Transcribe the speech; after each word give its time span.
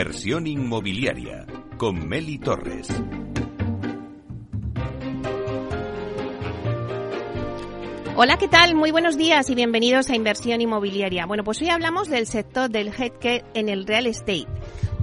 Inversión 0.00 0.46
inmobiliaria 0.46 1.44
con 1.76 2.08
Meli 2.08 2.38
Torres. 2.38 2.88
Hola, 8.16 8.38
¿qué 8.38 8.48
tal? 8.48 8.74
Muy 8.74 8.92
buenos 8.92 9.18
días 9.18 9.50
y 9.50 9.54
bienvenidos 9.54 10.08
a 10.08 10.16
Inversión 10.16 10.62
Inmobiliaria. 10.62 11.26
Bueno, 11.26 11.44
pues 11.44 11.60
hoy 11.60 11.68
hablamos 11.68 12.08
del 12.08 12.26
sector 12.26 12.70
del 12.70 12.88
healthcare 12.88 13.44
en 13.52 13.68
el 13.68 13.86
real 13.86 14.06
estate. 14.06 14.46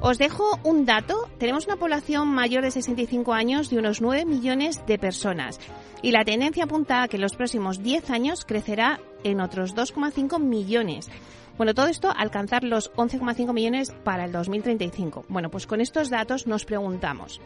Os 0.02 0.18
dejo 0.18 0.60
un 0.64 0.86
dato. 0.86 1.30
Tenemos 1.38 1.68
una 1.68 1.76
población 1.76 2.30
mayor 2.30 2.64
de 2.64 2.72
65 2.72 3.34
años 3.34 3.70
de 3.70 3.78
unos 3.78 4.02
9 4.02 4.26
millones 4.26 4.84
de 4.88 4.98
personas. 4.98 5.60
Y 6.02 6.10
la 6.10 6.26
tendencia 6.26 6.64
apunta 6.64 7.04
a 7.04 7.08
que 7.08 7.18
en 7.18 7.22
los 7.22 7.36
próximos 7.36 7.84
10 7.84 8.10
años 8.10 8.46
crecerá 8.46 9.00
en 9.24 9.42
otros 9.42 9.76
2,5 9.76 10.40
millones. 10.40 11.12
Bueno, 11.58 11.74
todo 11.74 11.88
esto 11.88 12.12
alcanzar 12.16 12.64
los 12.64 12.94
11,5 12.94 13.52
millones 13.52 13.92
para 14.04 14.26
el 14.26 14.32
2035. 14.32 15.26
Bueno, 15.28 15.50
pues 15.50 15.66
con 15.66 15.82
estos 15.82 16.12
datos 16.12 16.46
nos 16.46 16.66
preguntamos, 16.66 17.42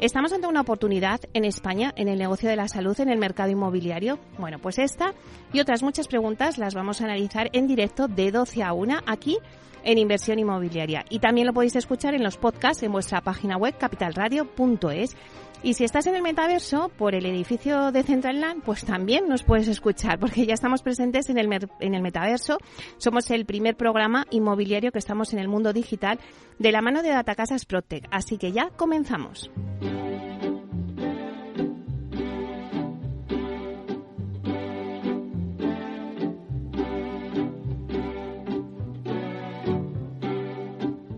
¿estamos 0.00 0.32
ante 0.32 0.46
una 0.46 0.60
oportunidad 0.60 1.20
en 1.34 1.44
España 1.44 1.92
en 1.96 2.06
el 2.06 2.18
negocio 2.18 2.48
de 2.48 2.54
la 2.54 2.68
salud 2.68 2.98
en 3.00 3.08
el 3.08 3.18
mercado 3.18 3.50
inmobiliario? 3.50 4.20
Bueno, 4.38 4.60
pues 4.60 4.78
esta 4.78 5.12
y 5.52 5.58
otras 5.58 5.82
muchas 5.82 6.06
preguntas 6.06 6.56
las 6.56 6.74
vamos 6.74 7.00
a 7.00 7.04
analizar 7.06 7.50
en 7.52 7.66
directo 7.66 8.06
de 8.06 8.30
12 8.30 8.62
a 8.62 8.72
1 8.72 9.00
aquí 9.06 9.38
en 9.84 9.98
Inversión 9.98 10.38
Inmobiliaria. 10.38 11.04
Y 11.08 11.18
también 11.18 11.46
lo 11.46 11.52
podéis 11.52 11.74
escuchar 11.76 12.14
en 12.14 12.22
los 12.22 12.36
podcasts 12.36 12.82
en 12.82 12.92
vuestra 12.92 13.22
página 13.22 13.56
web 13.56 13.76
capitalradio.es 13.76 15.16
y 15.62 15.74
si 15.74 15.84
estás 15.84 16.06
en 16.06 16.14
el 16.14 16.22
metaverso, 16.22 16.90
por 16.96 17.14
el 17.14 17.26
edificio 17.26 17.90
de 17.90 18.04
Central 18.04 18.40
Land, 18.40 18.62
pues 18.62 18.84
también 18.84 19.28
nos 19.28 19.42
puedes 19.42 19.66
escuchar, 19.66 20.18
porque 20.20 20.46
ya 20.46 20.54
estamos 20.54 20.82
presentes 20.82 21.28
en 21.30 21.38
el, 21.38 21.48
en 21.80 21.94
el 21.94 22.02
metaverso. 22.02 22.58
Somos 22.98 23.30
el 23.30 23.44
primer 23.44 23.76
programa 23.76 24.24
inmobiliario 24.30 24.92
que 24.92 24.98
estamos 24.98 25.32
en 25.32 25.40
el 25.40 25.48
mundo 25.48 25.72
digital 25.72 26.20
de 26.58 26.72
la 26.72 26.80
mano 26.80 27.02
de 27.02 27.10
Datacasas 27.10 27.64
Protec. 27.64 28.06
Así 28.10 28.38
que 28.38 28.52
ya 28.52 28.70
comenzamos. 28.70 29.50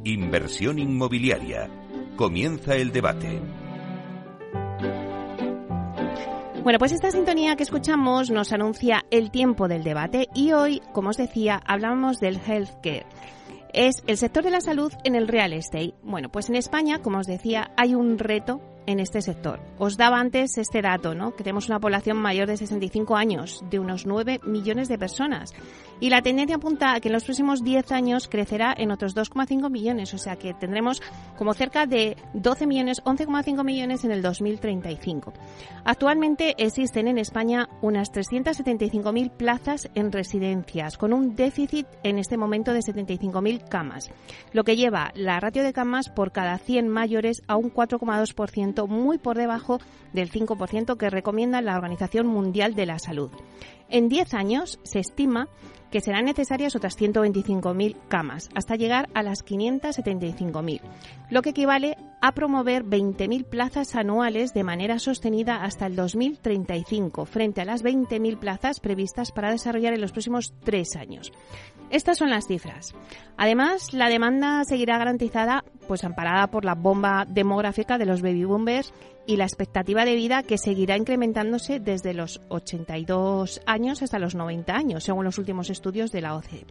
Inversión 0.04 0.78
inmobiliaria. 0.78 1.68
Comienza 2.16 2.74
el 2.74 2.90
debate. 2.90 3.59
Bueno, 6.62 6.78
pues 6.78 6.92
esta 6.92 7.10
sintonía 7.10 7.56
que 7.56 7.62
escuchamos 7.62 8.30
nos 8.30 8.52
anuncia 8.52 9.06
el 9.10 9.30
tiempo 9.30 9.66
del 9.66 9.82
debate 9.82 10.28
y 10.34 10.52
hoy, 10.52 10.82
como 10.92 11.08
os 11.08 11.16
decía, 11.16 11.62
hablamos 11.64 12.20
del 12.20 12.38
healthcare. 12.38 13.06
Es 13.72 14.02
el 14.06 14.18
sector 14.18 14.44
de 14.44 14.50
la 14.50 14.60
salud 14.60 14.92
en 15.04 15.14
el 15.14 15.26
real 15.26 15.54
estate. 15.54 15.94
Bueno, 16.02 16.28
pues 16.28 16.50
en 16.50 16.56
España, 16.56 16.98
como 16.98 17.18
os 17.18 17.26
decía, 17.26 17.70
hay 17.78 17.94
un 17.94 18.18
reto 18.18 18.60
en 18.90 18.98
este 18.98 19.22
sector. 19.22 19.60
Os 19.78 19.96
daba 19.96 20.18
antes 20.18 20.58
este 20.58 20.82
dato, 20.82 21.14
¿no? 21.14 21.36
Que 21.36 21.44
tenemos 21.44 21.68
una 21.68 21.78
población 21.78 22.16
mayor 22.16 22.48
de 22.48 22.56
65 22.56 23.16
años, 23.16 23.64
de 23.70 23.78
unos 23.78 24.04
9 24.04 24.40
millones 24.44 24.88
de 24.88 24.98
personas. 24.98 25.54
Y 26.00 26.10
la 26.10 26.22
tendencia 26.22 26.56
apunta 26.56 26.94
a 26.94 27.00
que 27.00 27.08
en 27.08 27.12
los 27.12 27.24
próximos 27.24 27.62
10 27.62 27.92
años 27.92 28.26
crecerá 28.26 28.74
en 28.76 28.90
otros 28.90 29.14
2,5 29.14 29.70
millones, 29.70 30.12
o 30.12 30.18
sea 30.18 30.36
que 30.36 30.54
tendremos 30.54 31.02
como 31.38 31.54
cerca 31.54 31.86
de 31.86 32.16
12 32.34 32.66
millones, 32.66 33.02
11,5 33.04 33.64
millones 33.64 34.04
en 34.04 34.10
el 34.10 34.22
2035. 34.22 35.34
Actualmente 35.84 36.54
existen 36.58 37.06
en 37.06 37.18
España 37.18 37.68
unas 37.82 38.12
375.000 38.12 39.30
plazas 39.30 39.88
en 39.94 40.10
residencias, 40.10 40.98
con 40.98 41.12
un 41.12 41.36
déficit 41.36 41.86
en 42.02 42.18
este 42.18 42.36
momento 42.36 42.72
de 42.72 42.80
75.000 42.80 43.68
camas, 43.68 44.10
lo 44.52 44.64
que 44.64 44.76
lleva 44.76 45.12
la 45.14 45.38
ratio 45.38 45.62
de 45.62 45.72
camas 45.72 46.08
por 46.08 46.32
cada 46.32 46.58
100 46.58 46.88
mayores 46.88 47.42
a 47.46 47.56
un 47.56 47.72
4,2% 47.72 48.79
muy 48.86 49.18
por 49.18 49.36
debajo 49.36 49.78
del 50.12 50.30
5% 50.30 50.96
que 50.96 51.10
recomienda 51.10 51.60
la 51.62 51.76
Organización 51.76 52.26
Mundial 52.26 52.74
de 52.74 52.86
la 52.86 52.98
Salud. 52.98 53.30
En 53.88 54.08
10 54.08 54.34
años 54.34 54.78
se 54.82 55.00
estima 55.00 55.48
que 55.90 56.00
serán 56.00 56.24
necesarias 56.24 56.76
otras 56.76 56.96
125.000 56.98 57.96
camas, 58.08 58.48
hasta 58.54 58.76
llegar 58.76 59.08
a 59.14 59.22
las 59.22 59.44
575.000, 59.44 60.80
lo 61.30 61.42
que 61.42 61.50
equivale 61.50 61.96
a 62.20 62.32
promover 62.32 62.84
20.000 62.84 63.44
plazas 63.44 63.94
anuales 63.94 64.52
de 64.52 64.64
manera 64.64 64.98
sostenida 64.98 65.62
hasta 65.62 65.86
el 65.86 65.96
2035, 65.96 67.24
frente 67.24 67.60
a 67.60 67.64
las 67.64 67.82
20.000 67.82 68.38
plazas 68.38 68.80
previstas 68.80 69.32
para 69.32 69.50
desarrollar 69.50 69.94
en 69.94 70.00
los 70.00 70.12
próximos 70.12 70.52
tres 70.64 70.96
años. 70.96 71.32
Estas 71.90 72.18
son 72.18 72.30
las 72.30 72.46
cifras. 72.46 72.94
Además, 73.36 73.92
la 73.92 74.08
demanda 74.08 74.62
seguirá 74.64 74.96
garantizada, 74.98 75.64
pues 75.88 76.04
amparada 76.04 76.46
por 76.46 76.64
la 76.64 76.74
bomba 76.74 77.26
demográfica 77.28 77.98
de 77.98 78.06
los 78.06 78.22
baby 78.22 78.44
boomers 78.44 78.92
y 79.26 79.36
la 79.36 79.44
expectativa 79.44 80.04
de 80.04 80.14
vida 80.14 80.42
que 80.42 80.58
seguirá 80.58 80.96
incrementándose 80.96 81.80
desde 81.80 82.14
los 82.14 82.40
82 82.48 83.60
años 83.66 84.02
hasta 84.02 84.18
los 84.18 84.34
90 84.34 84.74
años, 84.74 85.04
según 85.04 85.24
los 85.24 85.38
últimos 85.38 85.68
estudios 85.68 86.12
de 86.12 86.20
la 86.20 86.36
OCDE. 86.36 86.66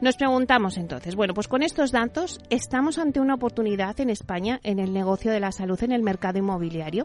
Nos 0.00 0.16
preguntamos 0.16 0.78
entonces, 0.78 1.14
bueno, 1.14 1.34
pues 1.34 1.46
con 1.46 1.62
estos 1.62 1.92
datos, 1.92 2.40
¿estamos 2.48 2.96
ante 2.96 3.20
una 3.20 3.34
oportunidad 3.34 4.00
en 4.00 4.08
España 4.08 4.58
en 4.62 4.78
el 4.78 4.94
negocio 4.94 5.30
de 5.30 5.40
la 5.40 5.52
salud 5.52 5.78
en 5.82 5.92
el 5.92 6.02
mercado 6.02 6.38
inmobiliario? 6.38 7.04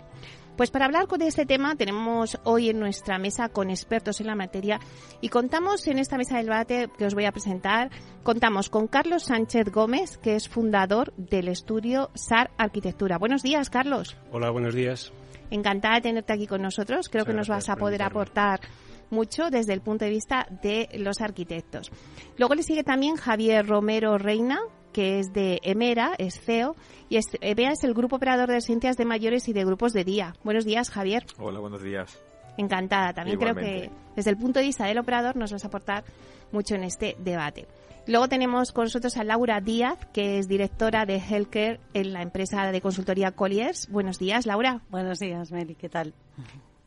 Pues 0.56 0.72
para 0.72 0.86
hablar 0.86 1.06
de 1.06 1.28
este 1.28 1.46
tema 1.46 1.76
tenemos 1.76 2.40
hoy 2.46 2.70
en 2.70 2.80
nuestra 2.80 3.20
mesa 3.20 3.50
con 3.50 3.70
expertos 3.70 4.22
en 4.22 4.28
la 4.28 4.36
materia 4.36 4.80
y 5.20 5.28
contamos 5.28 5.86
en 5.88 6.00
esta 6.00 6.18
mesa 6.18 6.38
de 6.38 6.44
debate 6.46 6.90
que 6.98 7.06
os 7.06 7.14
voy 7.14 7.26
a 7.26 7.34
presentar, 7.34 7.90
contamos 8.24 8.70
con 8.70 8.88
Carlos 8.88 9.24
Sánchez 9.24 9.74
Gómez, 9.74 10.18
que 10.18 10.38
es 10.38 10.48
fundador 10.48 11.14
del 11.18 11.50
estudio 11.50 12.12
SAR 12.14 12.52
Arquitectura. 12.58 13.18
Buenos 13.18 13.44
días, 13.44 13.70
Carlos. 13.70 14.16
Hola, 14.32 14.52
buenos 14.52 14.74
días. 14.74 15.12
Encantada 15.52 15.96
de 15.96 16.02
tenerte 16.02 16.32
aquí 16.32 16.48
con 16.48 16.62
nosotros. 16.62 17.10
Creo 17.10 17.26
que 17.26 17.34
nos 17.34 17.50
vas 17.50 17.68
a 17.68 17.76
poder 17.76 18.04
aportar 18.04 18.62
mucho 19.10 19.50
desde 19.50 19.74
el 19.74 19.82
punto 19.82 20.06
de 20.06 20.12
vista 20.12 20.48
de 20.62 20.90
los 20.94 21.22
arquitectos. 21.22 21.92
Luego 22.38 22.56
le 22.56 22.64
sigue 22.64 22.84
también 22.84 23.16
Javier 23.16 23.66
Romero 23.68 24.18
Reina, 24.18 24.60
que 24.94 25.20
es 25.20 25.34
de 25.34 25.60
EMERA, 25.64 26.14
es 26.18 26.40
CEO, 26.40 26.76
y 27.10 27.20
EMERA 27.42 27.74
es 27.74 27.84
el 27.84 27.94
Grupo 27.94 28.16
Operador 28.16 28.48
de 28.48 28.56
Residencias 28.56 28.98
de 28.98 29.06
Mayores 29.06 29.48
y 29.48 29.54
de 29.54 29.66
Grupos 29.66 29.94
de 29.94 30.04
Día. 30.04 30.36
Buenos 30.44 30.66
días, 30.66 30.90
Javier. 30.90 31.26
Hola, 31.38 31.60
buenos 31.60 31.84
días. 31.84 32.18
Encantada. 32.58 33.14
También 33.14 33.38
creo 33.38 33.56
que 33.56 33.92
desde 34.16 34.30
el 34.30 34.38
punto 34.38 34.60
de 34.60 34.66
vista 34.66 34.86
del 34.86 34.98
operador 34.98 35.36
nos 35.36 35.52
vas 35.52 35.64
a 35.66 35.68
aportar 35.68 36.06
mucho 36.52 36.76
en 36.76 36.86
este 36.86 37.18
debate. 37.20 37.68
Luego 38.08 38.30
tenemos 38.30 38.72
con 38.72 38.84
nosotros 38.86 39.18
a 39.18 39.24
Laura 39.24 39.60
Díaz, 39.62 39.98
que 40.14 40.38
es 40.38 40.48
directora 40.48 41.06
de 41.06 41.18
Healthcare 41.18 41.80
en 41.94 42.14
la 42.14 42.22
empresa 42.22 42.72
de 42.72 42.80
consultoría 42.80 43.32
Colliers. 43.32 43.90
Buenos 43.90 44.20
días, 44.20 44.46
Laura. 44.46 44.82
Buenos 44.90 45.18
días, 45.20 45.52
Meli. 45.52 45.76
¿Qué 45.76 45.90
tal? 45.90 46.14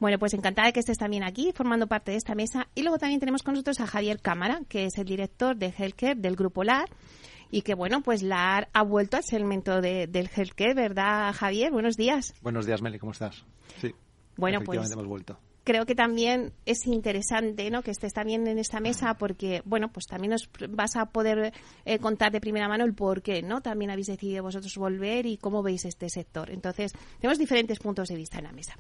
Bueno, 0.00 0.19
pues 0.19 0.34
encantada 0.34 0.66
de 0.66 0.72
que 0.72 0.81
estés 0.81 0.98
también 0.98 1.25
aquí, 1.25 1.53
formando 1.53 1.86
parte 1.86 2.12
de 2.12 2.16
esta 2.16 2.34
mesa. 2.34 2.69
Y 2.75 2.82
luego 2.82 2.98
también 2.98 3.20
tenemos 3.20 3.42
con 3.42 3.54
nosotros 3.54 3.81
a 3.81 3.86
Javier 3.86 4.20
Cámara, 4.20 4.60
que 4.69 4.84
es 4.84 4.97
el 4.98 5.06
director 5.06 5.56
de 5.56 5.75
Healthcare 5.76 6.14
del 6.14 6.36
Grupo 6.36 6.62
LAR. 6.62 6.88
Y 7.50 7.62
que, 7.62 7.75
bueno, 7.75 8.03
pues 8.03 8.22
LAR 8.22 8.69
ha 8.75 8.82
vuelto 8.82 9.16
al 9.16 9.25
segmento 9.25 9.81
de, 9.81 10.06
del 10.06 10.28
Healthcare, 10.34 10.75
¿verdad, 10.75 11.32
Javier? 11.34 11.72
Buenos 11.72 11.97
días. 11.97 12.34
Buenos 12.42 12.66
días, 12.66 12.82
Meli, 12.82 12.98
¿cómo 12.98 13.12
estás? 13.12 13.44
Sí. 13.81 13.94
Bueno, 14.37 14.60
pues. 14.64 14.91
hemos 14.91 15.06
vuelto 15.06 15.38
creo 15.69 15.84
que 15.84 15.94
también 15.94 16.54
es 16.64 16.87
interesante 16.87 17.70
¿no? 17.70 17.82
que 17.82 17.91
estés 17.91 18.14
también 18.14 18.47
en 18.47 18.58
esta 18.58 18.81
mesa 18.81 19.12
porque, 19.19 19.60
bueno, 19.66 19.92
pues 19.92 20.06
también 20.06 20.31
nos 20.31 20.48
vas 20.70 20.97
a 20.97 21.04
poder 21.10 21.53
eh, 21.84 21.98
contar 21.98 22.32
de 22.32 22.41
primera 22.41 22.69
mano 22.69 22.87
el 22.87 22.94
por 22.94 23.20
qué, 23.20 23.42
¿no? 23.42 23.60
También 23.60 23.91
habéis 23.91 24.06
decidido 24.06 24.42
vosotros 24.42 24.75
volver 24.78 25.26
y 25.26 25.37
cómo 25.37 25.62
veis 25.62 25.84
este 25.84 26.08
sector. 26.08 26.48
Entonces, 26.48 26.94
tenemos 27.20 27.38
diferentes 27.38 27.81
puntos 27.81 28.08
de 28.08 28.17
vista 28.17 28.38
en 28.38 28.44
la 28.44 28.52
mesa. 28.52 28.78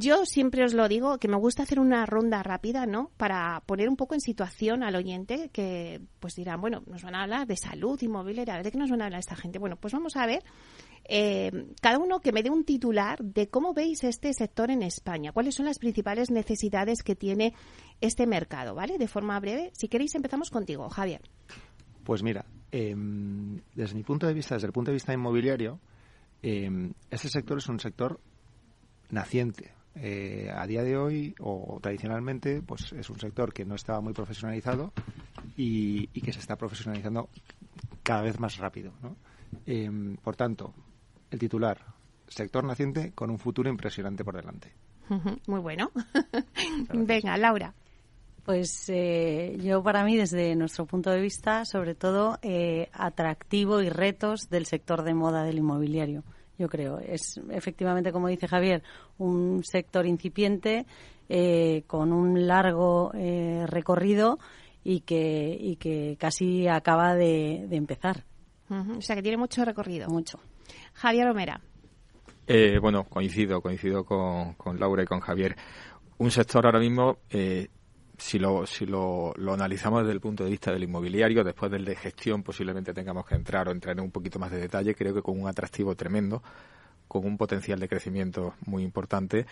Yo 0.00 0.24
siempre 0.26 0.64
os 0.64 0.74
lo 0.74 0.86
digo 0.86 1.18
que 1.18 1.26
me 1.26 1.36
gusta 1.36 1.64
hacer 1.64 1.80
una 1.80 2.06
ronda 2.06 2.40
rápida, 2.44 2.86
¿no? 2.86 3.10
Para 3.16 3.64
poner 3.66 3.88
un 3.88 3.96
poco 3.96 4.14
en 4.14 4.20
situación 4.20 4.84
al 4.84 4.94
oyente 4.94 5.50
que 5.52 6.00
pues 6.20 6.36
dirán, 6.36 6.60
bueno, 6.60 6.84
nos 6.86 7.02
van 7.02 7.16
a 7.16 7.24
hablar 7.24 7.48
de 7.48 7.56
salud 7.56 8.00
inmobiliaria, 8.00 8.62
de 8.62 8.70
qué 8.70 8.78
nos 8.78 8.90
van 8.90 9.02
a 9.02 9.06
hablar 9.06 9.18
esta 9.18 9.34
gente. 9.34 9.58
Bueno, 9.58 9.74
pues 9.74 9.92
vamos 9.92 10.14
a 10.16 10.24
ver 10.24 10.44
eh, 11.08 11.50
cada 11.82 11.98
uno 11.98 12.20
que 12.20 12.30
me 12.30 12.44
dé 12.44 12.50
un 12.50 12.62
titular 12.62 13.18
de 13.24 13.48
cómo 13.48 13.74
veis 13.74 14.04
este 14.04 14.32
sector 14.34 14.70
en 14.70 14.82
España, 14.82 15.32
cuáles 15.32 15.56
son 15.56 15.66
las 15.66 15.80
principales 15.80 16.30
necesidades 16.30 17.02
que 17.02 17.16
tiene 17.16 17.54
este 18.00 18.28
mercado, 18.28 18.76
¿vale? 18.76 18.98
De 18.98 19.08
forma 19.08 19.40
breve. 19.40 19.72
Si 19.74 19.88
queréis 19.88 20.14
empezamos 20.14 20.50
contigo, 20.50 20.88
Javier. 20.90 21.22
Pues 22.04 22.22
mira, 22.22 22.46
em, 22.70 23.60
desde 23.74 23.96
mi 23.96 24.04
punto 24.04 24.28
de 24.28 24.34
vista, 24.34 24.54
desde 24.54 24.68
el 24.68 24.72
punto 24.72 24.92
de 24.92 24.94
vista 24.94 25.12
inmobiliario, 25.12 25.80
eh, 26.40 26.92
este 27.10 27.28
sector 27.28 27.58
es 27.58 27.68
un 27.68 27.80
sector 27.80 28.20
naciente, 29.10 29.72
eh, 30.00 30.50
a 30.54 30.66
día 30.66 30.82
de 30.82 30.96
hoy 30.96 31.34
o 31.40 31.78
tradicionalmente 31.82 32.62
pues 32.62 32.92
es 32.92 33.10
un 33.10 33.18
sector 33.18 33.52
que 33.52 33.64
no 33.64 33.74
estaba 33.74 34.00
muy 34.00 34.12
profesionalizado 34.12 34.92
y, 35.56 36.06
que 36.08 36.32
se 36.32 36.40
está 36.40 36.56
profesionalizando 36.56 37.28
cada 38.02 38.22
vez 38.22 38.38
más 38.38 38.58
rápido. 38.58 38.92
Em, 39.66 40.16
por 40.16 40.36
tanto, 40.36 40.74
el 41.30 41.38
titular, 41.38 41.78
sector 42.26 42.64
naciente 42.64 43.12
con 43.12 43.30
un 43.30 43.38
futuro 43.38 43.68
impresionante 43.68 44.24
por 44.24 44.36
delante. 44.36 44.72
Muy 45.46 45.60
bueno. 45.60 45.90
Venga, 46.92 47.36
Laura. 47.36 47.74
Pues 48.44 48.88
eh, 48.88 49.58
yo 49.60 49.82
para 49.82 50.04
mí, 50.04 50.16
desde 50.16 50.56
nuestro 50.56 50.86
punto 50.86 51.10
de 51.10 51.20
vista, 51.20 51.64
sobre 51.64 51.94
todo 51.94 52.38
eh, 52.40 52.88
atractivo 52.92 53.82
y 53.82 53.90
retos 53.90 54.48
del 54.48 54.64
sector 54.64 55.02
de 55.02 55.12
moda 55.12 55.44
del 55.44 55.58
inmobiliario. 55.58 56.24
Yo 56.58 56.68
creo 56.68 56.98
es 56.98 57.40
efectivamente, 57.50 58.12
como 58.12 58.28
dice 58.28 58.48
Javier, 58.48 58.82
un 59.18 59.62
sector 59.64 60.06
incipiente 60.06 60.86
eh, 61.28 61.84
con 61.86 62.12
un 62.12 62.46
largo 62.46 63.12
recorrido 63.66 64.38
y 64.82 65.00
que, 65.00 65.56
y 65.60 65.76
que 65.76 66.16
casi 66.18 66.66
acaba 66.66 67.14
de, 67.14 67.68
empezar. 67.70 68.24
O 68.68 69.00
sea 69.00 69.16
que 69.16 69.22
tiene 69.22 69.38
mucho 69.38 69.64
recorrido. 69.64 70.08
Mucho. 70.08 70.40
Javier 70.94 71.28
Romera. 71.28 71.60
bueno, 72.80 73.04
coincido, 73.04 73.60
coincido 73.60 74.04
con, 74.04 74.54
con, 74.54 74.80
Laura 74.80 75.04
y 75.04 75.06
con 75.06 75.20
Javier. 75.20 75.56
Un 76.18 76.32
sector 76.32 76.66
ahora 76.66 76.80
mismo 76.80 77.18
eh, 77.30 77.68
si 78.18 78.38
lo, 78.38 78.66
si 78.66 78.84
lo, 78.84 79.32
lo, 79.36 79.54
analizamos 79.54 80.02
desde 80.02 80.12
el 80.12 80.20
punto 80.20 80.44
de 80.44 80.50
vista 80.50 80.72
del 80.72 80.82
inmobiliario, 80.82 81.44
después 81.44 81.70
del 81.70 81.84
de 81.84 81.96
gestión 81.96 82.42
posiblemente 82.42 82.92
tengamos 82.92 83.24
que 83.24 83.36
entrar 83.36 83.68
o 83.68 83.70
entrar 83.70 83.96
en 83.96 84.04
un 84.04 84.10
poquito 84.10 84.38
más 84.38 84.50
de 84.50 84.58
detalle, 84.58 84.94
creo 84.94 85.14
que 85.14 85.22
con 85.22 85.40
un 85.40 85.48
atractivo 85.48 85.94
tremendo, 85.94 86.42
con 87.06 87.24
un 87.24 87.38
potencial 87.38 87.78
de 87.78 87.88
crecimiento 87.88 88.54
muy 88.66 88.82
importante 88.82 89.46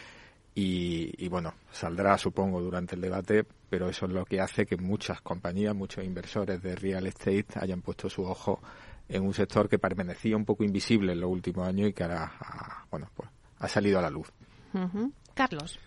y, 0.58 1.28
bueno, 1.28 1.52
saldrá 1.70 2.16
supongo 2.16 2.62
durante 2.62 2.94
el 2.94 3.02
debate, 3.02 3.44
pero 3.68 3.90
eso 3.90 4.06
es 4.06 4.12
lo 4.12 4.24
que 4.24 4.40
hace 4.40 4.64
que 4.64 4.78
muchas 4.78 5.20
compañías, 5.20 5.74
muchos 5.74 6.02
inversores 6.02 6.62
de 6.62 6.74
real 6.74 7.06
estate 7.06 7.46
hayan 7.56 7.82
puesto 7.82 8.08
su 8.08 8.24
ojo 8.24 8.60
en 9.06 9.22
un 9.22 9.34
sector 9.34 9.68
que 9.68 9.78
permanecía 9.78 10.34
un 10.34 10.46
poco 10.46 10.64
invisible 10.64 11.12
en 11.12 11.20
los 11.20 11.30
últimos 11.30 11.68
años 11.68 11.90
y 11.90 11.92
que 11.92 12.04
ahora 12.04 12.32
bueno, 12.90 13.10
pues, 13.14 13.28
ha 13.58 13.68
salido 13.68 13.98
a 13.98 14.02
la 14.02 14.08
luz. 14.08 14.32
Carlos. 15.34 15.78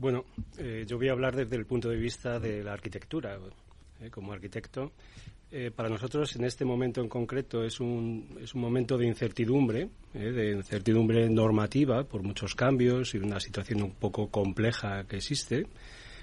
Bueno, 0.00 0.26
eh, 0.58 0.84
yo 0.86 0.96
voy 0.96 1.08
a 1.08 1.12
hablar 1.12 1.34
desde 1.34 1.56
el 1.56 1.66
punto 1.66 1.88
de 1.88 1.96
vista 1.96 2.38
de 2.38 2.62
la 2.62 2.72
arquitectura. 2.72 3.36
Eh, 4.00 4.10
como 4.10 4.32
arquitecto, 4.32 4.92
eh, 5.50 5.72
para 5.74 5.88
nosotros 5.88 6.36
en 6.36 6.44
este 6.44 6.64
momento 6.64 7.00
en 7.00 7.08
concreto 7.08 7.64
es 7.64 7.80
un, 7.80 8.38
es 8.40 8.54
un 8.54 8.60
momento 8.60 8.96
de 8.96 9.08
incertidumbre, 9.08 9.88
de 10.14 10.52
incertidumbre 10.52 11.28
normativa 11.28 12.04
por 12.04 12.22
muchos 12.22 12.54
cambios 12.54 13.12
y 13.16 13.18
una 13.18 13.40
situación 13.40 13.82
un 13.82 13.90
poco 13.90 14.28
compleja 14.28 15.02
que 15.02 15.16
existe, 15.16 15.66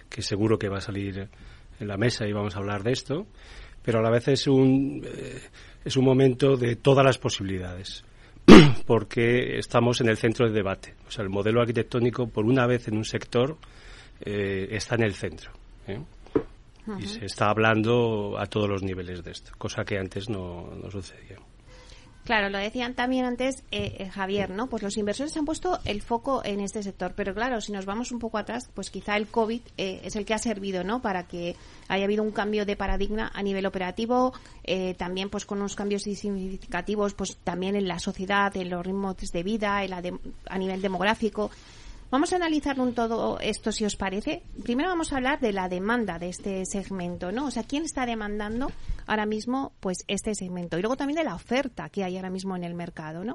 que 0.10 0.22
seguro 0.22 0.58
que 0.58 0.70
va 0.70 0.78
a 0.78 0.82
salir 0.82 1.28
en 1.78 1.88
la 1.90 1.98
mesa 1.98 2.26
y 2.26 2.32
vamos 2.32 2.56
a 2.56 2.60
hablar 2.60 2.82
de 2.82 2.94
esto, 2.94 3.28
pero 3.84 4.00
a 4.00 4.02
la 4.02 4.10
vez 4.10 4.30
es 4.30 4.48
un, 4.48 5.06
es 5.84 5.98
un 5.98 6.06
momento 6.06 6.56
de 6.56 6.78
todas 6.78 7.04
las 7.04 7.18
posibilidades 7.18 8.06
porque 8.86 9.58
estamos 9.58 10.02
en 10.02 10.10
el 10.10 10.18
centro 10.18 10.46
del 10.46 10.54
debate. 10.54 10.96
O 11.08 11.12
sea, 11.12 11.24
el 11.24 11.30
modelo 11.30 11.62
arquitectónico, 11.62 12.28
por 12.28 12.46
una 12.46 12.66
vez 12.68 12.88
en 12.88 12.98
un 12.98 13.06
sector, 13.06 13.58
eh, 14.22 14.68
está 14.72 14.96
en 14.96 15.04
el 15.04 15.14
centro. 15.14 15.52
¿eh? 15.88 16.00
Y 17.00 17.08
se 17.08 17.26
está 17.26 17.50
hablando 17.50 18.36
a 18.38 18.46
todos 18.46 18.70
los 18.70 18.84
niveles 18.84 19.24
de 19.24 19.32
esto, 19.32 19.52
cosa 19.58 19.84
que 19.84 19.98
antes 19.98 20.30
no, 20.30 20.70
no 20.76 20.92
sucedía. 20.92 21.38
Claro, 22.26 22.50
lo 22.50 22.58
decían 22.58 22.96
también 22.96 23.24
antes 23.24 23.64
eh, 23.70 23.98
eh, 24.00 24.10
Javier, 24.10 24.50
¿no? 24.50 24.66
Pues 24.66 24.82
los 24.82 24.98
inversores 24.98 25.38
han 25.38 25.46
puesto 25.46 25.80
el 25.86 26.02
foco 26.02 26.42
en 26.44 26.60
este 26.60 26.82
sector, 26.82 27.14
pero 27.16 27.36
claro, 27.36 27.62
si 27.62 27.72
nos 27.72 27.86
vamos 27.86 28.12
un 28.12 28.18
poco 28.18 28.40
atrás, 28.40 28.68
pues 28.74 28.90
quizá 28.90 29.16
el 29.16 29.28
COVID 29.28 29.62
eh, 29.78 30.02
es 30.04 30.16
el 30.16 30.26
que 30.26 30.34
ha 30.34 30.40
servido, 30.40 30.84
¿no? 30.84 31.04
Para 31.04 31.28
que 31.28 31.56
haya 31.88 32.04
habido 32.04 32.24
un 32.24 32.32
cambio 32.32 32.66
de 32.66 32.76
paradigma 32.76 33.32
a 33.32 33.44
nivel 33.44 33.68
operativo, 33.68 34.34
también 34.98 35.30
pues 35.30 35.46
con 35.46 35.60
unos 35.60 35.76
cambios 35.76 36.02
significativos, 36.02 37.14
pues 37.14 37.38
también 37.44 37.76
en 37.76 37.88
la 37.88 38.00
sociedad, 38.00 38.56
en 38.58 38.72
los 38.72 38.84
ritmos 38.84 39.18
de 39.18 39.44
vida, 39.44 39.78
a 39.78 40.58
nivel 40.58 40.82
demográfico. 40.82 41.52
Vamos 42.12 42.32
a 42.32 42.36
analizar 42.36 42.80
un 42.80 42.94
todo 42.94 43.40
esto, 43.40 43.72
si 43.72 43.84
os 43.84 43.96
parece. 43.96 44.44
Primero 44.64 44.90
vamos 44.90 45.12
a 45.12 45.18
hablar 45.18 45.40
de 45.40 45.52
la 45.52 45.68
demanda 45.68 46.20
de 46.20 46.30
este 46.30 46.66
segmento, 46.66 47.32
¿no? 47.32 47.48
O 47.48 47.52
sea, 47.52 47.64
¿quién 47.64 47.84
está 47.84 48.06
demandando 48.06 48.72
ahora 49.08 49.26
mismo 49.26 49.74
pues 49.80 50.06
este 50.08 50.36
segmento? 50.36 50.78
Y 50.78 50.82
luego 50.82 50.98
también 50.98 51.18
de 51.18 51.24
la 51.24 51.36
oferta 51.36 51.90
que 51.90 52.04
hay 52.04 52.16
ahora 52.16 52.30
mismo 52.30 52.56
en 52.56 52.64
el 52.64 52.76
mercado, 52.76 53.24
¿no? 53.24 53.34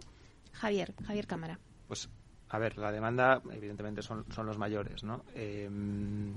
Javier, 0.53 0.95
Javier 1.05 1.27
Cámara. 1.27 1.59
Pues, 1.89 2.09
a 2.49 2.59
ver, 2.59 2.79
la 2.79 2.93
demanda 2.93 3.43
evidentemente 3.53 4.03
son, 4.03 4.25
son 4.33 4.47
los 4.47 4.57
mayores, 4.57 5.03
¿no? 5.03 5.25
Em, 5.35 6.33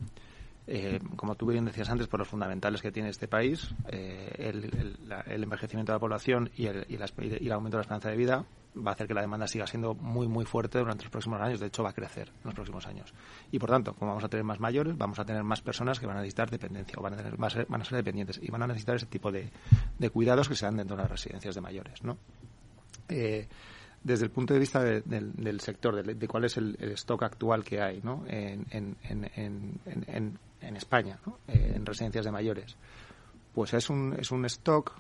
eh, 0.66 1.00
como 1.16 1.36
tú 1.36 1.46
bien 1.46 1.66
decías 1.66 1.90
antes, 1.90 2.08
por 2.08 2.20
los 2.20 2.28
fundamentales 2.28 2.82
que 2.82 2.92
tiene 2.92 3.10
este 3.10 3.28
país, 3.28 3.70
eh, 3.90 4.34
el, 4.38 5.44
envejecimiento 5.44 5.92
de 5.92 5.96
la 5.96 6.00
población 6.00 6.50
y 6.56 6.66
el, 6.66 6.86
y, 6.90 6.96
y 6.96 7.46
el 7.46 7.52
aumento 7.52 7.78
de 7.78 7.80
la 7.80 7.82
esperanza 7.82 8.10
de 8.10 8.18
vida, 8.18 8.46
va 8.76 8.92
a 8.92 8.94
hacer 8.94 9.08
que 9.08 9.14
la 9.14 9.22
demanda 9.22 9.48
siga 9.48 9.68
siendo 9.68 9.94
muy, 9.96 10.28
muy 10.28 10.46
fuerte 10.46 10.80
durante 10.80 11.04
los 11.04 11.12
próximos 11.12 11.42
años. 11.42 11.60
De 11.60 11.68
hecho, 11.68 11.84
va 11.84 11.90
a 11.90 11.94
crecer 11.94 12.30
en 12.30 12.46
los 12.46 12.54
próximos 12.54 12.86
años. 12.88 13.14
Y 13.52 13.60
por 13.60 13.70
tanto, 13.70 13.94
como 13.94 14.12
vamos 14.12 14.24
a 14.24 14.30
tener 14.30 14.44
más 14.44 14.60
mayores, 14.60 14.98
vamos 14.98 15.20
a 15.20 15.26
tener 15.26 15.44
más 15.44 15.62
personas 15.62 16.00
que 16.00 16.06
van 16.06 16.18
a 16.18 16.20
necesitar 16.20 16.50
dependencia 16.50 16.96
o 16.98 17.02
van 17.02 17.14
a, 17.14 17.18
tener 17.18 17.38
más, 17.38 17.56
van 17.68 17.82
a 17.82 17.86
ser 17.86 17.98
dependientes 17.98 18.40
y 18.42 18.50
van 18.50 18.64
a 18.64 18.68
necesitar 18.68 18.96
ese 18.96 19.06
tipo 19.06 19.32
de, 19.32 19.50
cuidados 20.12 20.50
que 20.50 20.56
se 20.56 20.66
dan 20.66 20.78
dentro 20.78 20.96
de 20.96 21.04
las 21.04 21.12
residencias 21.12 21.56
de 21.56 21.62
mayores. 21.62 22.04
¿no? 22.04 22.18
Eh, 23.10 23.48
desde 24.04 24.26
el 24.26 24.32
punto 24.32 24.54
de 24.54 24.60
vista 24.60 24.82
del 24.84 25.60
sector, 25.62 26.04
de, 26.04 26.28
cuál 26.28 26.46
es 26.46 26.58
el, 26.58 26.76
stock 26.94 27.24
actual 27.24 27.64
que 27.64 27.82
hay 27.82 28.02
¿no? 28.02 28.26
en, 28.28 28.66
en, 28.72 28.98
en, 29.04 30.40
en 30.64 30.78
España, 30.78 31.20
¿no? 31.26 31.40
Eh, 31.48 31.74
en 31.76 31.86
residencias 31.86 32.26
de 32.26 32.32
mayores, 32.32 32.76
pues 33.54 33.74
es 33.74 33.90
un, 33.90 34.16
es 34.20 34.32
un 34.32 34.46
stock 34.46 34.94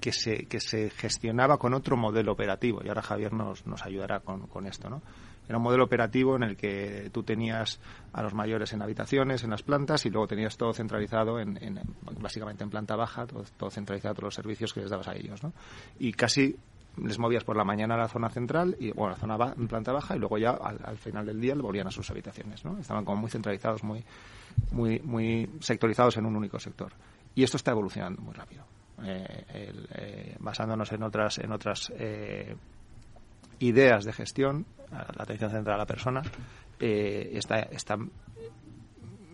que 0.00 0.12
se, 0.12 0.46
que 0.46 0.60
se 0.60 0.90
gestionaba 0.90 1.58
con 1.58 1.74
otro 1.74 1.96
modelo 1.96 2.32
operativo. 2.32 2.80
Y 2.84 2.88
ahora 2.88 3.02
Javier 3.02 3.32
nos, 3.32 3.66
nos 3.66 3.84
ayudará 3.84 4.20
con, 4.20 4.46
con 4.46 4.66
esto, 4.66 4.88
¿no? 4.88 5.02
Era 5.48 5.56
un 5.56 5.64
modelo 5.64 5.84
operativo 5.84 6.36
en 6.36 6.42
el 6.42 6.56
que 6.56 7.08
tú 7.10 7.22
tenías 7.22 7.80
a 8.12 8.22
los 8.22 8.34
mayores 8.34 8.74
en 8.74 8.82
habitaciones, 8.82 9.44
en 9.44 9.50
las 9.50 9.62
plantas, 9.62 10.04
y 10.04 10.10
luego 10.10 10.26
tenías 10.26 10.58
todo 10.58 10.74
centralizado, 10.74 11.40
en, 11.40 11.56
en 11.62 11.80
básicamente 12.20 12.64
en 12.64 12.70
planta 12.70 12.96
baja, 12.96 13.26
todo, 13.26 13.70
centralizado, 13.70 14.14
todos 14.14 14.24
los 14.24 14.34
servicios 14.34 14.74
que 14.74 14.80
les 14.80 14.90
dabas 14.90 15.08
a 15.08 15.16
ellos, 15.16 15.42
¿no? 15.42 15.54
Y 15.98 16.12
casi 16.12 16.54
les 17.02 17.18
movías 17.18 17.44
por 17.44 17.56
la 17.56 17.64
mañana 17.64 17.94
a 17.94 17.98
la 17.98 18.08
zona 18.08 18.28
central, 18.28 18.76
y 18.78 18.90
bueno, 18.90 19.14
a 19.14 19.16
la 19.16 19.16
zona 19.16 19.54
en 19.56 19.68
planta 19.68 19.90
baja, 19.90 20.16
y 20.16 20.18
luego 20.18 20.36
ya 20.36 20.50
al, 20.50 20.98
final 20.98 21.24
del 21.24 21.40
día 21.40 21.54
le 21.54 21.62
volvían 21.62 21.86
a 21.86 21.90
sus 21.90 22.10
habitaciones, 22.10 22.62
¿no? 22.66 22.78
Estaban 22.78 23.06
como 23.06 23.22
muy 23.22 23.30
centralizados, 23.30 23.82
muy, 23.82 24.04
muy, 24.70 25.00
muy 25.00 25.48
sectorizados 25.60 26.18
en 26.18 26.26
un 26.26 26.36
único 26.36 26.58
sector. 26.58 26.92
Y 27.34 27.42
esto 27.42 27.56
está 27.56 27.70
evolucionando 27.70 28.20
muy 28.20 28.34
rápido. 28.34 28.64
Eh, 29.04 29.44
eh, 29.54 30.36
basándonos 30.40 30.90
en 30.92 31.02
otras, 31.02 31.38
en 31.38 31.52
otras 31.52 31.92
eh, 31.96 32.56
ideas 33.60 34.04
de 34.04 34.12
gestión, 34.12 34.66
la 34.90 35.22
atención 35.22 35.50
central 35.50 35.76
a 35.76 35.78
la 35.78 35.86
persona, 35.86 36.22
está, 36.78 37.60
está 37.60 37.98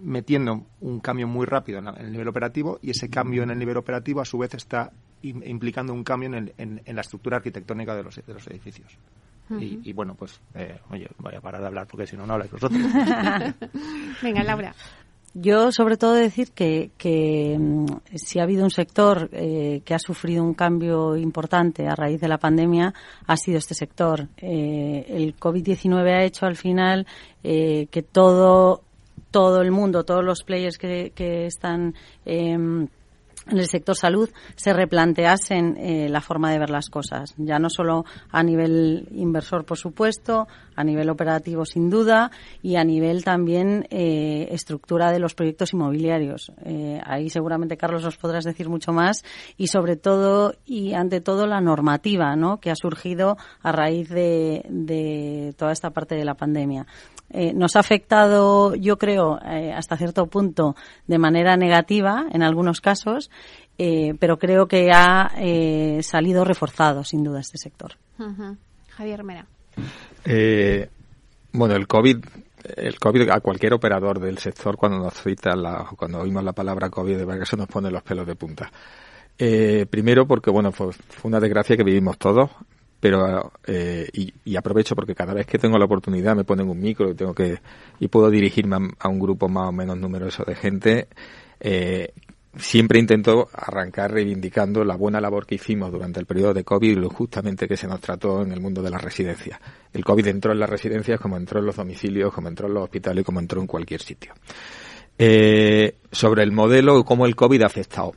metiendo 0.01 0.67
un 0.81 1.01
cambio 1.01 1.27
muy 1.29 1.47
rápido 1.47 1.79
en, 1.79 1.89
el 1.89 2.11
nivel 2.11 2.29
operativo 2.29 2.79
y 2.83 2.91
ese 2.91 3.09
cambio 3.09 3.43
en 3.43 3.51
el 3.51 3.59
nivel 3.59 3.77
operativo 3.77 4.21
a 4.21 4.25
su 4.25 4.39
vez 4.39 4.55
está 4.55 4.91
implicando 5.23 5.93
un 5.93 6.05
cambio 6.05 6.35
en, 6.35 6.53
en, 6.59 6.95
la 6.95 7.01
estructura 7.01 7.37
arquitectónica 7.37 7.95
de 7.95 8.03
los, 8.03 8.17
de 8.17 8.35
los 8.35 8.47
edificios. 8.49 8.99
y, 9.59 9.93
bueno, 9.93 10.15
pues, 10.15 10.41
oye, 10.91 11.09
voy 11.19 11.35
a 11.35 11.41
parar 11.41 11.61
de 11.61 11.67
hablar 11.69 11.87
porque 11.87 12.07
si 12.07 12.17
no, 12.17 12.27
no 12.27 12.35
habláis 12.35 12.51
vosotros. 12.51 12.81
Venga, 14.23 14.43
Laura. 14.43 14.75
Yo, 15.37 15.73
sobre 15.73 15.97
todo, 15.97 16.15
decir 16.15 16.53
que, 16.53 16.93
que 16.97 17.57
mm, 17.59 17.87
si 18.15 18.39
ha 18.39 18.45
habido 18.45 18.63
un 18.63 18.71
sector 18.71 19.29
eh, 19.33 19.83
que 19.85 19.93
ha 19.93 19.99
sufrido 19.99 20.45
un 20.45 20.55
cambio 20.55 21.17
importante 21.17 21.89
a 21.89 21.97
raíz 21.97 22.21
de 22.21 22.29
la 22.29 22.39
pandemia, 22.39 22.95
ha 23.27 23.37
sido 23.37 23.59
este 23.59 23.75
sector. 23.75 24.29
Eh, 24.37 25.05
el 25.09 25.37
COVID-19 25.37 26.09
ha 26.13 26.23
hecho 26.23 26.47
al 26.47 26.55
final 26.55 27.05
eh, 27.43 27.89
que 27.91 28.03
todo, 28.03 28.83
todo 29.33 29.61
el 29.61 29.73
mundo, 29.73 30.05
todos 30.05 30.25
los 30.25 30.45
players 30.45 30.79
que, 30.79 31.11
que 31.17 31.47
están 31.47 31.95
em, 32.25 32.87
en 33.47 33.59
el 33.59 33.67
sector 33.67 33.95
salud 33.95 34.31
se 34.57 34.73
replanteasen 34.73 35.77
eh, 35.77 36.09
la 36.09 36.21
forma 36.21 36.51
de 36.51 36.59
ver 36.59 36.71
las 36.71 36.89
cosas, 36.89 37.35
ya 37.37 37.59
no 37.59 37.69
solo 37.69 38.05
a 38.31 38.43
nivel 38.43 39.07
inversor, 39.13 39.65
por 39.65 39.77
supuesto, 39.77 40.49
a 40.77 40.85
nivel 40.85 41.11
operativo, 41.11 41.65
sin 41.65 41.91
duda, 41.91 42.31
y 42.63 42.77
a 42.77 42.85
nivel 42.85 43.25
también 43.25 43.87
eh, 43.91 44.49
estructura 44.51 45.13
de 45.13 45.19
los 45.19 45.35
proyectos 45.35 45.73
inmobiliarios. 45.73 46.53
Eh, 46.65 47.01
ahí 47.05 47.31
seguramente, 47.31 47.77
Carlos, 47.77 48.05
os 48.05 48.17
podrás 48.17 48.45
decir 48.45 48.69
mucho 48.69 48.93
más, 48.93 49.25
y 49.57 49.69
sobre 49.69 49.97
todo 49.97 50.55
y 50.65 50.95
ante 50.95 51.21
todo 51.21 51.47
la 51.47 51.61
normativa 51.61 52.37
¿no? 52.37 52.59
que 52.61 52.71
ha 52.71 52.77
surgido 52.77 53.37
a 53.63 53.73
raíz 53.73 54.09
de, 54.09 54.65
de 54.69 55.55
toda 55.57 55.73
esta 55.73 55.91
parte 55.91 56.15
de 56.15 56.25
la 56.25 56.35
pandemia. 56.35 56.87
Eh, 57.31 57.53
nos 57.53 57.75
ha 57.75 57.81
afectado, 57.81 58.77
yo 58.77 58.97
creo, 58.97 59.41
eh, 59.45 59.73
hasta 59.73 59.97
cierto 59.97 60.27
punto 60.27 60.77
de 61.09 61.19
manera 61.19 61.57
negativa 61.57 62.27
en 62.31 62.45
algunos 62.45 62.81
casos, 62.81 63.29
eh, 63.77 64.15
pero 64.21 64.39
creo 64.39 64.69
que 64.69 64.93
ha 64.93 65.33
salido 66.03 66.45
reforzado, 66.45 67.03
sin 67.03 67.25
duda, 67.25 67.41
este 67.41 67.59
sector. 67.59 67.97
Javier 68.91 69.25
Mera. 69.25 69.47
Bueno, 71.53 71.75
el 71.77 71.87
COVID 71.87 72.25
el 72.77 72.99
COVID 72.99 73.29
a 73.29 73.41
cualquier 73.41 73.75
operador 73.75 74.19
del 74.19 74.39
sector 74.39 74.77
cuando 74.77 74.99
nos 74.99 75.15
cita 75.15 75.55
la, 75.55 75.87
cuando 75.97 76.21
oímos 76.21 76.43
la 76.43 76.53
palabra 76.55 76.89
COVID 76.89 77.19
de 77.19 77.25
verdad 77.27 77.45
se 77.45 77.59
nos 77.59 77.69
pone 77.69 77.91
los 77.91 78.03
pelos 78.03 78.27
de 78.27 78.37
punta. 78.37 78.73
primero 79.37 80.27
porque 80.27 80.51
bueno 80.51 80.73
fue, 80.73 80.93
fue, 80.93 81.29
una 81.29 81.41
desgracia 81.41 81.77
que 81.77 81.85
vivimos 81.85 82.17
todos 82.17 82.51
pero 83.05 83.53
eh, 83.67 84.09
y, 84.15 84.57
aprovecho 84.57 84.97
porque 84.97 85.15
cada 85.15 85.35
vez 85.35 85.47
que 85.47 85.59
tengo 85.59 85.77
la 85.77 85.85
oportunidad 85.85 86.35
me 86.35 86.45
ponen 86.45 86.71
un 86.71 86.81
micro 86.81 87.11
y 87.11 87.15
tengo 87.15 87.35
que 87.35 87.59
y 88.01 88.09
puedo 88.09 88.31
dirigirme 88.31 88.95
a, 88.99 89.09
un 89.11 89.19
grupo 89.19 89.47
más 89.47 89.69
o 89.69 89.73
menos 89.73 89.99
numeroso 89.99 90.43
de 90.43 90.55
gente 90.55 91.09
eh, 91.61 92.15
siempre 92.57 92.99
intento 92.99 93.49
arrancar 93.53 94.13
reivindicando 94.13 94.85
la 94.85 94.97
buena 94.97 95.21
labor 95.21 95.47
que 95.47 95.57
hicimos 95.57 95.91
durante 95.91 96.21
el 96.21 96.27
periodo 96.27 96.55
de 96.55 96.65
COVID 96.65 96.91
y 96.91 96.95
lo 96.95 97.11
justamente 97.11 97.67
que 97.67 97.77
se 97.77 97.87
nos 97.87 98.01
trató 98.01 98.43
en 98.43 98.53
el 98.53 98.61
mundo 98.61 98.83
de 98.83 98.91
las 98.91 99.03
residencias. 99.03 99.59
El 99.93 100.05
COVID 100.05 100.27
entró 100.29 100.53
en 100.53 100.61
las 100.61 100.71
residencias 100.71 101.21
como 101.21 101.37
entró 101.37 101.61
en 101.61 101.67
los 101.67 101.77
domicilios, 101.77 102.33
como 102.33 102.49
entró 102.49 102.69
en 102.69 102.75
los 102.75 102.85
hospitales 102.85 103.25
como 103.25 103.41
entró 103.41 103.61
en 103.61 103.67
cualquier 103.67 104.01
sitio. 104.01 104.33
Eh, 105.19 105.97
sobre 106.11 106.43
el 106.43 106.53
modelo 106.53 106.99
y 106.99 107.05
cómo 107.05 107.27
el 107.27 107.37
COVID 107.37 107.63
ha 107.63 107.67
afectado. 107.67 108.13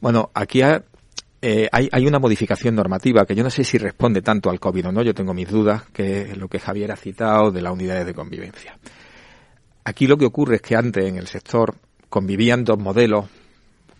Bueno, 0.00 0.30
aquí 0.34 0.62
eh, 0.62 1.68
hay, 1.70 1.88
hay, 1.92 2.06
una 2.06 2.18
modificación 2.18 2.74
normativa 2.74 3.26
que 3.26 3.34
yo 3.34 3.44
no 3.44 3.50
sé 3.50 3.64
si 3.64 3.76
responde 3.78 4.22
tanto 4.22 4.48
al 4.50 4.58
COVID 4.58 4.88
o 4.88 4.92
no, 4.92 5.02
yo 5.02 5.14
tengo 5.14 5.34
mis 5.34 5.48
dudas, 5.48 5.84
que 5.92 6.22
es 6.22 6.36
lo 6.36 6.48
que 6.48 6.58
Javier 6.58 6.90
ha 6.92 6.96
citado 6.96 7.50
de 7.50 7.62
las 7.62 7.72
unidades 7.72 8.06
de 8.06 8.14
convivencia. 8.14 8.78
Aquí 9.84 10.06
lo 10.06 10.16
que 10.16 10.26
ocurre 10.26 10.56
es 10.56 10.62
que 10.62 10.76
antes 10.76 11.04
en 11.04 11.16
el 11.16 11.26
sector 11.26 11.74
convivían 12.08 12.64
dos 12.64 12.78
modelos, 12.78 13.26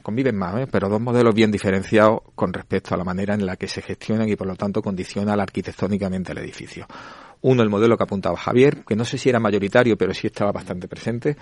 conviven 0.02 0.36
más, 0.36 0.60
¿eh? 0.60 0.66
pero 0.70 0.88
dos 0.88 1.00
modelos 1.00 1.34
bien 1.34 1.50
diferenciados 1.50 2.20
con 2.34 2.52
respecto 2.52 2.94
a 2.94 2.98
la 2.98 3.04
manera 3.04 3.34
en 3.34 3.46
la 3.46 3.56
que 3.56 3.68
se 3.68 3.82
gestionan 3.82 4.28
y 4.28 4.36
por 4.36 4.46
lo 4.46 4.56
tanto 4.56 4.82
condicionan 4.82 5.40
arquitectónicamente 5.40 6.32
el 6.32 6.38
edificio. 6.38 6.86
Uno, 7.44 7.62
el 7.62 7.70
modelo 7.70 7.96
que 7.96 8.04
apuntaba 8.04 8.36
Javier, 8.36 8.84
que 8.86 8.94
no 8.94 9.04
sé 9.04 9.18
si 9.18 9.28
era 9.28 9.40
mayoritario, 9.40 9.96
pero 9.96 10.14
sí 10.14 10.28
estaba 10.28 10.52
bastante 10.52 10.86
presente, 10.86 11.36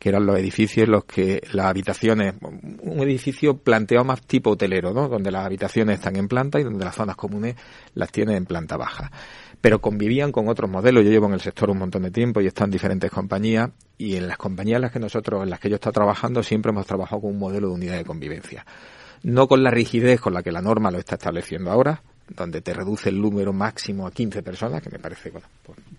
que 0.00 0.08
eran 0.08 0.26
los 0.26 0.36
edificios 0.36 0.88
los 0.88 1.04
que 1.04 1.40
las 1.52 1.66
habitaciones, 1.66 2.34
un 2.82 3.00
edificio 3.00 3.56
planteado 3.56 4.04
más 4.04 4.22
tipo 4.22 4.50
hotelero, 4.50 4.92
¿no? 4.92 5.08
Donde 5.08 5.30
las 5.30 5.46
habitaciones 5.46 6.00
están 6.00 6.16
en 6.16 6.26
planta 6.26 6.58
y 6.58 6.64
donde 6.64 6.84
las 6.84 6.96
zonas 6.96 7.14
comunes 7.14 7.54
las 7.94 8.10
tienen 8.10 8.36
en 8.36 8.46
planta 8.46 8.76
baja. 8.76 9.12
Pero 9.64 9.80
convivían 9.80 10.30
con 10.30 10.48
otros 10.48 10.68
modelos. 10.68 11.04
Yo 11.04 11.10
llevo 11.10 11.24
en 11.24 11.32
el 11.32 11.40
sector 11.40 11.70
un 11.70 11.78
montón 11.78 12.02
de 12.02 12.10
tiempo 12.10 12.42
y 12.42 12.46
están 12.46 12.70
diferentes 12.70 13.10
compañías 13.10 13.70
y 13.96 14.16
en 14.16 14.28
las 14.28 14.36
compañías 14.36 14.76
en 14.76 14.82
las 14.82 14.92
que 14.92 15.00
nosotros, 15.00 15.42
en 15.42 15.48
las 15.48 15.58
que 15.58 15.70
yo 15.70 15.76
estado 15.76 15.94
trabajando, 15.94 16.42
siempre 16.42 16.68
hemos 16.68 16.84
trabajado 16.84 17.22
con 17.22 17.30
un 17.30 17.38
modelo 17.38 17.68
de 17.68 17.72
unidad 17.72 17.96
de 17.96 18.04
convivencia. 18.04 18.66
No 19.22 19.48
con 19.48 19.62
la 19.62 19.70
rigidez 19.70 20.20
con 20.20 20.34
la 20.34 20.42
que 20.42 20.52
la 20.52 20.60
norma 20.60 20.90
lo 20.90 20.98
está 20.98 21.14
estableciendo 21.14 21.70
ahora, 21.70 22.02
donde 22.28 22.60
te 22.60 22.72
reduce 22.72 23.08
el 23.08 23.20
número 23.20 23.52
máximo 23.52 24.06
a 24.06 24.10
15 24.10 24.42
personas, 24.42 24.82
que 24.82 24.90
me 24.90 24.98
parece 24.98 25.30
pues, 25.30 25.44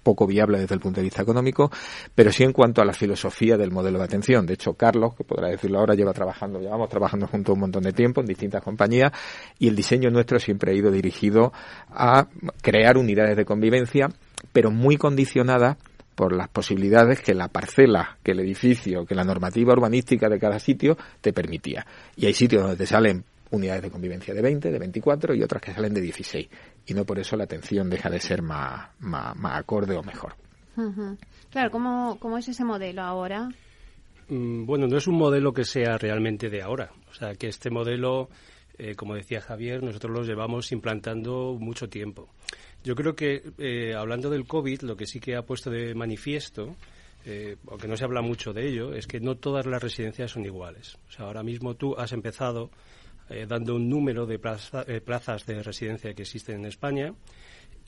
poco 0.04 0.26
viable 0.26 0.60
desde 0.60 0.76
el 0.76 0.82
punto 0.82 1.00
de 1.00 1.04
vista 1.04 1.22
económico, 1.22 1.72
pero 2.14 2.32
sí 2.32 2.44
en 2.44 2.52
cuanto 2.52 2.82
a 2.82 2.86
la 2.86 2.94
filosofía 2.94 3.58
del 3.58 3.72
modelo 3.72 4.00
de 4.00 4.06
atención. 4.06 4.46
De 4.46 4.54
hecho, 4.54 4.74
Carlos, 4.74 5.16
que 5.16 5.24
podrá 5.24 5.50
decirlo 5.50 5.80
ahora, 5.80 5.96
lleva 5.96 6.14
trabajando, 6.14 6.60
llevamos 6.60 6.90
trabajando 6.90 7.28
juntos 7.28 7.54
un 7.54 7.62
montón 7.62 7.84
de 7.84 7.94
tiempo 7.94 8.22
en 8.22 8.28
distintas 8.28 8.64
compañías 8.64 9.12
y 9.60 9.68
el 9.68 9.76
diseño 9.76 10.10
nuestro 10.10 10.40
siempre 10.40 10.72
ha 10.72 10.76
ido 10.76 10.92
dirigido 10.92 11.54
a 11.90 12.28
crear 12.62 12.98
unidades 12.98 13.38
de 13.38 13.46
convivencia, 13.46 14.10
pero 14.52 14.72
muy 14.72 14.98
condicionadas 14.98 15.78
por 16.16 16.34
las 16.34 16.48
posibilidades 16.48 17.22
que 17.22 17.34
la 17.34 17.50
parcela, 17.50 18.18
que 18.24 18.32
el 18.32 18.40
edificio, 18.40 19.06
que 19.06 19.16
la 19.16 19.24
normativa 19.24 19.74
urbanística 19.74 20.30
de 20.30 20.40
cada 20.40 20.60
sitio 20.60 20.98
te 21.22 21.34
permitía. 21.34 21.86
Y 22.16 22.26
hay 22.26 22.34
sitios 22.34 22.64
donde 22.64 22.78
te 22.78 22.86
salen 22.86 23.26
unidades 23.52 23.84
de 23.84 23.92
convivencia 23.92 24.34
de 24.34 24.42
20, 24.42 24.72
de 24.72 24.80
24 24.80 25.36
y 25.36 25.44
otras 25.44 25.62
que 25.62 25.74
salen 25.74 25.94
de 25.94 26.02
16. 26.02 26.50
Y 26.88 26.94
no 26.94 27.06
por 27.06 27.20
eso 27.20 27.36
la 27.36 27.46
atención 27.46 27.90
deja 27.90 28.10
de 28.10 28.20
ser 28.20 28.42
más, 28.42 28.90
más, 29.00 29.36
acorde 29.58 29.96
o 29.96 30.04
mejor. 30.04 30.36
Claro, 31.50 31.72
¿cómo, 31.72 32.18
¿cómo 32.20 32.38
es 32.38 32.48
ese 32.50 32.66
modelo 32.66 33.02
ahora? 33.02 33.50
Mm, 34.28 34.66
bueno, 34.66 34.88
no 34.88 34.98
es 34.98 35.08
un 35.08 35.16
modelo 35.16 35.54
que 35.54 35.64
sea 35.64 35.98
realmente 35.98 36.50
de 36.50 36.62
ahora. 36.62 36.92
O 37.10 37.14
sea, 37.14 37.36
que 37.36 37.48
este 37.48 37.70
modelo, 37.70 38.30
eh, 38.78 38.96
como 38.96 39.16
decía 39.16 39.42
Javier, 39.42 39.84
nosotros 39.84 40.12
lo 40.12 40.24
llevamos 40.24 40.72
implantando 40.72 41.56
mucho 41.60 41.88
tiempo. 41.88 42.30
Yo 42.84 42.96
creo 42.96 43.16
que, 43.16 43.42
eh, 43.58 43.96
hablando 43.96 44.30
del 44.30 44.46
COVID, 44.46 44.82
lo 44.82 44.96
que 44.96 45.08
sí 45.08 45.20
que 45.20 45.36
ha 45.36 45.44
puesto 45.44 45.70
de 45.70 45.96
manifiesto, 45.96 46.76
eh, 47.26 47.56
aunque 47.68 47.88
no 47.88 47.98
se 47.98 48.04
habla 48.04 48.22
mucho 48.22 48.54
de 48.54 48.68
ello, 48.68 48.94
es 48.94 49.08
que 49.08 49.20
no 49.20 49.36
todas 49.36 49.66
las 49.66 49.82
residencias 49.82 50.32
son 50.32 50.46
iguales. 50.46 50.98
O 51.08 51.12
sea, 51.12 51.26
ahora 51.26 51.42
mismo 51.42 51.74
tú 51.76 51.96
has 51.98 52.12
empezado 52.14 52.70
eh, 53.28 53.46
dando 53.48 53.76
un 53.76 53.90
número 53.90 54.28
de 54.28 54.36
eh, 54.36 55.02
plazas 55.02 55.46
de 55.48 55.64
residencia 55.64 56.14
que 56.14 56.22
existen 56.22 56.60
en 56.60 56.66
España 56.66 57.16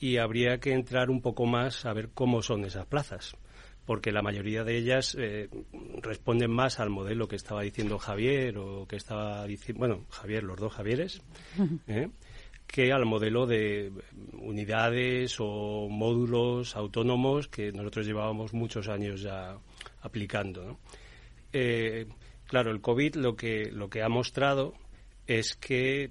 y 0.00 0.16
habría 0.16 0.58
que 0.58 0.72
entrar 0.72 1.10
un 1.10 1.20
poco 1.20 1.46
más 1.46 1.86
a 1.86 1.92
ver 1.92 2.08
cómo 2.12 2.42
son 2.42 2.64
esas 2.64 2.86
plazas 2.86 3.36
porque 3.86 4.10
la 4.10 4.20
mayoría 4.20 4.64
de 4.64 4.76
ellas 4.76 5.16
eh, 5.18 5.48
responden 6.02 6.50
más 6.50 6.80
al 6.80 6.90
modelo 6.90 7.28
que 7.28 7.36
estaba 7.36 7.62
diciendo 7.62 7.98
Javier 7.98 8.58
o 8.58 8.86
que 8.86 8.96
estaba 8.96 9.46
diciendo, 9.46 9.78
bueno, 9.78 10.04
Javier, 10.10 10.42
los 10.42 10.58
dos 10.58 10.74
Javieres, 10.74 11.22
que 12.66 12.92
al 12.92 13.06
modelo 13.06 13.46
de 13.46 13.90
unidades 14.32 15.36
o 15.38 15.88
módulos 15.88 16.76
autónomos 16.76 17.48
que 17.48 17.72
nosotros 17.72 18.06
llevábamos 18.06 18.52
muchos 18.52 18.88
años 18.88 19.22
ya 19.22 19.56
aplicando. 20.02 20.78
claro, 21.50 22.70
el 22.70 22.82
COVID 22.82 23.14
lo 23.14 23.36
que, 23.36 23.70
lo 23.72 23.88
que 23.88 24.02
ha 24.02 24.10
mostrado 24.10 24.74
es 25.28 25.54
que 25.54 26.10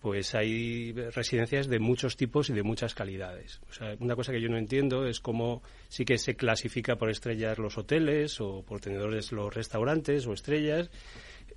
pues 0.00 0.34
hay 0.34 0.92
residencias 0.92 1.66
de 1.68 1.78
muchos 1.78 2.16
tipos 2.16 2.50
y 2.50 2.52
de 2.52 2.62
muchas 2.62 2.94
calidades. 2.94 3.60
Una 4.00 4.14
cosa 4.14 4.32
que 4.32 4.40
yo 4.40 4.48
no 4.48 4.58
entiendo 4.58 5.06
es 5.06 5.20
cómo 5.20 5.62
sí 5.88 6.04
que 6.04 6.18
se 6.18 6.36
clasifica 6.36 6.96
por 6.96 7.10
estrellas 7.10 7.58
los 7.58 7.78
hoteles 7.78 8.40
o 8.40 8.62
por 8.62 8.80
tenedores 8.80 9.32
los 9.32 9.52
restaurantes 9.52 10.26
o 10.26 10.32
estrellas 10.32 10.90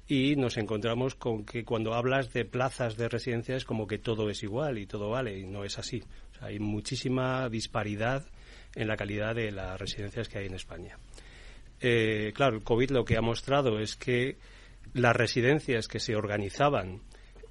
y 0.08 0.36
nos 0.36 0.58
encontramos 0.58 1.16
con 1.16 1.46
que 1.46 1.64
cuando 1.64 1.94
hablas 1.94 2.34
de 2.34 2.46
plazas 2.46 2.98
de 2.98 3.10
residencias 3.10 3.66
como 3.66 3.88
que 3.88 4.00
todo 4.00 4.30
es 4.30 4.44
igual 4.44 4.78
y 4.78 4.88
todo 4.88 5.10
vale 5.10 5.38
y 5.38 5.46
no 5.46 5.64
es 5.64 5.78
así. 5.78 6.04
Hay 6.42 6.60
muchísima 6.60 7.48
disparidad 7.50 8.26
en 8.76 8.88
la 8.88 8.98
calidad 8.98 9.36
de 9.36 9.52
las 9.52 9.80
residencias 9.80 10.28
que 10.28 10.40
hay 10.40 10.48
en 10.48 10.56
España. 10.56 10.98
Eh, 11.80 12.32
claro, 12.36 12.58
el 12.58 12.64
COVID 12.64 12.92
lo 12.92 13.06
que 13.06 13.18
ha 13.18 13.22
mostrado 13.22 13.80
es 13.80 13.96
que 13.96 14.38
las 14.94 15.16
residencias 15.16 15.88
que 15.88 16.00
se 16.00 16.16
organizaban 16.16 17.02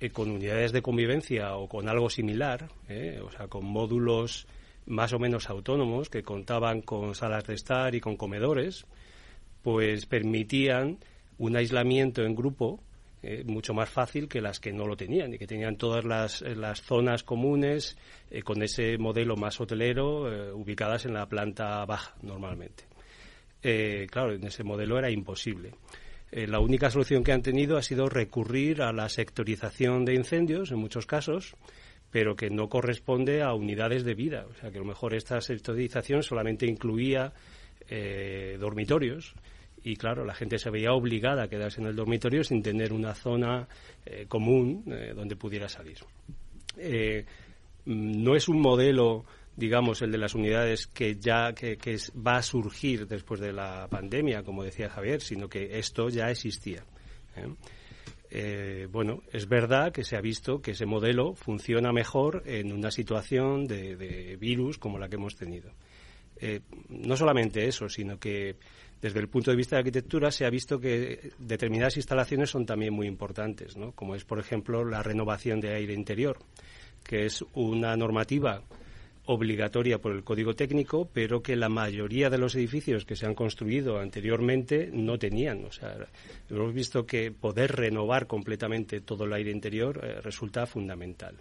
eh, 0.01 0.11
con 0.11 0.31
unidades 0.31 0.73
de 0.73 0.81
convivencia 0.81 1.57
o 1.57 1.69
con 1.69 1.87
algo 1.87 2.09
similar, 2.09 2.71
eh, 2.89 3.21
o 3.23 3.31
sea, 3.31 3.49
con 3.49 3.67
módulos 3.67 4.47
más 4.87 5.13
o 5.13 5.19
menos 5.19 5.51
autónomos 5.51 6.09
que 6.09 6.23
contaban 6.23 6.81
con 6.81 7.15
salas 7.15 7.45
de 7.47 7.55
estar 7.55 7.95
y 7.95 8.01
con 8.01 8.17
comedores, 8.17 8.87
pues 9.63 10.07
permitían 10.07 10.99
un 11.37 11.55
aislamiento 11.55 12.23
en 12.25 12.35
grupo 12.35 12.81
eh, 13.23 13.45
mucho 13.47 13.75
más 13.75 13.91
fácil 13.91 14.27
que 14.27 14.41
las 14.41 14.59
que 14.59 14.73
no 14.73 14.87
lo 14.87 14.97
tenían 14.97 15.35
y 15.35 15.39
que 15.39 15.47
tenían 15.47 15.77
todas 15.77 16.07
las, 16.07 16.41
las 16.41 16.81
zonas 16.81 17.23
comunes 17.23 17.99
con 18.45 18.63
ese 18.63 18.97
modelo 18.97 19.37
más 19.37 19.61
hotelero 19.61 20.55
ubicadas 20.57 21.05
en 21.05 21.13
la 21.13 21.29
planta 21.29 21.85
baja 21.85 22.15
normalmente. 22.23 22.85
claro, 24.11 24.33
en 24.33 24.45
ese 24.45 24.65
modelo 24.65 24.99
era 24.99 25.11
imposible. 25.11 25.73
Eh, 26.33 26.47
la 26.47 26.61
única 26.61 26.91
solución 26.91 27.25
que 27.25 27.33
han 27.33 27.43
tenido 27.43 27.77
ha 27.77 27.83
sido 27.83 28.09
recurrir 28.09 28.83
a 28.83 28.93
la 28.93 29.09
sectorización 29.09 30.05
de 30.05 30.15
incendios, 30.15 30.71
en 30.71 30.79
muchos 30.79 31.07
casos, 31.07 31.57
pero 32.11 32.37
que 32.37 32.51
no 32.51 32.69
corresponde 32.69 33.43
a 33.43 33.53
unidades 33.55 34.05
de 34.05 34.15
vida. 34.15 34.47
O 34.49 34.55
sea, 34.55 34.71
que 34.71 34.79
a 34.79 34.81
lo 34.81 34.87
mejor 34.87 35.15
esta 35.15 35.41
sectorización 35.41 36.23
solamente 36.23 36.67
incluía 36.67 37.33
eh, 37.89 38.57
dormitorios 38.61 39.35
y, 39.83 39.97
claro, 39.97 40.25
la 40.25 40.35
gente 40.35 40.59
se 40.59 40.71
veía 40.71 40.93
obligada 40.93 41.45
a 41.45 41.49
quedarse 41.49 41.81
en 41.81 41.89
el 41.89 41.97
dormitorio 41.97 42.45
sin 42.45 42.63
tener 42.63 42.93
una 42.93 43.15
zona 43.15 43.67
eh, 44.05 44.27
común 44.29 44.85
donde 45.15 45.37
pudiera 45.37 45.69
salir. 45.69 45.99
no 47.87 48.37
es 48.37 48.49
un 48.49 48.61
modelo 48.61 49.25
digamos, 49.61 50.01
el 50.01 50.11
de 50.11 50.19
las 50.19 50.35
unidades 50.35 50.87
que 50.87 51.17
ya 51.17 51.53
que, 51.53 51.77
va 52.27 52.37
a 52.37 52.43
surgir 52.43 53.07
después 53.07 53.41
de 53.41 53.53
la 53.53 53.87
pandemia, 53.89 54.43
como 54.43 54.65
decía 54.65 54.89
Javier, 54.89 55.21
sino 55.21 55.49
que 55.49 55.79
esto 55.79 56.09
ya 56.09 56.31
existía. 56.31 56.83
¿eh? 57.37 57.47
Eh, 58.31 58.89
bueno, 58.91 59.23
es 59.33 59.47
verdad 59.47 59.93
que 59.93 60.03
se 60.03 60.17
ha 60.17 60.21
visto 60.21 60.63
que 60.63 60.71
ese 60.71 60.87
modelo 60.87 61.35
funciona 61.35 61.93
mejor 61.93 62.43
en 62.47 62.73
una 62.73 62.91
situación 62.91 63.67
de, 63.67 64.37
virus 64.41 64.79
como 64.79 64.99
la 64.99 65.09
que 65.09 65.17
hemos 65.17 65.37
tenido. 65.37 65.71
Eh, 66.37 66.61
no 66.89 67.17
solamente 67.17 67.67
eso, 67.69 67.89
sino 67.91 68.19
que 68.19 68.57
desde 69.03 69.21
el 69.21 69.29
punto 69.29 69.51
de 69.51 69.59
vista 69.59 69.77
de 69.77 69.81
arquitectura 69.81 70.31
se 70.31 70.47
ha 70.47 70.51
visto 70.51 70.81
que 70.81 71.33
determinadas 71.39 71.99
instalaciones 71.99 72.49
son 72.49 72.65
también 72.65 72.95
muy 72.95 73.07
importantes, 73.07 73.77
¿no? 73.77 73.93
como 73.93 74.15
es, 74.15 74.25
por 74.25 74.39
ejemplo, 74.39 74.85
la 74.87 75.03
renovación 75.03 75.61
de 75.61 75.75
aire 75.75 75.93
interior, 75.93 76.39
que 77.05 77.27
es 77.27 77.45
una 77.53 77.95
normativa 77.97 78.63
obligatoria 79.33 79.99
por 79.99 80.13
el 80.13 80.25
código 80.25 80.55
técnico, 80.55 81.09
pero 81.13 81.41
que 81.41 81.55
la 81.55 81.69
mayoría 81.69 82.31
de 82.31 82.39
los 82.39 82.57
edificios 82.57 83.05
que 83.05 83.15
se 83.15 83.27
han 83.27 83.35
construido 83.37 84.01
anteriormente 84.01 84.91
no 84.93 85.19
tenían. 85.19 85.69
Hemos 86.51 86.75
visto 86.75 87.07
que 87.07 87.31
poder 87.31 87.77
renovar 87.77 88.27
completamente 88.27 89.01
todo 89.01 89.25
el 89.25 89.33
aire 89.33 89.53
interior 89.53 90.01
eh, 90.03 90.21
resulta 90.21 90.67
fundamental. 90.67 91.37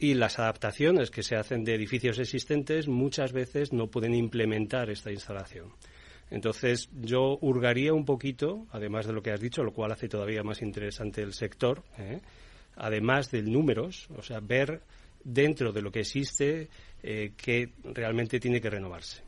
Y 0.00 0.14
las 0.14 0.40
adaptaciones 0.40 1.10
que 1.10 1.22
se 1.22 1.36
hacen 1.36 1.62
de 1.62 1.74
edificios 1.74 2.18
existentes 2.18 2.88
muchas 2.88 3.32
veces 3.32 3.72
no 3.72 3.86
pueden 3.86 4.14
implementar 4.14 4.90
esta 4.90 5.12
instalación. 5.12 5.72
Entonces, 6.30 6.88
yo 7.00 7.38
hurgaría 7.40 7.94
un 7.94 8.04
poquito, 8.04 8.66
además 8.72 9.06
de 9.06 9.12
lo 9.12 9.22
que 9.22 9.30
has 9.30 9.40
dicho, 9.40 9.62
lo 9.62 9.72
cual 9.72 9.92
hace 9.92 10.08
todavía 10.08 10.42
más 10.42 10.62
interesante 10.62 11.22
el 11.22 11.32
sector, 11.32 11.84
¿eh? 11.96 12.20
además 12.76 13.30
de 13.30 13.42
números, 13.42 14.08
o 14.16 14.22
sea, 14.22 14.40
ver 14.40 14.82
dentro 15.24 15.72
de 15.72 15.82
lo 15.82 15.90
que 15.90 16.00
existe 16.00 16.68
eh, 17.02 17.32
que 17.36 17.70
realmente 17.84 18.40
tiene 18.40 18.60
que 18.60 18.70
renovarse. 18.70 19.22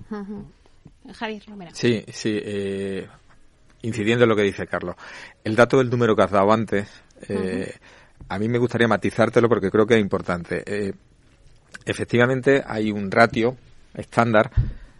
Javier 1.13 1.43
Romero. 1.47 1.71
Sí, 1.75 2.05
sí. 2.09 2.39
Eh, 2.43 3.07
incidiendo 3.83 4.25
en 4.25 4.29
lo 4.31 4.37
que 4.37 4.43
dice 4.43 4.67
Carlos. 4.67 4.97
El 5.45 5.57
dato 5.57 5.79
del 5.79 5.91
número 5.91 6.15
que 6.15 6.23
has 6.23 6.31
dado 6.31 6.53
antes, 6.53 6.89
eh, 7.29 7.75
a 8.29 8.39
mí 8.39 8.49
me 8.49 8.59
gustaría 8.59 8.89
matizártelo 8.89 9.49
porque 9.49 9.71
creo 9.71 9.87
que 9.87 9.95
es 9.95 10.01
importante. 10.01 10.63
Eh, 10.67 10.93
efectivamente, 11.85 12.63
hay 12.67 12.91
un 12.91 13.11
ratio 13.11 13.57
estándar. 13.95 14.51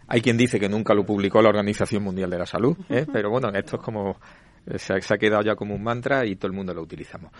Hay 0.07 0.21
quien 0.21 0.37
dice 0.37 0.59
que 0.59 0.67
nunca 0.67 0.93
lo 0.93 1.05
publicó 1.05 1.41
la 1.41 1.49
Organización 1.49 2.03
Mundial 2.03 2.29
de 2.29 2.39
la 2.39 2.45
Salud, 2.45 2.77
¿eh? 2.89 3.05
pero 3.11 3.29
bueno, 3.29 3.49
esto 3.49 3.77
es 3.77 3.81
como 3.81 4.17
se 4.75 4.93
ha, 4.93 5.01
se 5.01 5.13
ha 5.13 5.17
quedado 5.17 5.41
ya 5.41 5.55
como 5.55 5.73
un 5.73 5.83
mantra 5.83 6.25
y 6.25 6.35
todo 6.35 6.47
el 6.47 6.53
mundo 6.53 6.73
lo 6.73 6.81
utilizamos. 6.81 7.31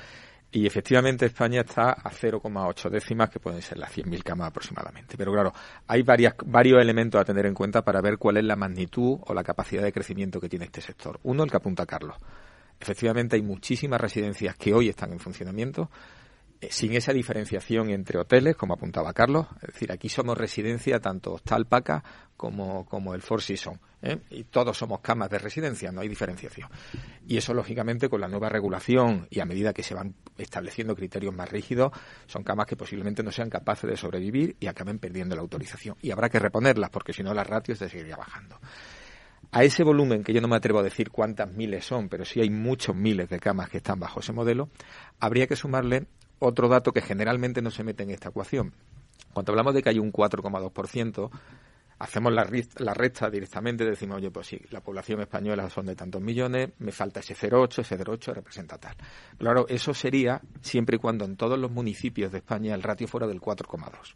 Y 0.53 0.67
efectivamente 0.67 1.25
España 1.25 1.61
está 1.61 1.91
a 1.91 2.11
0,8 2.11 2.89
décimas, 2.89 3.29
que 3.29 3.39
pueden 3.39 3.61
ser 3.61 3.77
las 3.77 3.95
100.000 3.95 4.21
camas 4.21 4.49
aproximadamente. 4.49 5.15
Pero 5.17 5.31
claro, 5.31 5.53
hay 5.87 6.01
varias, 6.01 6.35
varios 6.45 6.81
elementos 6.81 7.21
a 7.21 7.23
tener 7.23 7.45
en 7.45 7.53
cuenta 7.53 7.83
para 7.83 8.01
ver 8.01 8.17
cuál 8.17 8.37
es 8.37 8.43
la 8.43 8.57
magnitud 8.57 9.17
o 9.21 9.33
la 9.33 9.43
capacidad 9.43 9.81
de 9.81 9.93
crecimiento 9.93 10.41
que 10.41 10.49
tiene 10.49 10.65
este 10.65 10.81
sector. 10.81 11.19
Uno, 11.23 11.43
el 11.43 11.49
que 11.49 11.57
apunta 11.57 11.85
Carlos. 11.85 12.17
Efectivamente, 12.79 13.37
hay 13.37 13.43
muchísimas 13.43 14.01
residencias 14.01 14.57
que 14.57 14.73
hoy 14.73 14.89
están 14.89 15.13
en 15.13 15.19
funcionamiento 15.19 15.89
sin 16.69 16.93
esa 16.93 17.11
diferenciación 17.13 17.89
entre 17.89 18.19
hoteles, 18.19 18.55
como 18.55 18.73
apuntaba 18.73 19.13
Carlos. 19.13 19.47
Es 19.61 19.73
decir, 19.73 19.91
aquí 19.91 20.09
somos 20.09 20.37
residencia 20.37 20.99
tanto 20.99 21.33
Hostal 21.33 21.65
Paca 21.65 22.03
como, 22.37 22.85
como 22.85 23.13
el 23.13 23.21
Four 23.21 23.41
Seasons. 23.41 23.79
¿eh? 24.01 24.19
Y 24.29 24.43
todos 24.43 24.77
somos 24.77 24.99
camas 25.01 25.29
de 25.29 25.39
residencia, 25.39 25.91
no 25.91 26.01
hay 26.01 26.07
diferenciación. 26.07 26.69
Y 27.27 27.37
eso, 27.37 27.53
lógicamente, 27.53 28.09
con 28.09 28.21
la 28.21 28.27
nueva 28.27 28.49
regulación 28.49 29.27
y 29.29 29.39
a 29.39 29.45
medida 29.45 29.73
que 29.73 29.83
se 29.83 29.95
van 29.95 30.15
estableciendo 30.37 30.95
criterios 30.95 31.33
más 31.33 31.49
rígidos, 31.49 31.91
son 32.27 32.43
camas 32.43 32.67
que 32.67 32.75
posiblemente 32.75 33.23
no 33.23 33.31
sean 33.31 33.49
capaces 33.49 33.89
de 33.89 33.97
sobrevivir 33.97 34.55
y 34.59 34.67
acaben 34.67 34.99
perdiendo 34.99 35.35
la 35.35 35.41
autorización. 35.41 35.95
Y 36.01 36.11
habrá 36.11 36.29
que 36.29 36.39
reponerlas, 36.39 36.89
porque 36.89 37.13
si 37.13 37.23
no, 37.23 37.33
las 37.33 37.47
ratios 37.47 37.79
se 37.79 37.89
seguiría 37.89 38.17
bajando. 38.17 38.59
A 39.51 39.63
ese 39.63 39.83
volumen, 39.83 40.23
que 40.23 40.33
yo 40.33 40.41
no 40.41 40.47
me 40.47 40.55
atrevo 40.55 40.79
a 40.79 40.83
decir 40.83 41.09
cuántas 41.09 41.51
miles 41.51 41.85
son, 41.85 42.07
pero 42.07 42.23
sí 42.23 42.39
hay 42.39 42.49
muchos 42.49 42.95
miles 42.95 43.29
de 43.29 43.39
camas 43.39 43.69
que 43.69 43.77
están 43.77 43.99
bajo 43.99 44.21
ese 44.21 44.31
modelo, 44.31 44.69
habría 45.19 45.45
que 45.47 45.55
sumarle 45.55 46.07
otro 46.41 46.67
dato 46.67 46.91
que 46.91 47.01
generalmente 47.01 47.61
no 47.61 47.71
se 47.71 47.83
mete 47.83 48.03
en 48.03 48.11
esta 48.11 48.29
ecuación. 48.29 48.73
Cuando 49.33 49.51
hablamos 49.51 49.73
de 49.73 49.81
que 49.81 49.89
hay 49.89 49.99
un 49.99 50.11
4,2%, 50.11 51.29
hacemos 51.99 52.33
la, 52.33 52.49
la 52.77 52.93
recta 52.93 53.29
directamente, 53.29 53.85
decimos, 53.85 54.17
oye, 54.17 54.31
pues 54.31 54.47
sí, 54.47 54.59
la 54.71 54.81
población 54.81 55.21
española 55.21 55.69
son 55.69 55.85
de 55.85 55.95
tantos 55.95 56.21
millones, 56.21 56.71
me 56.79 56.91
falta 56.91 57.19
ese 57.19 57.35
0,8, 57.35 57.79
ese 57.79 57.97
0,8 57.97 58.33
representa 58.33 58.77
tal. 58.77 58.95
Claro, 59.37 59.67
eso 59.69 59.93
sería 59.93 60.41
siempre 60.61 60.95
y 60.95 60.99
cuando 60.99 61.25
en 61.25 61.37
todos 61.37 61.59
los 61.59 61.71
municipios 61.71 62.31
de 62.31 62.39
España 62.39 62.73
el 62.73 62.81
ratio 62.81 63.07
fuera 63.07 63.27
del 63.27 63.39
4,2. 63.39 64.15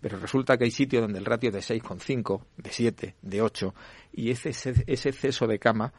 Pero 0.00 0.18
resulta 0.18 0.56
que 0.56 0.64
hay 0.64 0.70
sitios 0.70 1.02
donde 1.02 1.18
el 1.18 1.26
ratio 1.26 1.50
es 1.50 1.68
de 1.68 1.74
6,5, 1.76 2.42
de 2.56 2.70
7, 2.70 3.16
de 3.20 3.42
8, 3.42 3.74
y 4.14 4.30
ese, 4.30 4.50
exceso 4.86 5.46
de 5.46 5.58
cama 5.58 5.92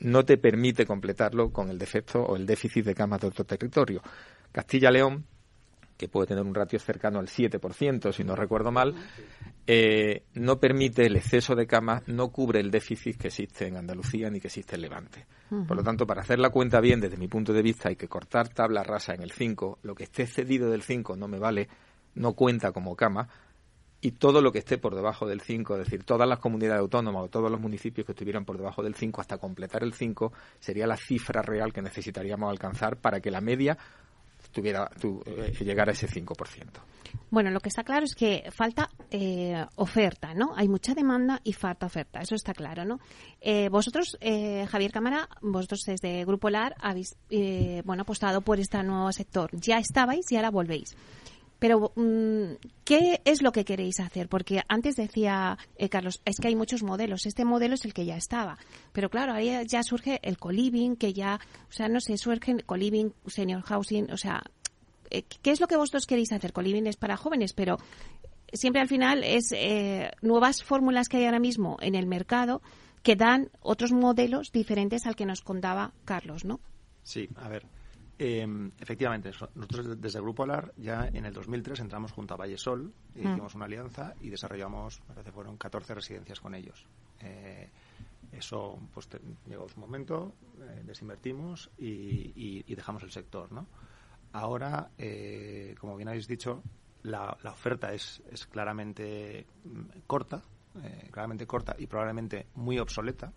no 0.00 0.24
te 0.24 0.36
permite 0.36 0.84
completarlo 0.84 1.50
con 1.50 1.70
el 1.70 1.78
defecto 1.78 2.20
o 2.20 2.36
el 2.36 2.46
déficit 2.46 2.84
de 2.84 2.94
camas 2.94 3.20
de 3.22 3.28
otro 3.28 3.44
territorio. 3.44 4.02
Castilla-León, 4.52 5.24
que 5.98 6.08
puede 6.08 6.28
tener 6.28 6.44
un 6.44 6.54
ratio 6.54 6.78
cercano 6.78 7.18
al 7.18 7.26
7%, 7.26 8.12
si 8.12 8.24
no 8.24 8.36
recuerdo 8.36 8.70
mal, 8.70 8.94
eh, 9.66 10.22
no 10.34 10.58
permite 10.58 11.04
el 11.04 11.16
exceso 11.16 11.54
de 11.54 11.66
camas, 11.66 12.06
no 12.06 12.30
cubre 12.30 12.60
el 12.60 12.70
déficit 12.70 13.18
que 13.18 13.28
existe 13.28 13.66
en 13.66 13.76
Andalucía 13.76 14.30
ni 14.30 14.40
que 14.40 14.46
existe 14.46 14.76
en 14.76 14.82
Levante. 14.82 15.26
Por 15.66 15.76
lo 15.76 15.82
tanto, 15.82 16.06
para 16.06 16.22
hacer 16.22 16.38
la 16.38 16.50
cuenta 16.50 16.80
bien, 16.80 17.00
desde 17.00 17.16
mi 17.16 17.26
punto 17.26 17.52
de 17.52 17.62
vista, 17.62 17.88
hay 17.88 17.96
que 17.96 18.06
cortar 18.06 18.48
tabla 18.48 18.82
rasa 18.82 19.14
en 19.14 19.22
el 19.22 19.32
5. 19.32 19.78
Lo 19.82 19.94
que 19.94 20.04
esté 20.04 20.26
cedido 20.26 20.70
del 20.70 20.82
5 20.82 21.16
no 21.16 21.26
me 21.26 21.38
vale, 21.38 21.68
no 22.14 22.34
cuenta 22.34 22.70
como 22.70 22.94
cama. 22.94 23.28
Y 24.00 24.12
todo 24.12 24.40
lo 24.40 24.52
que 24.52 24.58
esté 24.58 24.78
por 24.78 24.94
debajo 24.94 25.26
del 25.26 25.40
5, 25.40 25.74
es 25.74 25.84
decir, 25.84 26.04
todas 26.04 26.28
las 26.28 26.38
comunidades 26.38 26.80
autónomas 26.80 27.24
o 27.24 27.28
todos 27.28 27.50
los 27.50 27.60
municipios 27.60 28.06
que 28.06 28.12
estuvieran 28.12 28.44
por 28.44 28.56
debajo 28.56 28.82
del 28.82 28.94
5 28.94 29.20
hasta 29.20 29.38
completar 29.38 29.82
el 29.82 29.94
5, 29.94 30.32
sería 30.60 30.86
la 30.86 30.96
cifra 30.96 31.42
real 31.42 31.72
que 31.72 31.82
necesitaríamos 31.82 32.50
alcanzar 32.50 32.98
para 32.98 33.20
que 33.20 33.30
la 33.30 33.40
media 33.40 33.76
tuviera, 34.52 34.88
tu, 35.00 35.22
eh, 35.26 35.52
llegar 35.60 35.88
a 35.88 35.92
ese 35.92 36.08
5%. 36.08 36.80
Bueno, 37.30 37.50
lo 37.50 37.60
que 37.60 37.68
está 37.68 37.84
claro 37.84 38.04
es 38.04 38.14
que 38.14 38.50
falta 38.50 38.88
eh, 39.10 39.64
oferta, 39.76 40.34
¿no? 40.34 40.52
Hay 40.56 40.68
mucha 40.68 40.94
demanda 40.94 41.40
y 41.44 41.52
falta 41.52 41.86
oferta, 41.86 42.20
eso 42.20 42.34
está 42.34 42.54
claro, 42.54 42.84
¿no? 42.84 43.00
Eh, 43.40 43.68
vosotros, 43.68 44.16
eh, 44.20 44.66
Javier 44.66 44.92
Cámara, 44.92 45.28
vosotros 45.42 45.82
desde 45.86 46.24
Grupo 46.24 46.48
LAR 46.48 46.74
habéis, 46.80 47.16
eh, 47.30 47.82
bueno, 47.84 48.02
apostado 48.02 48.40
por 48.40 48.58
este 48.58 48.82
nuevo 48.82 49.12
sector. 49.12 49.50
Ya 49.52 49.78
estabais 49.78 50.30
y 50.32 50.36
ahora 50.36 50.50
volvéis. 50.50 50.96
Pero, 51.58 51.92
mm, 51.96 52.56
¿qué 52.84 53.20
es 53.24 53.42
lo 53.42 53.52
que 53.52 53.64
queréis 53.64 54.00
hacer? 54.00 54.28
Porque 54.28 54.62
antes 54.68 54.96
decía 54.96 55.58
eh, 55.76 55.88
Carlos, 55.88 56.20
es 56.24 56.38
que 56.38 56.48
hay 56.48 56.56
muchos 56.56 56.82
modelos. 56.82 57.26
Este 57.26 57.44
modelo 57.44 57.74
es 57.74 57.84
el 57.84 57.94
que 57.94 58.04
ya 58.04 58.16
estaba. 58.16 58.58
Pero 58.92 59.10
claro, 59.10 59.32
ahí 59.32 59.50
ya 59.66 59.82
surge 59.82 60.20
el 60.22 60.38
co-living, 60.38 60.96
que 60.96 61.12
ya, 61.12 61.40
o 61.68 61.72
sea, 61.72 61.88
no 61.88 62.00
sé, 62.00 62.16
surge 62.16 62.52
el 62.52 62.64
co-living, 62.64 63.10
senior 63.26 63.62
housing, 63.62 64.10
o 64.12 64.16
sea, 64.16 64.42
eh, 65.10 65.22
¿qué 65.42 65.50
es 65.50 65.60
lo 65.60 65.66
que 65.66 65.76
vosotros 65.76 66.06
queréis 66.06 66.32
hacer? 66.32 66.52
Co-living 66.52 66.86
es 66.86 66.96
para 66.96 67.16
jóvenes, 67.16 67.52
pero 67.52 67.78
siempre 68.52 68.80
al 68.80 68.88
final 68.88 69.24
es 69.24 69.52
eh, 69.52 70.10
nuevas 70.22 70.62
fórmulas 70.62 71.08
que 71.08 71.18
hay 71.18 71.24
ahora 71.24 71.40
mismo 71.40 71.76
en 71.80 71.94
el 71.94 72.06
mercado 72.06 72.62
que 73.02 73.16
dan 73.16 73.50
otros 73.60 73.92
modelos 73.92 74.52
diferentes 74.52 75.06
al 75.06 75.16
que 75.16 75.26
nos 75.26 75.42
contaba 75.42 75.92
Carlos, 76.04 76.44
¿no? 76.44 76.60
Sí, 77.02 77.28
a 77.36 77.48
ver. 77.48 77.64
Eh, 78.18 78.70
efectivamente, 78.80 79.30
nosotros 79.54 80.00
desde 80.00 80.18
el 80.18 80.24
Grupo 80.24 80.42
Alar 80.42 80.72
ya 80.76 81.06
en 81.12 81.24
el 81.24 81.32
2003 81.32 81.78
entramos 81.80 82.10
junto 82.12 82.34
a 82.34 82.36
Vallesol, 82.36 82.92
Mm. 83.14 83.18
hicimos 83.20 83.54
una 83.54 83.66
alianza 83.66 84.14
y 84.20 84.28
desarrollamos, 84.30 85.00
me 85.08 85.14
parece 85.14 85.30
fueron 85.32 85.56
14 85.56 85.94
residencias 85.94 86.40
con 86.40 86.54
ellos. 86.54 86.84
Eh, 87.20 87.68
eso 88.32 88.78
pues 88.92 89.08
te- 89.08 89.20
llegó 89.46 89.68
su 89.68 89.78
momento, 89.80 90.34
eh, 90.60 90.82
desinvertimos 90.84 91.70
y, 91.78 91.86
y- 91.86 92.64
y 92.66 92.74
dejamos 92.74 93.02
el 93.04 93.10
sector, 93.12 93.52
¿no? 93.52 93.66
Ahora, 94.32 94.90
eh, 94.98 95.74
como 95.80 95.96
bien 95.96 96.08
habéis 96.08 96.26
dicho, 96.26 96.62
la, 97.04 97.36
la 97.42 97.52
oferta 97.52 97.92
es, 97.94 98.20
es 98.30 98.46
claramente 98.46 99.46
mm, 99.64 100.00
corta, 100.06 100.42
claramente 101.10 101.46
corta 101.46 101.74
y 101.78 101.86
probablemente 101.86 102.46
muy 102.54 102.78
obsoleta. 102.78 103.32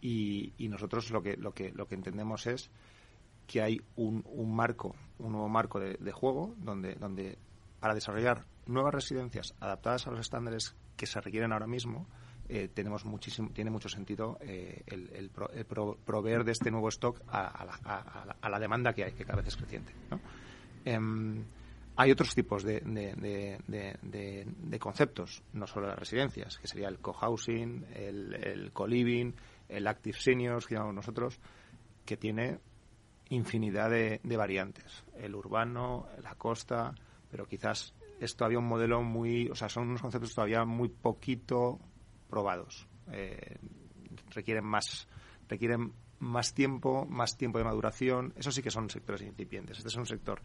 y, 0.00 0.52
y 0.58 0.68
nosotros 0.68 1.10
lo 1.10 1.22
que, 1.22 1.36
lo 1.36 1.52
que, 1.52 1.70
lo 1.70 1.86
que 1.86 1.94
entendemos 1.94 2.46
es 2.46 2.70
que 3.46 3.62
hay 3.62 3.80
un, 3.96 4.22
un 4.26 4.54
marco, 4.54 4.94
un 5.18 5.32
nuevo 5.32 5.48
marco 5.48 5.78
de, 5.80 5.96
juego 6.12 6.54
donde, 6.58 6.94
donde 6.94 7.38
para 7.80 7.94
desarrollar 7.94 8.44
nuevas 8.66 8.94
residencias 8.94 9.54
adaptadas 9.60 10.06
a 10.06 10.10
los 10.10 10.20
estándares 10.20 10.74
que 10.96 11.06
se 11.06 11.20
requieren 11.20 11.52
ahora 11.52 11.66
mismo, 11.66 12.06
eh, 12.48 12.68
tenemos 12.72 13.04
muchísimo, 13.04 13.50
tiene 13.50 13.70
mucho 13.70 13.88
sentido 13.88 14.38
eh, 14.40 14.82
el, 14.86 15.10
el 15.14 15.30
pro- 15.30 15.50
el 15.50 15.64
pro- 15.64 15.96
proveer 16.04 16.44
de 16.44 16.52
este 16.52 16.70
nuevo 16.70 16.88
stock 16.88 17.20
a, 17.28 17.46
a 17.46 17.64
la, 17.64 17.78
a- 17.84 18.36
a 18.40 18.48
la- 18.48 18.58
demanda 18.58 18.92
que 18.92 19.04
hay, 19.04 19.12
que 19.12 19.24
cada 19.24 19.38
vez 19.38 19.48
es 19.48 19.56
creciente. 19.56 19.92
¿no? 20.10 20.20
Em, 20.84 21.44
hay 21.96 22.10
otros 22.10 22.34
tipos 22.34 22.62
de- 22.62 22.80
de- 22.80 23.98
de- 24.02 24.46
de 24.46 24.78
conceptos, 24.78 25.42
no 25.52 25.66
solo 25.66 25.88
las 25.88 25.98
residencias, 25.98 26.58
que 26.58 26.66
sería 26.66 26.88
el 26.88 26.98
co-housing, 26.98 27.84
el, 27.94 28.34
el 28.34 28.72
co-living, 28.72 29.32
el 29.68 29.86
active 29.86 30.18
seniors, 30.18 30.66
que 30.66 30.74
llamamos 30.74 30.94
nosotros, 30.96 31.38
que 32.04 32.16
tiene 32.16 32.58
infinidad 33.34 33.90
de, 33.90 34.20
de 34.22 34.36
variantes. 34.36 35.04
El 35.16 35.34
urbano, 35.34 36.06
la 36.22 36.34
costa, 36.34 36.94
pero 37.30 37.46
quizás 37.46 37.94
es 38.20 38.36
todavía 38.36 38.58
un 38.58 38.66
modelo 38.68 39.02
muy, 39.02 39.48
o 39.48 39.54
sea, 39.54 39.68
son 39.68 39.88
unos 39.88 40.02
conceptos 40.02 40.34
todavía 40.34 40.64
muy 40.64 40.88
poquito 40.88 41.78
probados. 42.28 42.86
Eh, 43.10 43.56
requieren 44.30 44.64
más, 44.64 45.08
requieren 45.48 45.92
más 46.20 46.54
tiempo, 46.54 47.04
más 47.06 47.36
tiempo 47.36 47.58
de 47.58 47.64
maduración. 47.64 48.32
Eso 48.36 48.52
sí 48.52 48.62
que 48.62 48.70
son 48.70 48.88
sectores 48.90 49.22
incipientes. 49.22 49.78
Este 49.78 49.88
es 49.88 49.96
un 49.96 50.06
sector 50.06 50.40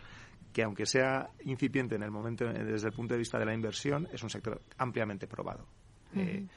que, 0.51 0.63
aunque 0.63 0.85
sea 0.85 1.29
incipiente 1.45 1.95
en 1.95 2.03
el 2.03 2.09
momento, 2.09 2.45
desde 2.45 2.87
el 2.87 2.93
punto 2.93 3.13
de 3.13 3.19
vista 3.19 3.37
de 3.37 3.45
la 3.45 3.53
inversión, 3.53 4.07
es 4.11 4.23
un 4.23 4.29
sector 4.29 4.61
ampliamente 4.77 5.27
probado. 5.27 5.67
Eh, 6.15 6.47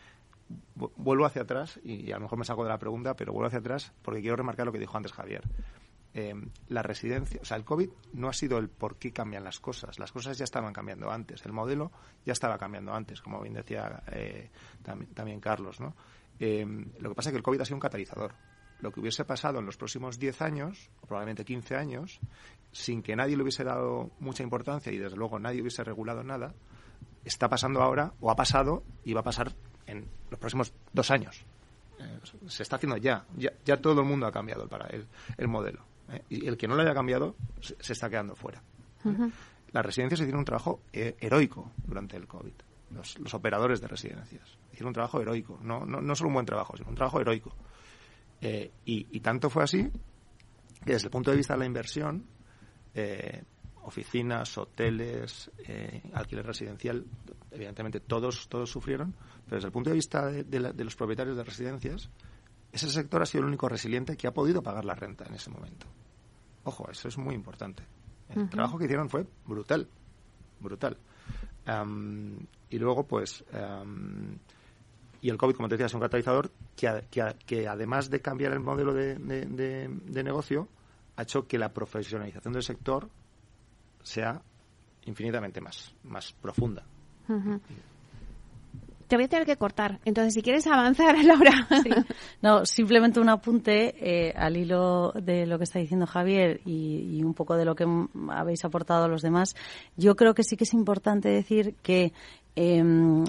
vu- 0.75 0.91
vuelvo 0.97 1.27
hacia 1.27 1.43
atrás 1.43 1.79
y 1.85 2.11
a 2.13 2.17
lo 2.17 2.23
mejor 2.23 2.39
me 2.39 2.45
saco 2.47 2.63
de 2.63 2.71
la 2.71 2.79
pregunta, 2.79 3.15
pero 3.15 3.33
vuelvo 3.33 3.49
hacia 3.49 3.59
atrás 3.59 3.93
porque 4.01 4.21
quiero 4.23 4.37
remarcar 4.37 4.65
lo 4.65 4.73
que 4.73 4.79
dijo 4.79 4.97
antes 4.97 5.13
Javier. 5.13 5.43
Eh, 6.13 6.35
la 6.69 6.83
residencia, 6.83 7.41
o 7.41 7.45
sea, 7.45 7.57
el 7.57 7.65
COVID 7.65 7.89
no 8.15 8.29
ha 8.29 8.33
sido 8.33 8.59
el 8.59 8.69
por 8.69 8.97
qué 8.97 9.13
cambian 9.13 9.45
las 9.45 9.61
cosas. 9.61 9.99
Las 9.99 10.11
cosas 10.11 10.37
ya 10.37 10.45
estaban 10.45 10.73
cambiando 10.73 11.11
antes. 11.11 11.45
El 11.47 11.53
modelo 11.53 11.93
ya 12.25 12.33
estaba 12.33 12.59
cambiando 12.59 12.93
antes, 12.93 13.21
como 13.21 13.41
bien 13.41 13.55
decía 13.55 14.03
eh, 14.11 14.51
también, 14.83 15.15
también 15.15 15.41
Carlos, 15.41 15.81
¿no? 15.81 15.95
Eh, 16.41 16.67
lo 16.99 17.11
que 17.11 17.15
pasa 17.15 17.29
es 17.29 17.33
que 17.33 17.37
el 17.37 17.43
COVID 17.43 17.61
ha 17.61 17.65
sido 17.65 17.77
un 17.77 17.81
catalizador. 17.81 18.33
Lo 18.81 18.91
que 18.91 19.01
hubiese 19.01 19.25
pasado 19.25 19.59
en 19.59 19.67
los 19.67 19.77
próximos 19.77 20.19
10 20.19 20.41
años, 20.43 20.91
o 21.03 21.07
probablemente 21.07 21.45
15 21.45 21.77
años, 21.77 22.19
sin 22.73 23.03
que 23.03 23.15
nadie 23.15 23.37
le 23.37 23.43
hubiese 23.43 23.63
dado 23.63 24.11
mucha 24.21 24.43
importancia 24.43 24.91
y 24.91 24.97
desde 24.97 25.17
luego 25.17 25.39
nadie 25.39 25.61
hubiese 25.61 25.85
regulado 25.85 26.25
nada, 26.25 26.55
está 27.25 27.49
pasando 27.49 27.83
ahora, 27.83 28.15
o 28.21 28.31
ha 28.31 28.37
pasado, 28.37 28.83
y 29.05 29.13
va 29.13 29.21
a 29.21 29.25
pasar 29.25 29.53
en 29.87 30.07
los 30.31 30.41
próximos 30.41 30.73
dos 30.93 31.11
años. 31.11 31.45
Eh, 31.99 32.21
se 32.47 32.63
está 32.63 32.77
haciendo 32.77 32.97
ya. 32.97 33.27
ya. 33.37 33.53
Ya 33.67 33.77
todo 33.77 34.01
el 34.01 34.07
mundo 34.07 34.27
ha 34.27 34.33
cambiado 34.33 34.67
para 34.67 34.87
el, 34.87 35.07
el 35.37 35.49
modelo. 35.49 35.90
¿Eh? 36.13 36.23
Y 36.29 36.47
el 36.47 36.57
que 36.57 36.69
no 36.69 36.75
lo 36.75 36.83
haya 36.83 36.95
cambiado 36.95 37.37
se, 37.61 37.77
se 37.81 37.93
está 37.93 38.09
quedando 38.09 38.35
fuera. 38.35 38.63
¿eh? 39.05 39.31
las 39.73 39.87
residencias 39.87 40.21
hicieron 40.21 40.41
un 40.41 40.45
trabajo 40.45 40.83
eh, 40.93 41.17
heroico 41.21 41.73
durante 41.87 42.17
el 42.17 42.27
COVID. 42.27 42.53
Los, 42.91 43.35
operadores 43.35 43.81
de 43.81 43.87
residencias 43.87 44.59
hicieron 44.73 44.89
un 44.89 44.95
trabajo 44.95 45.21
heroico. 45.21 45.59
No, 45.63 45.85
no, 45.85 46.01
no 46.01 46.15
solo 46.15 46.29
un 46.29 46.35
buen 46.35 46.47
trabajo, 46.47 46.77
sino 46.77 46.89
un 46.89 46.97
trabajo 46.97 47.21
heroico. 47.21 47.55
Eh, 48.41 48.73
y, 48.85 49.21
tanto 49.21 49.51
fue 49.51 49.63
así 49.63 49.91
que 50.85 50.93
desde 50.93 51.07
el 51.07 51.11
punto 51.11 51.31
de 51.31 51.37
vista 51.37 51.55
de 51.55 51.61
la 51.61 51.67
inversión, 51.67 52.25
eh, 52.95 53.45
oficinas, 53.83 54.57
hoteles, 54.59 55.51
alquiler 56.15 56.47
residencial, 56.47 57.05
evidentemente 57.51 58.01
todos, 58.01 58.49
todos 58.49 58.71
sufrieron, 58.71 59.15
pero 59.45 59.57
desde 59.57 59.67
el 59.67 59.73
punto 59.73 59.91
de 59.91 59.97
vista 59.97 60.27
de, 60.27 60.85
los 60.85 60.97
propietarios 60.97 61.37
de 61.37 61.45
residencias, 61.45 62.11
ese 62.73 62.89
sector 62.89 63.23
ha 63.23 63.27
sido 63.27 63.43
el 63.43 63.49
único 63.49 63.69
resiliente 63.69 64.17
que 64.17 64.27
ha 64.27 64.33
podido 64.33 64.63
pagar 64.63 64.85
la 64.85 64.95
renta 64.95 65.25
en 65.27 65.35
ese 65.35 65.51
momento. 65.51 65.87
Ojo, 66.65 66.89
eso 66.91 67.09
es 67.09 67.19
muy 67.19 67.35
importante. 67.35 67.83
El 68.29 68.49
trabajo 68.49 68.79
que 68.79 68.85
hicieron 68.85 69.09
fue 69.09 69.27
brutal, 69.45 69.89
brutal. 70.61 70.97
y 72.71 72.79
luego, 72.79 73.05
pues, 73.05 73.45
y 75.21 75.29
el 75.29 75.37
COVID, 75.37 75.55
como 75.55 75.69
te 75.69 75.75
decía, 75.75 75.87
es 75.87 75.95
un 75.95 76.01
catalizador 76.01 76.51
que, 76.77 77.35
que, 77.45 77.69
además 77.69 78.09
de 78.09 78.21
cambiar 78.21 78.53
el 78.53 78.61
modelo 78.61 78.95
de, 78.95 79.17
de, 79.17 80.23
negocio, 80.23 80.69
ha 81.17 81.23
hecho 81.23 81.47
que 81.47 81.59
la 81.59 81.73
profesionalización 81.73 82.55
del 82.55 82.63
sector 82.63 83.09
sea 84.03 84.41
infinitamente 85.07 85.61
más, 85.61 85.95
más 86.05 86.33
profunda 86.33 86.85
te 89.11 89.17
voy 89.17 89.25
a 89.25 89.29
tener 89.29 89.45
que 89.45 89.57
cortar. 89.57 89.99
Entonces, 90.05 90.35
si 90.35 90.41
quieres 90.41 90.69
avanzar, 90.69 91.17
Laura. 91.25 91.67
No, 92.41 92.65
simplemente 92.65 93.19
un 93.19 93.29
apunte 93.29 93.97
eh, 93.99 94.33
al 94.37 94.57
hilo 94.57 95.11
de 95.13 95.47
lo 95.47 95.59
que 95.59 95.65
está 95.65 95.81
diciendo 95.81 96.07
Javier 96.07 96.61
y, 96.65 97.21
un 97.25 97.35
poco 97.35 97.57
de 97.57 97.65
lo 97.65 97.75
que 97.75 97.85
habéis 98.29 98.65
aportado 98.65 99.09
los 99.09 99.21
demás. 99.21 99.57
Yo 99.97 100.15
creo 100.15 100.33
que 100.33 100.45
sí 100.45 100.57
que 100.57 100.63
es 100.63 100.73
importante 100.75 101.29
decir 101.29 101.75
que 101.83 102.13
em, 102.55 103.25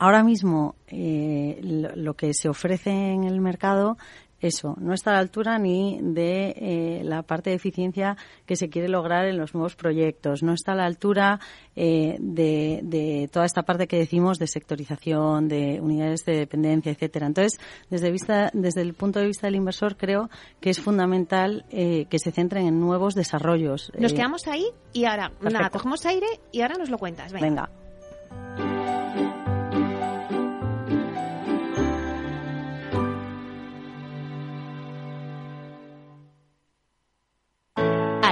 ahora 0.00 0.24
mismo 0.24 0.74
eh, 0.88 1.60
lo, 1.62 2.14
que 2.14 2.34
se 2.34 2.48
ofrece 2.48 2.90
en 2.90 3.22
el 3.22 3.40
mercado 3.40 3.98
eso, 4.40 4.76
no 4.80 4.94
está 4.94 5.10
a 5.10 5.14
la 5.14 5.20
altura 5.20 5.58
ni 5.58 5.98
de 6.02 6.54
eh, 6.56 7.00
la 7.04 7.22
parte 7.22 7.50
de 7.50 7.56
eficiencia 7.56 8.16
que 8.46 8.56
se 8.56 8.68
quiere 8.68 8.88
lograr 8.88 9.26
en 9.26 9.38
los 9.38 9.54
nuevos 9.54 9.76
proyectos, 9.76 10.42
no 10.42 10.54
está 10.54 10.72
a 10.72 10.76
la 10.76 10.86
altura 10.86 11.40
eh, 11.76 12.16
de, 12.18 13.28
toda 13.32 13.44
esta 13.44 13.62
parte 13.62 13.86
que 13.86 13.98
decimos 13.98 14.38
de 14.38 14.46
sectorización, 14.46 15.48
de 15.48 15.80
unidades 15.80 16.24
de 16.24 16.36
dependencia, 16.36 16.92
etcétera. 16.92 17.26
Entonces, 17.26 17.60
desde, 17.90 18.10
vista, 18.10 18.50
desde 18.54 18.82
el 18.82 18.94
punto 18.94 19.20
de 19.20 19.26
vista 19.26 19.46
del 19.46 19.56
inversor, 19.56 19.96
creo 19.96 20.30
que 20.60 20.70
es 20.70 20.80
fundamental 20.80 21.64
eh, 21.70 22.06
que 22.08 22.18
se 22.18 22.32
centren 22.32 22.66
en 22.66 22.80
nuevos 22.80 23.14
desarrollos. 23.14 23.92
Nos 23.98 24.12
quedamos 24.12 24.46
ahí 24.46 24.66
y 24.92 25.04
ahora, 25.04 25.32
nada, 25.40 25.70
cogemos 25.70 26.04
aire 26.06 26.26
y 26.52 26.62
ahora 26.62 26.76
nos 26.78 26.90
lo 26.90 26.98
cuentas. 26.98 27.32
Venga. 27.32 27.70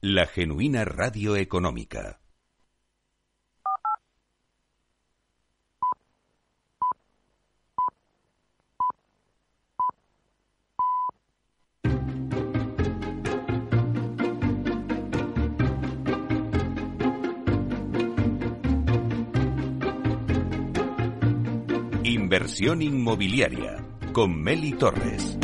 la 0.00 0.26
genuina 0.26 0.84
radio 0.84 1.34
económica. 1.34 2.20
Inversión 22.04 22.82
inmobiliaria 22.82 23.84
con 24.12 24.40
Meli 24.40 24.74
Torres. 24.74 25.36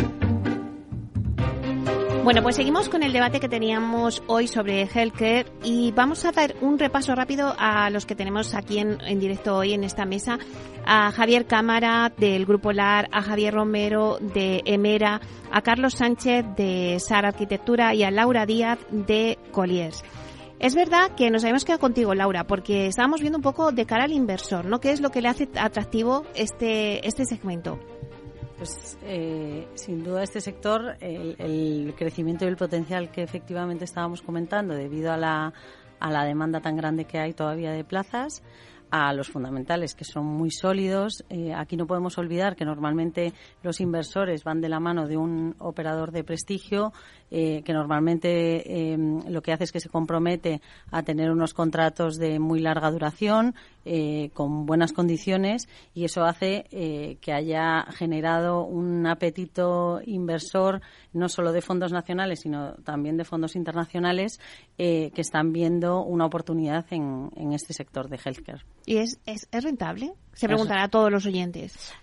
Bueno, 2.25 2.43
pues 2.43 2.57
seguimos 2.57 2.89
con 2.89 3.03
el 3.03 3.13
debate 3.13 3.39
que 3.39 3.51
teníamos 3.51 4.23
hoy 4.29 4.49
sobre 4.49 4.85
healthcare 4.85 5.45
y 5.63 5.93
vamos 5.93 6.25
a 6.25 6.33
dar 6.33 6.55
un 6.63 6.79
repaso 6.79 7.15
rápido 7.15 7.55
a 7.59 7.91
los 7.91 8.07
que 8.07 8.15
tenemos 8.15 8.55
aquí 8.55 8.79
en, 8.79 8.99
en, 9.03 9.21
directo 9.21 9.59
hoy 9.59 9.75
en 9.75 9.85
esta 9.85 10.07
mesa. 10.07 10.39
A 10.87 11.13
Javier 11.13 11.45
Cámara 11.45 12.11
del 12.17 12.47
Grupo 12.47 12.73
LAR, 12.73 13.11
a 13.13 13.21
Javier 13.21 13.53
Romero 13.53 14.17
de 14.23 14.63
Emera, 14.65 15.21
a 15.53 15.61
Carlos 15.61 15.97
Sánchez 15.97 16.47
de 16.57 16.97
SAR 16.99 17.27
Arquitectura 17.27 17.95
y 17.95 18.05
a 18.05 18.11
Laura 18.11 18.47
Díaz 18.47 18.79
de 18.91 19.39
Colliers. 19.53 20.03
Es 20.61 20.75
verdad 20.75 21.11
que 21.15 21.31
nos 21.31 21.45
habíamos 21.45 21.67
quedado 21.67 21.81
contigo, 21.81 22.15
Laura, 22.15 22.47
porque 22.47 22.87
estábamos 22.87 23.21
viendo 23.21 23.37
un 23.37 23.43
poco 23.43 23.71
de 23.71 23.85
cara 23.85 24.05
al 24.05 24.13
inversor, 24.13 24.65
¿no? 24.65 24.81
¿Qué 24.81 24.93
es 24.93 25.03
lo 25.03 25.11
que 25.11 25.21
le 25.21 25.29
hace 25.29 25.51
atractivo 25.57 26.25
este, 26.35 27.07
este 27.07 27.27
segmento? 27.27 27.79
Pues 28.65 28.99
eh, 29.03 29.69
sin 29.75 30.03
duda 30.03 30.23
este 30.23 30.41
sector, 30.41 30.97
el, 31.03 31.37
el, 31.39 31.95
crecimiento 31.95 32.47
y 32.47 32.49
el 32.49 32.57
potencial 32.57 33.11
que 33.11 33.23
efectivamente 33.23 33.85
estábamos 33.85 34.23
comentando 34.23 34.73
debido 34.73 35.13
a 35.13 35.19
la, 35.19 35.53
a 36.01 36.11
la 36.11 36.25
demanda 36.25 36.63
tan 36.63 36.75
grande 36.75 37.05
que 37.05 37.19
hay 37.19 37.35
todavía 37.35 37.73
de 37.73 37.85
plazas, 37.85 38.43
a 38.97 39.13
los 39.13 39.29
fundamentales 39.29 39.97
que 39.97 40.05
son 40.05 40.25
muy 40.25 40.53
sólidos. 40.53 41.25
Eh, 41.29 41.53
aquí 41.53 41.77
no 41.77 41.87
podemos 41.87 42.17
olvidar 42.17 42.55
que 42.55 42.65
normalmente 42.65 43.33
los 43.63 43.81
inversores 43.81 44.45
van 44.45 44.61
de 44.61 44.69
la 44.69 44.79
mano 44.79 45.09
de 45.09 45.17
un 45.17 45.57
operador 45.59 46.13
de 46.13 46.23
prestigio 46.23 46.93
eh, 47.31 47.63
que 47.65 47.73
normalmente 47.73 48.93
eh, 48.93 48.97
lo 49.29 49.43
que 49.43 49.53
hace 49.53 49.65
es 49.65 49.73
que 49.73 49.81
se 49.81 49.89
compromete 49.89 50.61
a 50.93 51.03
tener 51.03 51.33
unos 51.33 51.55
contratos 51.55 52.19
de 52.19 52.39
muy 52.39 52.61
larga 52.61 52.93
duración 52.93 53.57
eh, 53.85 54.31
con 54.35 54.67
buenas 54.67 54.93
condiciones 54.93 55.69
y 55.95 56.05
eso 56.05 56.25
hace 56.25 56.67
eh, 56.71 57.19
que 57.21 57.33
haya 57.33 57.85
generado 57.93 58.65
un 58.65 59.07
apetito 59.07 60.01
inversor 60.05 60.81
no 61.13 61.29
solo 61.29 61.53
de 61.53 61.61
fondos 61.61 61.93
nacionales 61.93 62.41
sino 62.41 62.75
también 62.85 63.17
de 63.17 63.25
fondos 63.25 63.57
internacionales 63.57 64.41
eh, 64.79 65.11
que 65.15 65.21
están 65.21 65.53
viendo 65.53 66.03
una 66.03 66.27
oportunidad 66.27 66.87
en, 66.91 67.31
en 67.37 67.53
este 67.53 67.73
sector 67.73 68.09
de 68.09 68.19
healthcare. 68.25 68.65
¿Y 68.87 68.97
es, 68.99 69.19
es, 69.27 69.49
es 69.51 69.65
rentable? 69.65 70.13
Se 70.33 70.47
preguntará 70.47 70.85
a 70.85 70.89
todos 70.89 71.11
los 71.11 71.27
oyentes. 71.27 71.95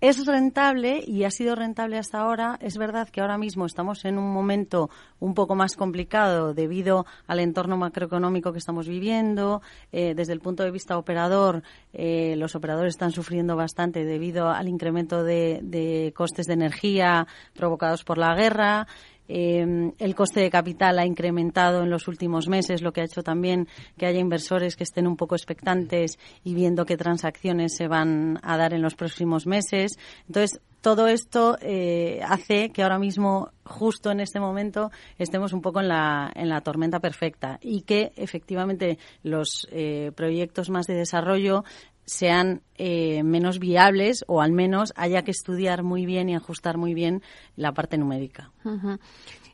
Es 0.00 0.24
rentable 0.26 1.02
y 1.04 1.24
ha 1.24 1.30
sido 1.32 1.56
rentable 1.56 1.98
hasta 1.98 2.20
ahora. 2.20 2.56
Es 2.62 2.78
verdad 2.78 3.08
que 3.08 3.20
ahora 3.20 3.36
mismo 3.36 3.66
estamos 3.66 4.04
en 4.04 4.16
un 4.16 4.32
momento 4.32 4.90
un 5.18 5.34
poco 5.34 5.56
más 5.56 5.74
complicado 5.74 6.54
debido 6.54 7.04
al 7.26 7.40
entorno 7.40 7.76
macroeconómico 7.76 8.52
que 8.52 8.58
estamos 8.58 8.86
viviendo. 8.86 9.60
Eh, 9.90 10.14
desde 10.14 10.34
el 10.34 10.40
punto 10.40 10.62
de 10.62 10.70
vista 10.70 10.96
operador, 10.96 11.64
eh, 11.92 12.36
los 12.36 12.54
operadores 12.54 12.94
están 12.94 13.10
sufriendo 13.10 13.56
bastante 13.56 14.04
debido 14.04 14.50
al 14.50 14.68
incremento 14.68 15.24
de, 15.24 15.58
de 15.64 16.12
costes 16.14 16.46
de 16.46 16.52
energía 16.52 17.26
provocados 17.56 18.04
por 18.04 18.18
la 18.18 18.36
guerra. 18.36 18.86
Eh, 19.28 19.92
el 19.98 20.14
coste 20.14 20.40
de 20.40 20.50
capital 20.50 20.98
ha 20.98 21.06
incrementado 21.06 21.82
en 21.82 21.90
los 21.90 22.08
últimos 22.08 22.48
meses, 22.48 22.82
lo 22.82 22.92
que 22.92 23.02
ha 23.02 23.04
hecho 23.04 23.22
también 23.22 23.68
que 23.96 24.06
haya 24.06 24.20
inversores 24.20 24.76
que 24.76 24.84
estén 24.84 25.06
un 25.06 25.16
poco 25.16 25.34
expectantes 25.34 26.18
y 26.44 26.54
viendo 26.54 26.86
qué 26.86 26.96
transacciones 26.96 27.76
se 27.76 27.88
van 27.88 28.38
a 28.42 28.56
dar 28.56 28.74
en 28.74 28.82
los 28.82 28.94
próximos 28.94 29.46
meses. 29.46 29.98
Entonces, 30.26 30.60
todo 30.80 31.08
esto 31.08 31.58
eh, 31.60 32.20
hace 32.24 32.70
que 32.70 32.82
ahora 32.82 32.98
mismo, 32.98 33.50
justo 33.64 34.10
en 34.10 34.20
este 34.20 34.38
momento, 34.38 34.90
estemos 35.18 35.52
un 35.52 35.60
poco 35.60 35.80
en 35.80 35.88
la, 35.88 36.30
en 36.34 36.48
la 36.48 36.60
tormenta 36.60 37.00
perfecta 37.00 37.58
y 37.60 37.82
que 37.82 38.12
efectivamente 38.16 38.98
los 39.22 39.66
eh, 39.72 40.12
proyectos 40.14 40.70
más 40.70 40.86
de 40.86 40.94
desarrollo 40.94 41.64
sean 42.08 42.62
eh, 42.76 43.22
menos 43.22 43.58
viables 43.58 44.24
o 44.26 44.40
al 44.40 44.52
menos 44.52 44.94
haya 44.96 45.22
que 45.22 45.30
estudiar 45.30 45.82
muy 45.82 46.06
bien 46.06 46.30
y 46.30 46.34
ajustar 46.34 46.78
muy 46.78 46.94
bien 46.94 47.22
la 47.54 47.72
parte 47.72 47.98
numérica. 47.98 48.50
Uh 48.64 48.70
-huh. 48.70 48.98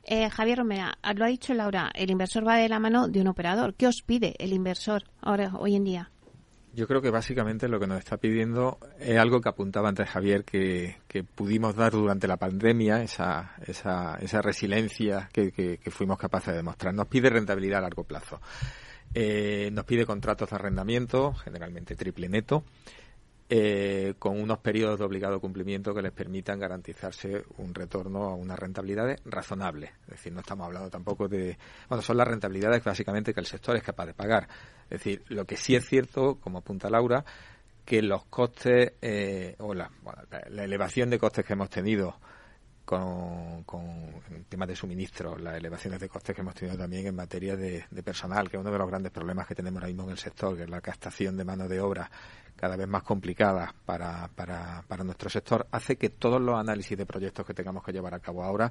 eh, 0.05 0.31
Javier 0.31 0.59
Romera, 0.59 0.97
lo 1.17 1.25
ha 1.25 1.29
dicho 1.29 1.53
Laura, 1.53 1.91
el 1.95 2.11
inversor 2.11 2.47
va 2.47 2.57
de 2.57 2.69
la 2.69 2.79
mano 2.79 3.09
de 3.09 3.21
un 3.21 3.27
operador. 3.27 3.75
¿Qué 3.75 3.89
os 3.89 4.03
pide 4.03 4.35
el 4.39 4.53
inversor 4.53 5.03
ahora, 5.21 5.53
hoy 5.59 5.75
en 5.75 5.85
día? 5.85 6.11
Yo 6.77 6.89
creo 6.89 7.01
que 7.01 7.11
básicamente 7.11 7.69
lo 7.69 7.79
que 7.79 7.87
nos 7.87 7.99
está 7.99 8.17
pidiendo 8.17 8.79
es 8.99 9.17
algo 9.17 9.41
que 9.41 9.49
apuntaba 9.49 9.89
antes 9.89 10.09
Javier, 10.09 10.45
que, 10.45 10.97
que 11.07 11.23
pudimos 11.23 11.77
dar 11.77 11.93
durante 11.93 12.27
la 12.27 12.37
pandemia, 12.37 13.03
esa, 13.03 13.55
esa, 13.65 14.17
esa 14.21 14.43
resiliencia 14.43 15.29
que, 15.33 15.53
que, 15.53 15.79
que 15.79 15.91
fuimos 15.93 16.19
capaces 16.19 16.49
de 16.49 16.57
demostrar. 16.57 16.93
Nos 16.93 17.07
pide 17.07 17.31
rentabilidad 17.31 17.79
a 17.79 17.83
largo 17.83 18.03
plazo. 18.03 18.41
Eh, 19.15 19.71
nos 19.73 19.85
pide 19.85 20.05
contratos 20.05 20.51
de 20.51 20.57
arrendamiento, 20.57 21.33
generalmente 21.35 21.95
triple 21.95 22.29
neto, 22.29 22.65
eh, 23.49 24.15
con 24.19 24.41
unos 24.41 24.59
periodos 24.59 24.99
de 24.99 25.05
obligado 25.05 25.41
cumplimiento 25.41 25.95
que 25.95 26.03
les 26.03 26.13
permitan 26.13 26.59
garantizarse 26.59 27.45
un 27.59 27.75
retorno 27.75 28.25
a 28.25 28.35
unas 28.35 28.59
rentabilidades 28.59 29.21
razonables. 29.25 29.91
Es 30.05 30.13
decir, 30.13 30.33
no 30.33 30.41
estamos 30.41 30.67
hablando 30.67 30.91
tampoco 30.91 31.29
de. 31.29 31.57
Bueno, 31.89 32.03
son 32.03 32.17
las 32.17 32.27
rentabilidades 32.27 32.83
básicamente 32.83 33.33
que 33.33 33.41
el 33.41 33.47
sector 33.47 33.77
es 33.77 33.83
capaz 33.83 34.07
de 34.07 34.15
pagar. 34.15 34.49
Es 34.85 34.99
decir, 34.99 35.23
lo 35.29 35.45
que 35.45 35.57
sí 35.57 35.77
es 35.77 35.87
cierto, 35.87 36.41
como 36.41 36.59
apunta 36.59 36.91
Laura, 36.91 37.25
que 37.85 38.03
los 38.03 38.25
costes 38.25 38.95
eh, 39.01 39.55
o 39.59 39.75
la, 39.75 39.91
bueno, 40.03 40.23
la 40.49 40.65
elevación 40.65 41.11
de 41.11 41.19
costes 41.19 41.45
que 41.45 41.53
hemos 41.53 41.71
tenido 41.71 42.17
con, 42.85 43.65
con 43.65 44.13
temas 44.49 44.69
de 44.69 44.77
suministro, 44.77 45.37
las 45.39 45.57
elevaciones 45.57 46.01
de 46.01 46.09
costes 46.09 46.35
que 46.35 46.43
hemos 46.43 46.55
tenido 46.55 46.77
también 46.77 47.07
en 47.07 47.15
materia 47.15 47.57
de, 47.57 47.85
de, 47.91 48.03
personal, 48.03 48.51
que 48.51 48.57
es 48.57 48.61
uno 48.61 48.71
de 48.71 48.79
los 48.79 48.89
grandes 48.89 49.11
problemas 49.11 49.47
que 49.47 49.55
tenemos 49.55 49.81
ahora 49.81 49.89
mismo 49.89 50.05
en 50.05 50.11
el 50.11 50.19
sector, 50.19 50.57
que 50.57 50.65
es 50.65 50.71
la 50.71 50.81
captación 50.81 51.37
de 51.37 51.45
mano 51.45 51.67
de 51.67 51.81
obra 51.81 52.11
cada 52.57 52.77
vez 52.77 52.87
más 52.87 53.03
complicada 53.03 53.75
para, 53.85 54.29
para, 54.29 54.85
para 54.87 55.05
nuestro 55.05 55.29
sector, 55.29 55.67
hace 55.71 55.97
que 55.97 56.11
todos 56.11 56.41
los 56.41 56.59
análisis 56.59 56.97
de 56.97 57.05
proyectos 57.05 57.45
que 57.45 57.55
tengamos 57.55 57.83
que 57.83 57.93
llevar 57.93 58.15
a 58.15 58.21
cabo 58.21 58.45
ahora 58.45 58.71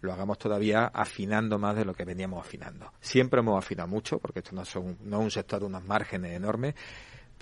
lo 0.00 0.12
hagamos 0.12 0.38
todavía 0.38 0.86
afinando 0.86 1.58
más 1.58 1.74
de 1.74 1.84
lo 1.84 1.94
que 1.94 2.04
veníamos 2.04 2.44
afinando. 2.46 2.92
Siempre 3.00 3.40
hemos 3.40 3.58
afinado 3.58 3.88
mucho, 3.88 4.18
porque 4.18 4.40
esto 4.40 4.54
no, 4.54 4.64
son, 4.64 4.98
no 5.02 5.18
es 5.18 5.24
un 5.24 5.30
sector 5.30 5.60
de 5.60 5.66
unos 5.66 5.84
márgenes 5.84 6.32
enormes, 6.32 6.74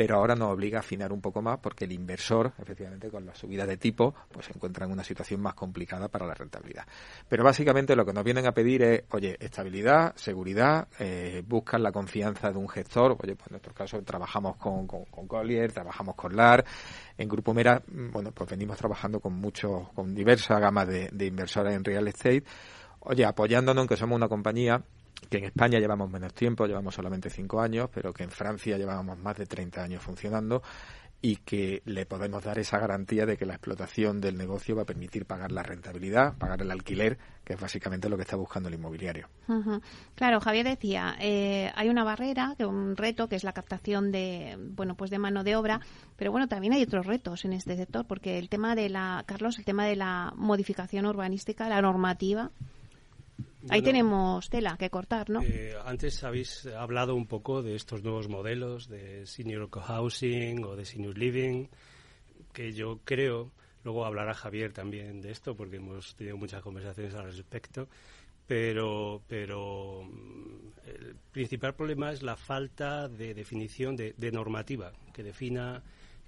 pero 0.03 0.17
ahora 0.17 0.35
nos 0.35 0.51
obliga 0.51 0.79
a 0.79 0.81
afinar 0.81 1.13
un 1.13 1.21
poco 1.21 1.41
más 1.43 1.61
porque 1.61 1.85
el 1.85 1.93
inversor, 1.93 2.55
efectivamente, 2.59 3.09
con 3.09 3.25
la 3.25 3.37
subida 3.37 3.65
de 3.67 3.77
tipo, 3.77 4.13
pues 4.33 4.47
se 4.47 4.53
encuentra 4.53 4.85
en 4.85 4.91
una 4.91 5.05
situación 5.05 5.41
más 5.41 5.55
complicada 5.55 6.09
para 6.09 6.27
la 6.27 6.35
rentabilidad. 6.35 6.85
Pero 7.29 7.45
básicamente 7.45 7.95
lo 7.95 8.05
que 8.05 8.13
nos 8.13 8.25
vienen 8.25 8.45
a 8.49 8.51
pedir 8.51 8.83
es, 8.83 9.05
oye, 9.13 9.37
estabilidad, 9.39 10.13
seguridad, 10.17 10.89
eh, 10.99 11.45
buscan 11.47 11.85
la 11.85 11.93
confianza 11.93 12.51
de 12.51 12.59
un 12.59 12.69
gestor. 12.69 13.13
Oye, 13.13 13.37
pues 13.37 13.47
en 13.47 13.53
nuestro 13.53 13.73
caso 13.73 14.03
trabajamos 14.03 14.57
con, 14.57 14.89
con, 14.89 15.05
Collier, 15.29 15.71
trabajamos 15.71 16.17
con 16.17 16.35
LAR. 16.35 16.65
En 17.17 17.29
Grupo 17.29 17.55
Mera, 17.55 17.81
bueno, 17.87 18.33
pues 18.33 18.51
venimos 18.51 18.77
trabajando 18.79 19.21
con 19.21 19.35
muchos, 19.35 19.89
con 19.91 20.17
diversa 20.17 20.59
gama 20.59 20.85
de, 20.85 21.11
de 21.13 21.27
inversores 21.27 21.77
en 21.77 21.85
real 21.85 22.09
estate. 22.09 22.43
Oye, 22.99 23.25
apoyándonos 23.25 23.83
en 23.83 23.89
que 23.89 23.97
somos 23.97 24.17
una 24.17 24.27
compañía 24.27 24.83
que 25.29 25.39
en 25.39 25.45
España 25.45 25.79
llevamos 25.79 26.11
menos 26.11 26.35
tiempo, 26.35 26.67
llevamos 26.67 26.95
solamente 26.95 27.31
cinco 27.31 27.61
años, 27.61 27.89
pero 27.93 28.13
que 28.13 28.25
en 28.25 28.31
Francia 28.31 28.77
llevábamos 28.77 29.19
más 29.19 29.37
de 29.37 29.47
30 29.47 29.83
años 29.83 30.03
funcionando 30.03 30.63
y 31.25 31.37
que 31.37 31.83
le 31.85 32.05
podemos 32.05 32.43
dar 32.43 32.59
esa 32.59 32.79
garantía 32.79 33.25
de 33.25 33.37
que 33.37 33.47
la 33.47 33.55
explotación 33.55 34.21
del 34.21 34.37
negocio 34.37 34.75
va 34.75 34.83
a 34.83 34.85
permitir 34.85 35.25
pagar 35.25 35.53
la 35.53 35.63
rentabilidad, 35.63 36.37
pagar 36.37 36.61
el 36.63 36.71
alquiler, 36.73 37.17
que 37.45 37.53
es 37.53 37.61
básicamente 37.61 38.09
lo 38.09 38.17
que 38.17 38.23
está 38.23 38.35
buscando 38.35 38.69
el 38.69 38.75
inmobiliario. 38.75 39.29
Claro, 40.17 40.41
Javier 40.41 40.67
decía, 40.67 41.15
eh, 41.21 41.71
hay 41.77 41.89
una 41.89 42.03
barrera, 42.03 42.55
que 42.59 42.67
un 42.67 42.97
reto, 42.97 43.29
que 43.29 43.37
es 43.37 43.45
la 43.45 43.53
captación 43.53 44.11
de, 44.11 44.59
bueno, 44.59 44.97
pues 44.97 45.13
de 45.13 45.21
mano 45.21 45.45
de 45.45 45.55
obra, 45.55 45.81
pero 46.17 46.33
bueno, 46.33 46.49
también 46.49 46.73
hay 46.73 46.83
otros 46.83 47.07
retos 47.07 47.45
en 47.45 47.53
este 47.53 47.77
sector, 47.77 48.05
porque 48.05 48.39
el 48.39 48.49
tema 48.49 48.75
de 48.75 48.89
la, 48.89 49.23
Carlos, 49.25 49.59
el 49.59 49.65
tema 49.65 49.87
de 49.87 49.95
la 49.95 50.33
modificación 50.35 51.07
urbanística, 51.07 51.69
la 51.69 51.81
normativa, 51.81 52.51
Ahí 53.69 53.83
tenemos 53.83 54.49
tela 54.51 54.77
que 54.77 54.91
cortar, 54.91 55.31
¿no? 55.31 55.41
Eh, 55.43 55.75
antes 55.85 56.25
habéis 56.25 56.67
hablado 56.67 57.15
un 57.15 57.27
poco 57.27 57.63
de 57.63 57.75
estos 57.75 58.03
nuevos 58.03 58.29
modelos 58.29 58.89
de 58.89 59.27
senior 59.27 59.71
cohousing 59.71 60.65
o 60.65 60.77
de 60.77 60.85
senior 60.85 61.17
living, 61.17 61.67
que 62.53 62.73
yo 62.73 63.01
creo, 63.05 63.53
luego 63.85 64.05
hablará 64.05 64.35
Javier 64.35 64.73
también 64.73 65.21
de 65.21 65.31
esto, 65.31 65.55
porque 65.57 65.77
hemos 65.77 66.15
tenido 66.17 66.37
muchas 66.37 66.63
conversaciones 66.63 67.15
al 67.15 67.25
respecto, 67.25 67.89
pero, 68.47 69.23
pero 69.29 70.03
el 70.85 71.17
principal 71.31 71.75
problema 71.75 72.13
es 72.13 72.23
la 72.23 72.37
falta 72.37 73.09
de 73.09 73.35
definición 73.35 73.97
de, 73.97 74.15
de 74.17 74.33
normativa 74.33 74.93
que 75.13 75.23
defina 75.23 75.83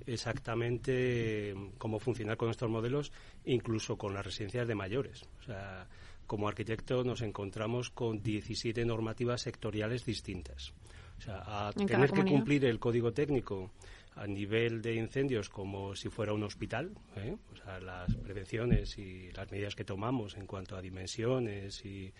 exactamente 0.06 1.54
cómo 1.78 1.98
funcionar 1.98 2.36
con 2.36 2.50
estos 2.50 2.70
modelos, 2.70 3.12
incluso 3.44 3.96
con 3.96 4.14
las 4.14 4.24
residencias 4.24 4.68
de 4.68 4.74
mayores. 4.74 5.22
O 5.40 5.42
sea, 5.44 5.86
como 6.26 6.48
arquitecto 6.48 7.04
nos 7.04 7.22
encontramos 7.22 7.90
con 7.90 8.22
17 8.22 8.84
normativas 8.84 9.42
sectoriales 9.42 10.04
distintas. 10.04 10.72
O 11.18 11.20
sea, 11.20 11.68
a 11.68 11.72
tener 11.72 12.10
que 12.10 12.24
cumplir 12.24 12.64
el 12.64 12.78
código 12.78 13.12
técnico 13.12 13.70
a 14.16 14.26
nivel 14.26 14.80
de 14.82 14.94
incendios 14.94 15.48
como 15.48 15.96
si 15.96 16.08
fuera 16.08 16.32
un 16.32 16.44
hospital, 16.44 16.92
¿eh? 17.16 17.36
o 17.52 17.56
sea, 17.56 17.80
las 17.80 18.14
prevenciones 18.16 18.96
y 18.98 19.30
las 19.32 19.50
medidas 19.50 19.74
que 19.74 19.84
tomamos 19.84 20.36
en 20.36 20.46
cuanto 20.46 20.76
a 20.76 20.82
dimensiones 20.82 21.84
y 21.84 22.12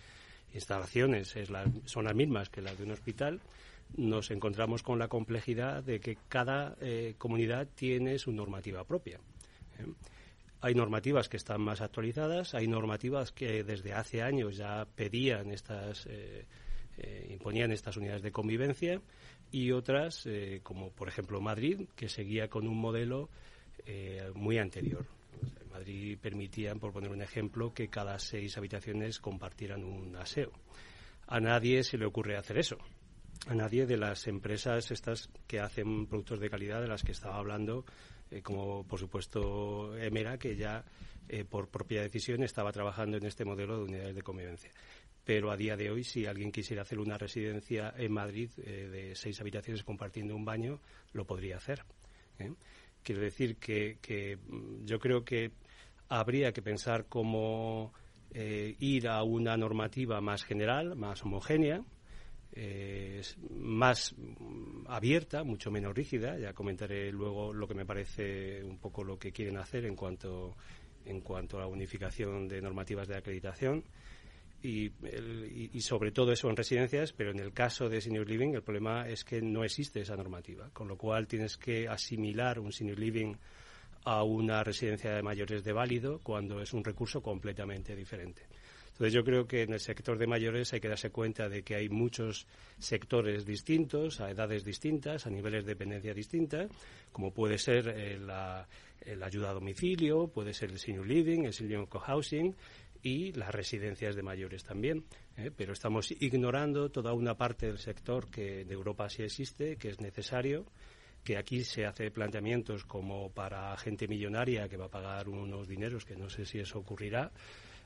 instalaciones 0.53 1.35
es 1.35 1.49
la, 1.49 1.65
son 1.85 2.05
las 2.05 2.15
mismas 2.15 2.49
que 2.49 2.61
las 2.61 2.77
de 2.77 2.83
un 2.83 2.91
hospital, 2.91 3.39
nos 3.97 4.31
encontramos 4.31 4.83
con 4.83 4.99
la 4.99 5.07
complejidad 5.07 5.83
de 5.83 5.99
que 5.99 6.17
cada 6.27 6.75
eh, 6.81 7.15
comunidad 7.17 7.67
tiene 7.75 8.17
su 8.19 8.31
normativa 8.31 8.83
propia. 8.83 9.19
¿eh? 9.79 9.85
Hay 10.61 10.73
normativas 10.73 11.29
que 11.29 11.37
están 11.37 11.61
más 11.61 11.81
actualizadas, 11.81 12.55
hay 12.55 12.67
normativas 12.67 13.31
que 13.31 13.63
desde 13.63 13.93
hace 13.93 14.21
años 14.21 14.57
ya 14.57 14.85
pedían 14.95 15.51
estas, 15.51 16.05
eh, 16.07 16.45
eh, 16.97 17.27
imponían 17.31 17.71
estas 17.71 17.97
unidades 17.97 18.23
de 18.23 18.31
convivencia 18.31 19.01
y 19.51 19.71
otras, 19.71 20.27
como 20.63 20.89
por 20.91 21.07
ejemplo 21.07 21.39
Madrid, 21.39 21.87
que 21.95 22.09
seguía 22.09 22.49
con 22.49 22.67
un 22.67 22.77
modelo 22.77 23.29
muy 24.33 24.57
anterior. 24.57 25.05
Madrid 25.71 26.17
permitían, 26.19 26.79
por 26.79 26.91
poner 26.91 27.11
un 27.11 27.21
ejemplo, 27.21 27.73
que 27.73 27.87
cada 27.87 28.17
seis 28.17 28.57
habitaciones 28.57 29.19
compartieran 29.19 29.83
un 29.83 30.15
aseo. 30.15 30.51
A 31.27 31.39
nadie 31.39 31.83
se 31.83 31.97
le 31.97 32.05
ocurre 32.05 32.37
hacer 32.37 32.57
eso 32.57 32.77
a 33.47 33.53
nadie 33.53 33.85
de 33.85 33.97
las 33.97 34.27
empresas 34.27 34.91
estas 34.91 35.29
que 35.47 35.59
hacen 35.59 36.07
productos 36.07 36.39
de 36.39 36.49
calidad 36.49 36.81
de 36.81 36.87
las 36.87 37.03
que 37.03 37.11
estaba 37.11 37.37
hablando, 37.37 37.85
eh, 38.35 38.41
como 38.41 38.83
por 38.83 38.99
supuesto 38.99 39.97
Emera, 39.97 40.37
que 40.37 40.57
ya 40.57 40.83
eh, 41.29 41.45
por 41.45 41.69
propia 41.69 42.01
decisión 42.01 42.43
estaba 42.43 42.73
trabajando 42.73 43.15
en 43.15 43.25
este 43.25 43.45
modelo 43.45 43.77
de 43.77 43.83
unidades 43.85 44.15
de 44.15 44.21
convivencia. 44.21 44.71
Pero 45.23 45.51
a 45.51 45.57
día 45.57 45.77
de 45.77 45.89
hoy, 45.89 46.03
si 46.03 46.25
alguien 46.25 46.51
quisiera 46.51 46.81
hacer 46.81 46.99
una 46.99 47.17
residencia 47.17 47.93
en 47.97 48.11
Madrid 48.11 48.49
eh, 48.57 48.87
de 48.87 49.15
seis 49.15 49.39
habitaciones 49.39 49.83
compartiendo 49.83 50.35
un 50.35 50.43
baño, 50.43 50.81
lo 51.13 51.25
podría 51.25 51.57
hacer. 51.57 51.83
Quiero 53.01 53.21
decir 53.21 53.55
que, 53.55 54.37
mm, 54.47 54.85
yo 54.85 54.99
creo 54.99 55.23
que 55.23 55.51
habría 56.09 56.51
que 56.51 56.61
pensar 56.61 57.05
cómo 57.07 57.93
ir 58.33 59.07
a 59.07 59.23
una 59.23 59.55
normativa 59.55 60.19
más 60.19 60.43
general, 60.43 60.97
más 60.97 61.23
homogénea, 61.23 61.85
es 62.55 63.37
más 63.51 64.15
abierta, 64.87 65.43
mucho 65.43 65.71
menos 65.71 65.93
rígida. 65.93 66.37
Ya 66.39 66.53
comentaré 66.53 67.11
luego 67.11 67.53
lo 67.53 67.67
que 67.67 67.73
me 67.73 67.85
parece 67.85 68.63
un 68.63 68.77
poco 68.77 69.03
lo 69.03 69.19
que 69.19 69.31
quieren 69.31 69.57
hacer 69.57 69.85
en 69.85 69.95
cuanto, 69.95 70.55
en 71.05 71.21
cuanto 71.21 71.57
a 71.57 71.61
la 71.61 71.67
unificación 71.67 72.47
de 72.47 72.61
normativas 72.61 73.07
de 73.07 73.17
acreditación. 73.17 73.83
Y, 74.63 74.91
y, 75.73 75.81
sobre 75.81 76.11
todo 76.11 76.31
eso 76.31 76.49
en 76.49 76.55
residencias, 76.55 77.13
pero 77.13 77.29
en 77.29 77.37
el 77.37 77.53
caso 77.53 77.87
de 77.87 78.01
senior 78.01 78.27
living 78.27 78.55
el 78.55 78.63
problema 78.63 79.07
es 79.07 79.23
que 79.23 79.39
no 79.39 79.63
existe 79.63 80.01
esa 80.01 80.15
normativa, 80.15 80.71
con 80.73 80.87
lo 80.87 80.97
cual 80.97 81.27
tienes 81.27 81.55
que 81.55 81.87
asimilar 81.87 82.57
un 82.57 82.71
senior 82.71 82.97
living 82.97 83.35
a 84.05 84.23
una 84.23 84.63
residencia 84.63 85.13
de 85.13 85.21
mayores 85.21 85.63
de 85.63 85.71
válido 85.71 86.19
cuando 86.23 86.61
es 86.61 86.73
un 86.73 86.83
recurso 86.83 87.21
completamente 87.21 87.95
diferente. 87.95 88.41
Entonces 88.95 89.13
yo 89.13 89.25
creo 89.25 89.45
que 89.45 89.63
en 89.63 89.73
el 89.73 89.81
sector 89.81 90.17
de 90.17 90.25
mayores 90.25 90.71
hay 90.71 90.79
que 90.79 90.87
darse 90.87 91.09
cuenta 91.09 91.49
de 91.49 91.63
que 91.63 91.75
hay 91.75 91.89
muchos 91.89 92.47
sectores 92.79 93.45
distintos, 93.45 94.21
a 94.21 94.31
edades 94.31 94.63
distintas, 94.63 95.27
a 95.27 95.29
niveles 95.29 95.65
de 95.65 95.73
dependencia 95.73 96.13
distinta, 96.13 96.69
como 97.11 97.33
puede 97.33 97.57
ser 97.57 97.89
eh, 97.89 98.17
la, 98.17 98.65
ayuda 99.21 99.49
a 99.49 99.53
domicilio, 99.53 100.29
puede 100.29 100.53
ser 100.53 100.71
el 100.71 100.79
senior 100.79 101.05
living, 101.05 101.43
el 101.43 101.51
senior 101.51 101.89
cohousing 101.89 102.55
y 103.03 103.33
las 103.33 103.53
residencias 103.53 104.15
de 104.15 104.23
mayores 104.23 104.63
también. 104.63 105.03
¿eh? 105.35 105.51
Pero 105.53 105.73
estamos 105.73 106.09
ignorando 106.11 106.89
toda 106.89 107.11
una 107.11 107.35
parte 107.35 107.65
del 107.65 107.79
sector 107.79 108.29
que 108.29 108.61
en 108.61 108.71
Europa 108.71 109.09
sí 109.09 109.23
existe, 109.23 109.75
que 109.75 109.89
es 109.89 109.99
necesario 109.99 110.65
que 111.25 111.37
aquí 111.37 111.65
se 111.65 111.85
hace 111.85 112.11
planteamientos 112.11 112.85
como 112.85 113.29
para 113.29 113.75
gente 113.75 114.07
millonaria 114.07 114.69
que 114.69 114.77
va 114.77 114.85
a 114.85 114.89
pagar 114.89 115.27
unos 115.27 115.67
dineros 115.67 116.05
que 116.05 116.15
no 116.15 116.29
sé 116.29 116.45
si 116.45 116.59
eso 116.59 116.79
ocurrirá 116.79 117.31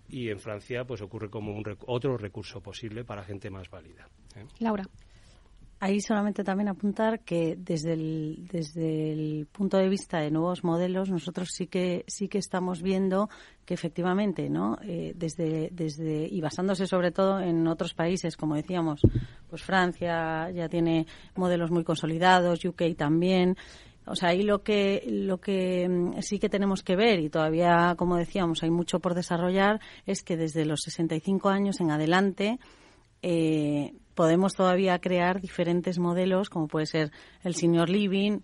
y 0.09 0.29
en 0.29 0.39
Francia 0.39 0.85
pues 0.85 1.01
ocurre 1.01 1.29
como 1.29 1.53
un 1.53 1.63
otro 1.87 2.17
recurso 2.17 2.61
posible 2.61 3.03
para 3.03 3.23
gente 3.23 3.49
más 3.49 3.69
válida. 3.69 4.07
¿eh? 4.35 4.45
Laura. 4.59 4.85
Ahí 5.81 6.01
solamente 6.01 6.43
también 6.43 6.67
apuntar 6.67 7.21
que 7.21 7.55
desde 7.57 7.93
el, 7.93 8.49
desde 8.51 9.13
el 9.13 9.47
punto 9.49 9.77
de 9.77 9.87
vista 9.87 10.19
de 10.19 10.29
nuevos 10.29 10.65
modelos 10.65 11.09
nosotros 11.09 11.47
sí 11.55 11.67
que 11.67 12.03
sí 12.05 12.27
que 12.27 12.37
estamos 12.37 12.81
viendo 12.81 13.29
que 13.65 13.75
efectivamente 13.75 14.49
no 14.49 14.77
eh, 14.81 15.13
desde 15.15 15.69
desde 15.71 16.27
y 16.27 16.41
basándose 16.41 16.85
sobre 16.85 17.11
todo 17.11 17.39
en 17.39 17.65
otros 17.65 17.93
países 17.93 18.35
como 18.35 18.55
decíamos 18.55 18.99
pues 19.49 19.63
Francia 19.63 20.49
ya 20.51 20.67
tiene 20.67 21.05
modelos 21.35 21.71
muy 21.71 21.85
consolidados 21.85 22.65
UK 22.65 22.97
también 22.97 23.55
o 24.09 24.15
sea, 24.15 24.29
ahí 24.29 24.43
lo 24.43 24.63
que, 24.63 25.03
lo 25.07 25.39
que 25.39 25.87
mm, 25.87 26.21
sí 26.21 26.39
que 26.39 26.49
tenemos 26.49 26.83
que 26.83 26.95
ver, 26.95 27.19
y 27.19 27.29
todavía, 27.29 27.95
como 27.97 28.17
decíamos, 28.17 28.63
hay 28.63 28.71
mucho 28.71 28.99
por 28.99 29.13
desarrollar, 29.13 29.79
es 30.05 30.23
que 30.23 30.35
desde 30.35 30.65
los 30.65 30.81
65 30.81 31.49
años 31.49 31.79
en 31.79 31.91
adelante 31.91 32.59
eh, 33.21 33.93
podemos 34.15 34.53
todavía 34.53 34.99
crear 34.99 35.41
diferentes 35.41 35.99
modelos, 35.99 36.49
como 36.49 36.67
puede 36.67 36.85
ser 36.85 37.11
el 37.43 37.55
senior 37.55 37.89
living, 37.89 38.39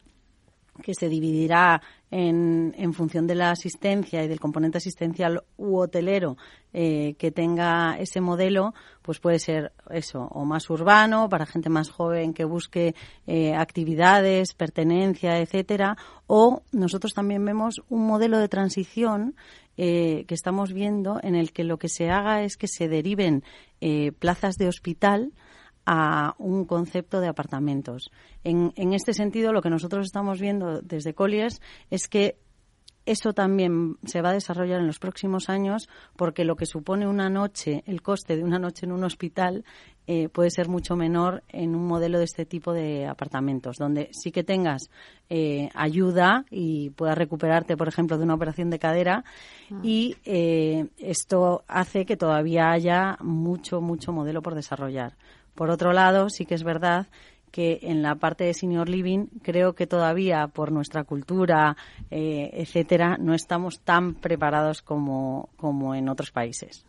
que 0.81 0.93
se 0.93 1.09
dividirá 1.09 1.81
en, 2.11 2.73
en, 2.77 2.93
función 2.93 3.27
de 3.27 3.35
la 3.35 3.51
asistencia 3.51 4.23
y 4.23 4.27
del 4.27 4.39
componente 4.39 4.77
asistencial 4.77 5.43
u 5.57 5.77
hotelero 5.77 6.37
eh, 6.73 7.15
que 7.17 7.31
tenga 7.31 7.97
ese 7.99 8.21
modelo, 8.21 8.73
pues 9.01 9.19
puede 9.19 9.39
ser 9.39 9.71
eso, 9.89 10.27
o 10.31 10.45
más 10.45 10.69
urbano, 10.69 11.29
para 11.29 11.45
gente 11.45 11.69
más 11.69 11.89
joven 11.89 12.33
que 12.33 12.45
busque 12.45 12.95
eh, 13.27 13.53
actividades, 13.55 14.53
pertenencia, 14.53 15.39
etcétera, 15.39 15.97
o 16.27 16.63
nosotros 16.71 17.13
también 17.13 17.43
vemos 17.45 17.81
un 17.89 18.05
modelo 18.05 18.39
de 18.39 18.49
transición 18.49 19.35
eh, 19.77 20.25
que 20.27 20.35
estamos 20.35 20.73
viendo 20.73 21.19
en 21.21 21.35
el 21.35 21.51
que 21.51 21.63
lo 21.63 21.77
que 21.77 21.89
se 21.89 22.09
haga 22.09 22.43
es 22.43 22.57
que 22.57 22.67
se 22.67 22.87
deriven 22.87 23.43
plazas 24.19 24.55
de 24.55 24.67
hospital 24.67 25.31
a 25.85 26.35
un 26.37 26.65
concepto 26.65 27.19
de 27.19 27.27
apartamentos. 27.27 28.11
En, 28.43 28.73
en, 28.75 28.93
este 28.93 29.13
sentido, 29.13 29.53
lo 29.53 29.61
que 29.61 29.69
nosotros 29.69 30.05
estamos 30.05 30.39
viendo 30.39 30.81
desde 30.81 31.13
Colliers 31.13 31.61
es 31.89 32.07
que 32.07 32.37
eso 33.05 33.33
también 33.33 33.97
se 34.03 34.21
va 34.21 34.29
a 34.29 34.33
desarrollar 34.33 34.79
en 34.79 34.87
los 34.87 34.99
próximos 34.99 35.49
años 35.49 35.87
porque 36.15 36.43
lo 36.43 36.55
que 36.55 36.65
supone 36.65 37.07
una 37.07 37.29
noche, 37.29 37.83
el 37.85 38.01
coste 38.01 38.35
de 38.35 38.43
una 38.43 38.57
noche 38.57 38.85
en 38.85 38.91
un 38.91 39.03
hospital, 39.03 39.63
eh, 40.07 40.29
puede 40.29 40.51
ser 40.51 40.69
mucho 40.69 40.95
menor 40.95 41.43
en 41.49 41.75
un 41.75 41.87
modelo 41.87 42.19
de 42.19 42.25
este 42.25 42.45
tipo 42.45 42.73
de 42.73 43.07
apartamentos, 43.07 43.77
donde 43.77 44.09
sí 44.11 44.31
que 44.31 44.43
tengas 44.43 44.89
eh, 45.29 45.69
ayuda 45.73 46.45
y 46.51 46.91
puedas 46.91 47.17
recuperarte, 47.17 47.77
por 47.77 47.87
ejemplo, 47.87 48.17
de 48.17 48.23
una 48.23 48.35
operación 48.35 48.69
de 48.69 48.79
cadera. 48.79 49.23
Ah. 49.71 49.79
Y 49.83 50.15
eh, 50.25 50.87
esto 50.97 51.63
hace 51.67 52.05
que 52.05 52.17
todavía 52.17 52.71
haya 52.71 53.17
mucho, 53.21 53.81
mucho 53.81 54.11
modelo 54.13 54.41
por 54.41 54.55
desarrollar. 54.55 55.15
Por 55.55 55.69
otro 55.69 55.93
lado, 55.93 56.29
sí 56.29 56.45
que 56.45 56.55
es 56.55 56.63
verdad 56.63 57.07
que 57.55 57.79
en 57.83 58.01
la 58.01 58.15
parte 58.15 58.43
de 58.43 58.53
senior 58.53 58.89
living 58.89 59.27
creo 59.41 59.75
que 59.75 59.87
todavía 59.87 60.47
por 60.47 60.73
nuestra 60.73 61.05
cultura, 61.05 61.77
eh, 62.11 62.49
etcétera, 62.51 63.17
no 63.17 63.33
estamos 63.33 63.79
tan 63.79 64.15
preparados 64.15 64.81
como, 64.81 65.47
como 65.55 65.95
en 65.95 66.09
otros 66.09 66.31
países. 66.31 66.85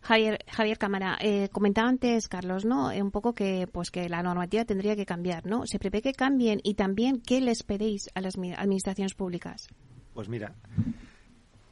Javier, 0.00 0.38
Javier 0.48 0.78
Cámara, 0.78 1.18
eh, 1.20 1.48
comentaba 1.50 1.88
antes 1.88 2.28
Carlos, 2.28 2.64
¿no? 2.64 2.92
Eh, 2.92 3.02
un 3.02 3.10
poco 3.10 3.34
que 3.34 3.66
pues 3.66 3.90
que 3.90 4.08
la 4.08 4.22
normativa 4.22 4.64
tendría 4.64 4.94
que 4.94 5.04
cambiar, 5.04 5.46
¿no? 5.46 5.66
¿Se 5.66 5.80
prevé 5.80 6.00
que 6.00 6.12
cambien 6.12 6.60
y 6.62 6.74
también 6.74 7.20
qué 7.20 7.40
les 7.40 7.64
pedéis 7.64 8.08
a 8.14 8.20
las 8.20 8.36
administraciones 8.36 9.14
públicas? 9.14 9.66
Pues 10.14 10.28
mira, 10.28 10.54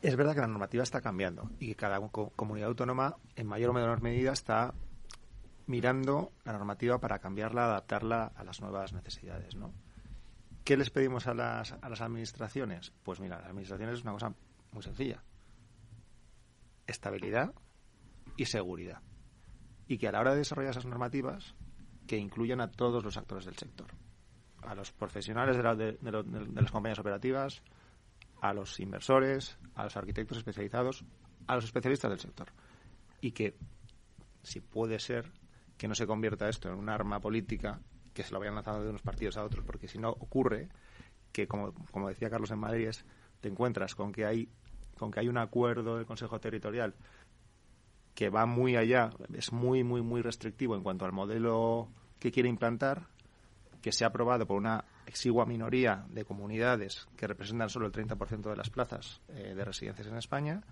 es 0.03 0.17
verdad 0.17 0.35
que 0.35 0.41
la 0.41 0.49
normativa 0.49 0.83
está 0.83 1.01
cambiando 1.01 1.49
y 1.61 1.69
que 1.69 1.75
cada 1.77 2.01
comunidad 2.35 2.71
autónoma 2.71 3.17
en 3.37 3.47
mayor 3.47 3.71
o 3.71 3.75
menor 3.75 4.03
medida 4.03 4.33
está 4.33 4.75
mirando 5.71 6.33
la 6.45 6.53
normativa 6.53 6.99
para 6.99 7.21
cambiarla, 7.21 7.65
adaptarla 7.65 8.33
a 8.35 8.43
las 8.43 8.61
nuevas 8.61 8.93
necesidades, 8.93 9.55
¿no? 9.55 9.73
¿Qué 10.65 10.77
les 10.77 10.91
pedimos 10.91 11.29
a 11.29 11.35
las, 11.35 11.73
a 11.81 11.89
las 11.89 12.01
administraciones? 12.01 12.93
Pues 13.05 13.21
mira, 13.21 13.37
las 13.37 13.51
administraciones 13.51 13.99
es 13.99 14.03
una 14.03 14.13
cosa 14.13 14.35
muy 14.73 14.83
sencilla. 14.83 15.23
Estabilidad 16.89 17.55
y 18.37 18.47
seguridad. 18.47 19.01
Y 19.87 19.99
que 19.99 20.09
a 20.09 20.13
la 20.13 20.21
hora 20.21 20.33
de 20.33 20.39
desarrollar 20.39 20.73
esas 20.73 20.87
normativas, 20.87 21.55
que 22.09 22.19
incluyan 22.19 22.61
a 22.61 22.73
todos 22.73 23.05
los 23.05 23.17
actores 23.17 23.45
del 23.45 23.57
sector. 23.57 23.93
A 24.63 24.75
los 24.75 24.91
profesionales 24.91 25.57
de, 25.57 25.99
de 26.03 26.63
las 26.63 26.73
compañías 26.73 26.99
operativas, 26.99 27.63
a 28.41 28.53
los 28.53 28.81
inversores, 28.81 29.57
a 29.77 29.85
los 29.85 29.97
arquitectos 29.97 30.39
especializados, 30.39 31.05
a 31.47 31.55
los 31.55 31.65
especialistas 31.65 32.11
del 32.11 32.21
sector. 32.21 32.49
Y 33.21 33.31
que, 33.31 33.57
si 34.43 34.61
puede 34.61 34.99
ser, 34.99 35.31
que 35.81 35.89
no 35.89 35.95
se 35.95 36.07
convierta 36.07 36.47
esto 36.47 36.69
en 36.69 36.75
un 36.75 36.91
arma 36.91 37.21
política 37.21 37.81
que 38.13 38.23
se 38.23 38.35
lo 38.35 38.39
vayan 38.39 38.55
lanzando 38.55 38.83
de 38.83 38.91
unos 38.91 39.01
partidos 39.01 39.39
a 39.39 39.45
otros, 39.45 39.65
porque 39.65 39.89
si 39.89 39.99
no 39.99 40.11
ocurre 40.11 40.69
que, 41.33 41.49
como, 41.49 41.73
como 41.91 42.11
decía 42.11 42.29
Carlos 42.29 42.51
en 42.51 42.59
Madrid, 42.59 42.91
te 43.41 43.49
encuentras 43.49 43.95
con 43.95 44.13
que 44.13 44.27
hay 44.27 44.51
con 44.99 45.11
que 45.11 45.21
hay 45.21 45.29
un 45.29 45.39
acuerdo 45.39 45.97
del 45.97 46.05
Consejo 46.05 46.39
Territorial 46.39 46.95
que 48.15 48.29
va 48.29 48.45
muy 48.45 48.77
allá, 48.77 49.09
es 49.33 49.55
muy, 49.55 49.83
muy, 49.83 50.03
muy 50.03 50.21
restrictivo 50.21 50.77
en 50.77 50.83
cuanto 50.83 51.07
al 51.07 51.13
modelo 51.13 51.89
que 52.19 52.31
quiere 52.31 52.51
implantar, 52.51 53.07
que 53.81 53.91
se 53.91 54.05
ha 54.05 54.09
aprobado 54.09 54.47
por 54.47 54.59
una 54.59 54.85
exigua 55.07 55.47
minoría 55.47 56.05
de 56.11 56.27
comunidades 56.27 57.09
que 57.17 57.27
representan 57.27 57.71
solo 57.71 57.87
el 57.87 57.93
30% 57.93 58.51
de 58.51 58.57
las 58.57 58.69
plazas 58.69 59.23
eh, 59.29 59.55
de 59.57 59.65
residencias 59.65 60.09
en 60.09 60.19
España 60.19 60.63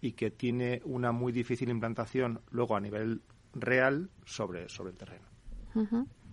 y 0.00 0.12
que 0.12 0.30
tiene 0.30 0.82
una 0.84 1.10
muy 1.10 1.32
difícil 1.32 1.68
implantación 1.68 2.42
luego 2.52 2.76
a 2.76 2.80
nivel 2.80 3.22
real 3.60 4.10
sobre, 4.24 4.68
sobre 4.68 4.90
el 4.90 4.96
terreno. 4.96 5.26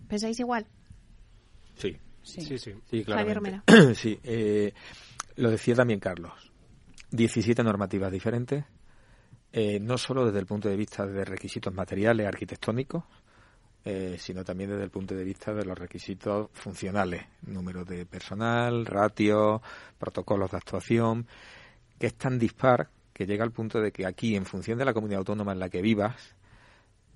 ¿Pensáis 0.08 0.40
igual? 0.40 0.66
Sí. 1.76 1.98
Sí, 2.22 2.42
sí, 2.42 2.58
sí. 2.58 3.04
Javier 3.04 3.42
sí, 3.96 4.18
eh, 4.24 4.74
Lo 5.36 5.52
decía 5.52 5.76
también 5.76 6.00
Carlos. 6.00 6.52
17 7.12 7.62
normativas 7.64 8.12
diferentes, 8.12 8.66
eh, 9.52 9.80
no 9.80 9.98
solo 9.98 10.26
desde 10.26 10.40
el 10.40 10.48
punto 10.48 10.68
de 10.68 10.76
vista 10.76 11.06
de 11.06 11.24
requisitos 11.24 11.72
materiales 11.74 12.26
arquitectónicos, 12.26 13.04
eh, 13.86 14.16
sino 14.18 14.44
también 14.44 14.72
desde 14.72 14.86
el 14.86 14.90
punto 14.90 15.14
de 15.14 15.24
vista 15.24 15.54
de 15.54 15.66
los 15.66 15.78
requisitos 15.78 16.50
funcionales, 16.54 17.24
número 17.44 17.86
de 17.86 18.06
personal, 18.06 18.86
ratio, 18.86 19.62
protocolos 20.00 20.52
de 20.52 20.58
actuación, 20.58 21.28
que 22.00 22.08
es 22.08 22.16
tan 22.16 22.40
dispar 22.40 22.90
que 23.14 23.28
llega 23.28 23.44
al 23.44 23.52
punto 23.52 23.80
de 23.80 23.92
que 23.92 24.08
aquí, 24.08 24.36
en 24.36 24.46
función 24.46 24.80
de 24.80 24.86
la 24.86 24.94
comunidad 24.94 25.20
autónoma 25.20 25.52
en 25.52 25.60
la 25.60 25.70
que 25.70 25.82
vivas, 25.82 26.36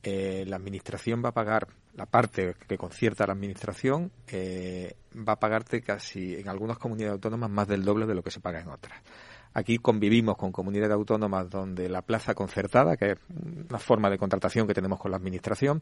eh, 0.03 0.45
la 0.47 0.55
administración 0.55 1.23
va 1.23 1.29
a 1.29 1.33
pagar 1.33 1.67
la 1.95 2.05
parte 2.05 2.55
que 2.67 2.77
concierta 2.77 3.25
la 3.25 3.33
administración 3.33 4.11
eh, 4.27 4.95
va 5.15 5.33
a 5.33 5.39
pagarte 5.39 5.81
casi 5.81 6.35
en 6.35 6.47
algunas 6.47 6.77
comunidades 6.77 7.13
autónomas 7.13 7.49
más 7.49 7.67
del 7.67 7.83
doble 7.83 8.05
de 8.05 8.13
lo 8.13 8.21
que 8.21 8.31
se 8.31 8.39
paga 8.39 8.61
en 8.61 8.69
otras. 8.69 9.01
Aquí 9.53 9.79
convivimos 9.79 10.37
con 10.37 10.51
comunidades 10.51 10.93
autónomas 10.93 11.49
donde 11.49 11.89
la 11.89 12.03
plaza 12.03 12.35
concertada, 12.35 12.95
que 12.95 13.13
es 13.13 13.17
una 13.69 13.79
forma 13.79 14.09
de 14.11 14.19
contratación 14.19 14.67
que 14.67 14.75
tenemos 14.75 14.99
con 14.99 15.09
la 15.09 15.17
administración, 15.17 15.81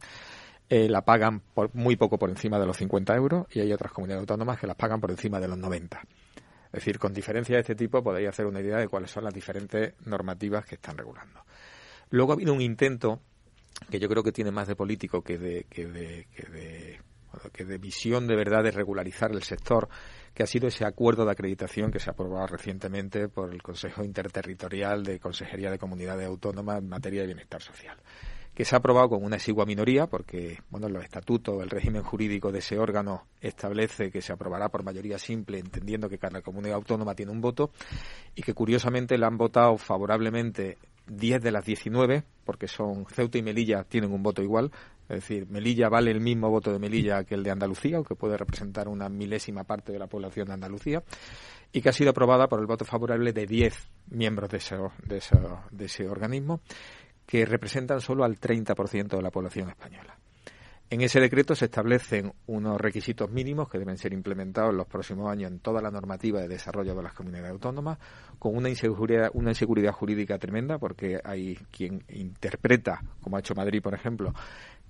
eh, 0.70 0.88
la 0.88 1.04
pagan 1.04 1.42
por, 1.54 1.76
muy 1.76 1.98
poco 1.98 2.18
por 2.18 2.30
encima 2.30 2.58
de 2.58 2.66
los 2.66 2.78
50 2.78 3.14
euros 3.16 3.48
y 3.52 3.60
hay 3.60 3.74
otras 3.74 3.92
comunidades 3.92 4.22
autónomas 4.22 4.58
que 4.58 4.68
las 4.68 4.78
pagan 4.78 5.02
por 5.02 5.12
encima 5.12 5.42
de 5.42 5.50
los 5.50 5.58
90. 5.58 6.02
Es 6.68 6.72
decir, 6.72 6.98
con 6.98 7.14
diferencias 7.14 7.58
de 7.58 7.62
este 7.62 7.76
tipo 7.76 8.02
podéis 8.02 8.30
hacer 8.30 8.46
una 8.46 8.62
idea 8.62 8.78
de 8.78 8.88
cuáles 8.88 9.12
son 9.12 9.26
las 9.26 9.34
diferentes 9.34 9.94
normativas 10.06 10.66
que 10.66 10.76
están 10.76 10.98
regulando. 10.98 11.42
Luego 12.10 12.32
ha 12.32 12.36
habido 12.36 12.54
un 12.54 12.62
intento 12.62 13.20
que 13.90 14.00
yo 14.00 14.08
creo 14.08 14.24
que 14.24 14.32
tiene 14.32 14.52
más 14.52 14.68
de 14.68 14.76
político 14.76 15.22
que 15.22 15.38
de, 15.38 15.66
que 15.70 15.86
de, 15.86 16.28
que 16.36 16.50
de, 16.50 17.00
que 17.52 17.66
de 17.66 17.78
visión 17.78 18.28
de 18.28 18.36
verdad 18.36 18.64
de 18.64 18.72
regularizar 18.72 19.32
el 19.32 19.44
sector, 19.44 19.90
que 20.34 20.44
ha 20.44 20.48
sido 20.48 20.68
ese 20.68 20.86
acuerdo 20.86 21.26
de 21.26 21.32
acreditación 21.32 21.92
que 21.92 22.00
se 22.00 22.10
ha 22.10 22.14
aprobado 22.14 22.48
recientemente 22.48 23.30
por 23.30 23.54
el 23.54 23.62
Consejo 23.62 24.04
Interterritorial 24.04 25.04
de 25.04 25.20
Consejería 25.20 25.72
de 25.72 25.78
Comunidades 25.78 26.28
Autónomas 26.28 26.80
en 26.80 26.90
materia 26.90 27.22
de 27.22 27.28
bienestar 27.28 27.62
social 27.62 27.98
que 28.56 28.64
se 28.64 28.74
ha 28.74 28.80
aprobado 28.80 29.10
con 29.10 29.24
una 29.24 29.36
exigua 29.36 29.66
minoría, 29.66 30.08
porque 30.08 30.60
bueno, 30.70 30.88
los 30.88 31.04
estatutos, 31.04 31.62
el 31.62 31.70
régimen 31.70 32.04
jurídico 32.04 32.54
de 32.54 32.60
ese 32.60 32.80
órgano 32.80 33.28
establece 33.42 34.10
que 34.10 34.22
se 34.22 34.32
aprobará 34.32 34.70
por 34.70 34.82
mayoría 34.82 35.20
simple, 35.20 35.60
entendiendo 35.60 36.08
que 36.08 36.18
cada 36.18 36.42
comunidad 36.42 36.78
autónoma 36.78 37.16
tiene 37.16 37.34
un 37.34 37.42
voto, 37.42 37.72
y 38.34 38.42
que 38.42 38.54
curiosamente 38.54 39.18
le 39.18 39.26
han 39.26 39.38
votado 39.38 39.78
favorablemente 39.78 40.78
10 41.08 41.42
de 41.42 41.52
las 41.52 41.66
19, 41.66 42.24
porque 42.44 42.68
son 42.68 43.06
Ceuta 43.06 43.38
y 43.38 43.44
Melilla 43.44 43.84
tienen 43.84 44.12
un 44.12 44.24
voto 44.24 44.42
igual, 44.42 44.72
es 45.08 45.18
decir, 45.18 45.48
Melilla 45.48 45.88
vale 45.88 46.12
el 46.12 46.20
mismo 46.20 46.50
voto 46.50 46.72
de 46.72 46.80
Melilla 46.80 47.24
que 47.24 47.36
el 47.36 47.44
de 47.44 47.52
Andalucía, 47.52 47.98
aunque 47.98 48.16
puede 48.16 48.38
representar 48.38 48.88
una 48.88 49.08
milésima 49.08 49.64
parte 49.64 49.92
de 49.92 50.00
la 50.00 50.08
población 50.08 50.48
de 50.48 50.54
Andalucía, 50.54 51.04
y 51.72 51.82
que 51.82 51.90
ha 51.90 51.94
sido 51.94 52.10
aprobada 52.10 52.48
por 52.48 52.60
el 52.60 52.66
voto 52.66 52.86
favorable 52.86 53.32
de 53.32 53.46
10 53.46 53.90
miembros 54.10 54.50
de 54.50 54.58
ese, 54.58 54.78
de 55.04 55.18
ese, 55.18 55.38
de 55.72 55.86
ese 55.86 56.08
organismo, 56.08 56.62
que 57.26 57.46
representan 57.46 58.02
solo 58.02 58.24
al 58.24 58.40
30% 58.40 59.08
de 59.08 59.22
la 59.22 59.32
población 59.32 59.70
española. 59.70 60.18
En 60.88 61.02
ese 61.02 61.20
decreto 61.20 61.56
se 61.56 61.66
establecen 61.66 62.32
unos 62.46 62.80
requisitos 62.80 63.32
mínimos 63.32 63.70
que 63.70 63.80
deben 63.80 63.98
ser 63.98 64.14
implementados 64.14 64.70
en 64.70 64.78
los 64.78 64.86
próximos 64.86 65.32
años 65.32 65.52
en 65.52 65.60
toda 65.60 65.82
la 65.82 65.90
normativa 65.90 66.40
de 66.40 66.48
desarrollo 66.48 66.94
de 66.94 67.02
las 67.02 67.14
comunidades 67.14 67.52
autónomas, 67.52 67.98
con 68.38 68.56
una 68.56 68.70
inseguridad, 68.70 69.32
una 69.34 69.50
inseguridad 69.50 69.94
jurídica 69.94 70.38
tremenda, 70.38 70.78
porque 70.78 71.20
hay 71.24 71.56
quien 71.72 72.04
interpreta, 72.10 73.02
como 73.22 73.36
ha 73.36 73.40
hecho 73.40 73.56
Madrid, 73.56 73.82
por 73.82 73.96
ejemplo, 73.96 74.32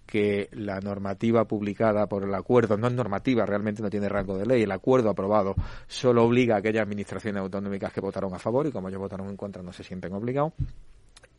que 0.05 0.49
la 0.51 0.81
normativa 0.81 1.45
publicada 1.45 2.07
por 2.07 2.23
el 2.23 2.35
acuerdo 2.35 2.77
no 2.77 2.87
es 2.87 2.93
normativa, 2.93 3.45
realmente 3.45 3.81
no 3.81 3.89
tiene 3.89 4.09
rango 4.09 4.37
de 4.37 4.45
ley. 4.45 4.63
El 4.63 4.71
acuerdo 4.71 5.09
aprobado 5.09 5.55
solo 5.87 6.25
obliga 6.25 6.55
a 6.55 6.57
aquellas 6.59 6.83
administraciones 6.83 7.39
autonómicas 7.41 7.93
que 7.93 8.01
votaron 8.01 8.33
a 8.33 8.39
favor 8.39 8.67
y 8.67 8.71
como 8.71 8.89
ellos 8.89 8.99
votaron 8.99 9.29
en 9.29 9.37
contra 9.37 9.63
no 9.63 9.71
se 9.71 9.83
sienten 9.83 10.11
obligados. 10.13 10.51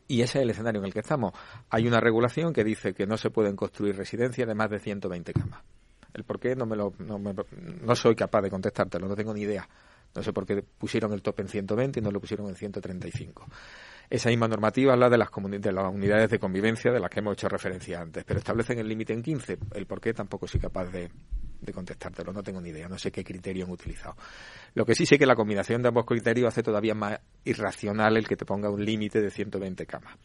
Y 0.07 0.21
ese 0.21 0.39
es 0.39 0.43
el 0.43 0.49
escenario 0.49 0.79
en 0.79 0.85
el 0.85 0.93
que 0.93 0.99
estamos. 0.99 1.33
Hay 1.69 1.87
una 1.87 1.99
regulación 1.99 2.53
que 2.53 2.63
dice 2.63 2.93
que 2.93 3.05
no 3.05 3.17
se 3.17 3.29
pueden 3.29 3.55
construir 3.55 3.95
residencias 3.95 4.47
de 4.47 4.55
más 4.55 4.69
de 4.69 4.79
120 4.79 5.33
camas. 5.33 5.61
El 6.13 6.23
por 6.23 6.39
qué 6.39 6.55
no, 6.55 6.65
me 6.65 6.75
lo, 6.75 6.93
no, 6.99 7.19
me, 7.19 7.33
no 7.81 7.95
soy 7.95 8.15
capaz 8.15 8.41
de 8.41 8.49
contestártelo, 8.49 9.07
no 9.07 9.15
tengo 9.15 9.33
ni 9.33 9.41
idea. 9.41 9.67
No 10.15 10.23
sé 10.23 10.33
por 10.33 10.45
qué 10.45 10.63
pusieron 10.63 11.13
el 11.13 11.21
tope 11.21 11.43
en 11.43 11.49
120 11.49 11.99
y 11.99 12.03
no 12.03 12.11
lo 12.11 12.19
pusieron 12.19 12.47
en 12.47 12.55
135. 12.55 13.45
Esa 14.09 14.29
misma 14.29 14.47
normativa 14.47 14.93
habla 14.93 15.09
de 15.09 15.17
las, 15.17 15.29
de 15.31 15.71
las 15.71 15.93
unidades 15.93 16.29
de 16.29 16.39
convivencia 16.39 16.91
de 16.91 16.99
las 16.99 17.09
que 17.09 17.19
hemos 17.19 17.33
hecho 17.33 17.49
referencia 17.49 17.99
antes, 17.99 18.23
pero 18.23 18.39
establecen 18.39 18.79
el 18.79 18.87
límite 18.87 19.13
en 19.13 19.21
15. 19.21 19.59
El 19.73 19.85
por 19.85 19.99
qué 19.99 20.13
tampoco 20.13 20.47
soy 20.47 20.61
capaz 20.61 20.85
de, 20.85 21.11
de 21.59 21.73
contestártelo, 21.73 22.31
no 22.31 22.43
tengo 22.43 22.61
ni 22.61 22.69
idea, 22.69 22.87
no 22.87 22.97
sé 22.97 23.11
qué 23.11 23.23
criterio 23.23 23.65
han 23.65 23.71
utilizado. 23.71 24.15
Lo 24.73 24.85
que 24.85 24.95
sí 24.95 25.05
sé 25.05 25.17
que 25.17 25.25
la 25.25 25.35
combinación 25.35 25.81
de 25.81 25.89
ambos 25.89 26.05
criterios 26.05 26.47
hace 26.47 26.63
todavía 26.63 26.93
más 26.93 27.19
irracional 27.43 28.17
el 28.17 28.27
que 28.27 28.35
te 28.35 28.45
ponga 28.45 28.69
un 28.69 28.83
límite 28.83 29.21
de 29.21 29.31
120 29.31 29.85
camas. 29.85 30.15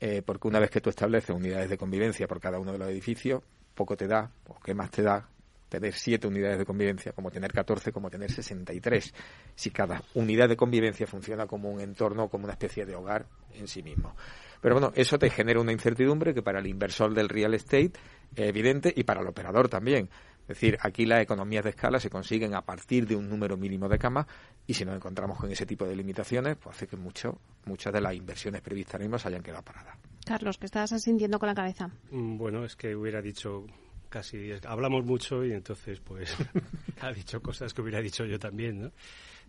Eh, 0.00 0.22
porque 0.24 0.48
una 0.48 0.58
vez 0.58 0.70
que 0.70 0.80
tú 0.80 0.90
estableces 0.90 1.30
unidades 1.30 1.70
de 1.70 1.78
convivencia 1.78 2.26
por 2.26 2.40
cada 2.40 2.58
uno 2.58 2.72
de 2.72 2.78
los 2.78 2.88
edificios, 2.88 3.42
poco 3.74 3.96
te 3.96 4.06
da, 4.06 4.30
o 4.46 4.58
qué 4.60 4.74
más 4.74 4.90
te 4.90 5.02
da, 5.02 5.28
tener 5.68 5.92
siete 5.92 6.26
unidades 6.26 6.58
de 6.58 6.64
convivencia, 6.64 7.12
como 7.12 7.30
tener 7.30 7.52
14, 7.52 7.90
como 7.90 8.10
tener 8.10 8.30
63, 8.30 9.12
si 9.54 9.70
cada 9.70 10.02
unidad 10.14 10.48
de 10.48 10.56
convivencia 10.56 11.06
funciona 11.06 11.46
como 11.46 11.70
un 11.70 11.80
entorno, 11.80 12.28
como 12.28 12.44
una 12.44 12.52
especie 12.52 12.84
de 12.86 12.94
hogar 12.94 13.26
en 13.54 13.66
sí 13.66 13.82
mismo. 13.82 14.14
Pero 14.60 14.76
bueno, 14.76 14.92
eso 14.94 15.18
te 15.18 15.30
genera 15.30 15.60
una 15.60 15.72
incertidumbre 15.72 16.32
que 16.32 16.42
para 16.42 16.60
el 16.60 16.66
inversor 16.66 17.12
del 17.12 17.28
real 17.28 17.54
estate 17.54 17.92
es 18.34 18.48
evidente 18.48 18.92
y 18.96 19.04
para 19.04 19.20
el 19.20 19.26
operador 19.26 19.68
también. 19.68 20.08
Es 20.44 20.48
decir, 20.48 20.76
aquí 20.80 21.06
las 21.06 21.22
economías 21.22 21.64
de 21.64 21.70
escala 21.70 21.98
se 21.98 22.10
consiguen 22.10 22.54
a 22.54 22.60
partir 22.60 23.06
de 23.06 23.16
un 23.16 23.28
número 23.30 23.56
mínimo 23.56 23.88
de 23.88 23.98
camas 23.98 24.26
y 24.66 24.74
si 24.74 24.84
nos 24.84 24.94
encontramos 24.94 25.38
con 25.38 25.50
ese 25.50 25.64
tipo 25.64 25.86
de 25.86 25.96
limitaciones, 25.96 26.56
pues 26.56 26.76
hace 26.76 26.86
que 26.86 26.96
mucho, 26.96 27.38
muchas 27.64 27.92
de 27.94 28.02
las 28.02 28.14
inversiones 28.14 28.60
previstas 28.60 29.00
mismo 29.00 29.18
se 29.18 29.28
hayan 29.28 29.42
quedado 29.42 29.62
paradas. 29.62 29.96
Carlos, 30.26 30.58
¿qué 30.58 30.66
estás 30.66 30.92
asintiendo 30.92 31.38
con 31.38 31.48
la 31.48 31.54
cabeza? 31.54 31.90
Mm, 32.10 32.36
bueno, 32.36 32.64
es 32.64 32.76
que 32.76 32.94
hubiera 32.94 33.22
dicho 33.22 33.66
casi... 34.10 34.52
Hablamos 34.66 35.04
mucho 35.06 35.44
y 35.44 35.52
entonces 35.52 36.00
pues 36.00 36.36
ha 37.00 37.10
dicho 37.10 37.40
cosas 37.40 37.72
que 37.72 37.80
hubiera 37.80 38.00
dicho 38.00 38.26
yo 38.26 38.38
también, 38.38 38.82
¿no? 38.82 38.92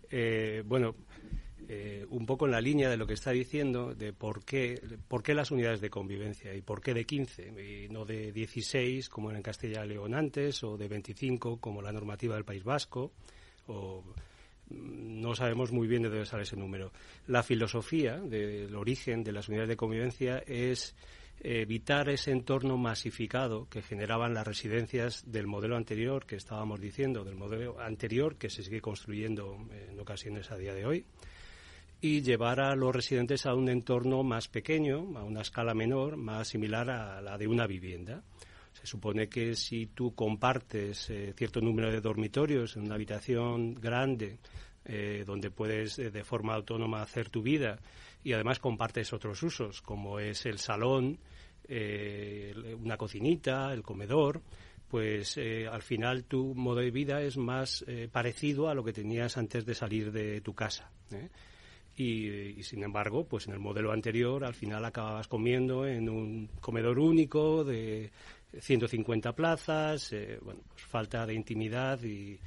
Eh, 0.10 0.64
bueno, 0.66 0.96
eh, 1.68 2.06
un 2.10 2.28
poco 2.28 2.46
en 2.46 2.52
la 2.52 2.62
línea 2.62 2.90
de 2.90 2.98
lo 2.98 3.08
que 3.08 3.16
está 3.16 3.32
diciendo, 3.32 3.96
de 3.96 4.14
por 4.14 4.46
qué, 4.46 4.80
por 5.08 5.24
qué 5.24 5.34
las 5.34 5.50
unidades 5.50 5.82
de 5.82 5.90
convivencia 5.90 6.54
y 6.54 6.62
por 6.62 6.80
qué 6.80 6.94
de 6.94 7.06
15 7.06 7.86
y 7.86 7.90
no 7.90 8.06
de 8.06 8.32
16 8.32 9.10
como 9.10 9.32
en 9.32 9.42
Castilla 9.42 9.84
y 9.84 9.90
León 9.90 10.14
antes 10.14 10.64
o 10.64 10.78
de 10.78 10.88
25 10.88 11.60
como 11.60 11.82
la 11.82 11.92
normativa 11.92 12.36
del 12.36 12.46
País 12.46 12.64
Vasco 12.64 13.14
o 13.66 14.04
mm, 14.70 15.22
no 15.22 15.34
sabemos 15.34 15.72
muy 15.72 15.88
bien 15.88 16.04
de 16.04 16.10
dónde 16.10 16.26
sale 16.28 16.44
ese 16.44 16.56
número. 16.56 16.92
La 17.26 17.42
filosofía 17.42 18.18
del 18.18 18.76
origen 18.76 19.24
de 19.24 19.32
las 19.32 19.50
unidades 19.50 19.70
de 19.70 19.78
convivencia 19.78 20.44
es 20.46 20.96
evitar 21.40 22.10
ese 22.10 22.32
entorno 22.32 22.78
masificado 22.78 23.68
que 23.70 23.82
generaban 23.82 24.36
las 24.36 24.46
residencias 24.46 25.24
del 25.32 25.48
modelo 25.48 25.78
anterior 25.78 26.28
que 26.28 26.36
estábamos 26.36 26.80
diciendo, 26.80 27.24
del 27.24 27.36
modelo 27.36 27.80
anterior 27.80 28.36
que 28.36 28.52
se 28.52 28.62
sigue 28.62 28.82
construyendo 28.82 29.58
en 29.90 30.00
ocasiones 30.00 30.52
a 30.52 30.58
día 30.58 30.76
de 30.76 30.86
hoy 30.86 31.06
y 32.06 32.22
llevar 32.22 32.60
a 32.60 32.76
los 32.76 32.94
residentes 32.94 33.48
a 33.48 33.56
un 33.56 33.68
entorno 33.68 34.22
más 34.22 34.48
pequeño, 34.48 35.18
a 35.18 35.24
una 35.24 35.42
escala 35.42 35.74
menor, 35.74 36.18
más 36.18 36.50
similar 36.50 36.88
a 36.92 37.20
la 37.20 37.36
de 37.36 37.48
una 37.48 37.66
vivienda. 37.66 38.22
Se 38.74 38.86
supone 38.86 39.28
que 39.28 39.56
si 39.56 39.88
tú 39.88 40.14
compartes 40.14 41.10
eh, 41.10 41.34
cierto 41.36 41.62
número 41.62 41.92
de 41.92 42.02
dormitorios 42.02 42.76
en 42.76 42.84
una 42.84 42.94
habitación 42.94 43.74
grande, 43.74 44.38
eh, 44.86 45.24
donde 45.26 45.50
puedes 45.50 45.98
eh, 45.98 46.12
de 46.12 46.24
forma 46.24 46.54
autónoma 46.54 47.02
hacer 47.02 47.32
tu 47.32 47.42
vida 47.42 47.80
y 48.24 48.34
además 48.34 48.60
compartes 48.60 49.12
otros 49.12 49.42
usos, 49.42 49.82
como 49.82 50.20
es 50.20 50.46
el 50.46 50.60
salón, 50.60 51.18
una 51.68 52.98
cocinita, 52.98 53.74
el 53.74 53.82
comedor, 53.82 54.44
pues 54.88 55.40
al 55.40 55.82
final 55.82 56.26
tu 56.26 56.54
modo 56.54 56.82
de 56.82 56.92
vida 56.92 57.24
es 57.24 57.38
más 57.38 57.84
parecido 58.12 58.70
a 58.70 58.76
lo 58.76 58.84
que 58.84 58.94
tenías 58.94 59.38
antes 59.38 59.66
de 59.66 59.74
salir 59.74 60.12
de 60.12 60.42
tu 60.42 60.54
casa. 60.54 60.92
Y, 61.98 62.62
sin 62.64 62.84
embargo, 62.84 63.26
pues 63.26 63.48
en 63.48 63.54
el 63.54 63.60
modelo 63.60 63.92
anterior 63.92 64.44
al 64.44 64.54
final 64.54 64.84
acababas 64.84 65.28
comiendo 65.28 65.88
en 65.88 66.10
un 66.10 66.50
comedor 66.60 67.00
único 67.00 67.64
de 67.64 68.12
150 68.60 69.34
plazas, 69.34 70.12
eh, 70.12 70.38
bueno, 70.42 70.62
pues 70.68 70.84
falta 70.84 71.26
de 71.26 71.34
intimidad 71.34 72.00
y, 72.04 72.40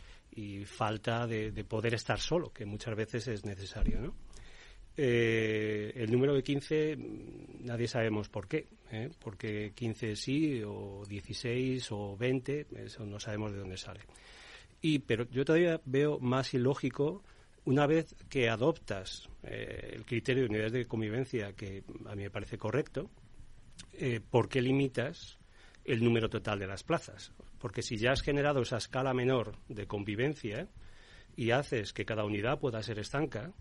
falta 0.67 1.27
de, 1.27 1.65
poder 1.65 1.95
estar 1.95 2.21
solo, 2.21 2.53
que 2.53 2.65
muchas 2.65 2.95
veces 2.95 3.27
es 3.27 3.45
necesario, 3.45 4.01
¿no? 4.01 4.15
Eh, 4.97 5.93
el 5.97 6.13
número 6.13 6.35
de 6.35 6.43
15 6.43 6.97
nadie 7.61 7.89
sabemos 7.89 8.29
por 8.29 8.49
qué, 8.49 8.67
¿eh? 8.91 9.11
porque 9.21 9.73
15 9.75 10.17
sí 10.17 10.63
o 10.65 11.05
16 11.09 11.87
o 11.93 12.17
20, 12.17 12.67
eso 12.85 13.05
no 13.05 13.19
sabemos 13.21 13.53
de 13.53 13.59
dónde 13.59 13.77
sale. 13.77 14.01
Y 14.81 15.01
pero 15.01 15.29
yo 15.31 15.45
todavía 15.45 15.81
veo 15.85 16.19
más 16.19 16.55
ilógico 16.55 17.23
una 17.69 17.87
vez 17.87 18.15
que 18.31 18.49
adoptas 18.49 19.29
eh, 19.43 19.93
el 19.93 20.07
criterio 20.07 20.45
de 20.45 20.49
unidades 20.49 20.73
de 20.73 20.87
convivencia, 20.87 21.53
que 21.53 21.85
a 22.07 22.15
mí 22.15 22.23
me 22.23 22.31
parece 22.31 22.57
correcto, 22.57 23.11
eh, 23.93 24.21
¿por 24.21 24.49
qué 24.49 24.63
limitas 24.63 25.39
el 25.85 26.03
número 26.03 26.31
total 26.31 26.59
de 26.61 26.67
las 26.67 26.83
plazas? 26.83 27.31
Porque 27.59 27.83
si 27.83 27.99
ya 27.99 28.13
has 28.13 28.23
generado 28.23 28.63
esa 28.63 28.79
escala 28.79 29.13
menor 29.13 29.55
de 29.69 29.87
convivencia 29.87 30.67
y 31.37 31.51
haces 31.51 31.93
que 31.93 32.07
cada 32.07 32.25
unidad 32.25 32.59
pueda 32.59 32.83
ser 32.83 32.99
estanca, 33.01 33.53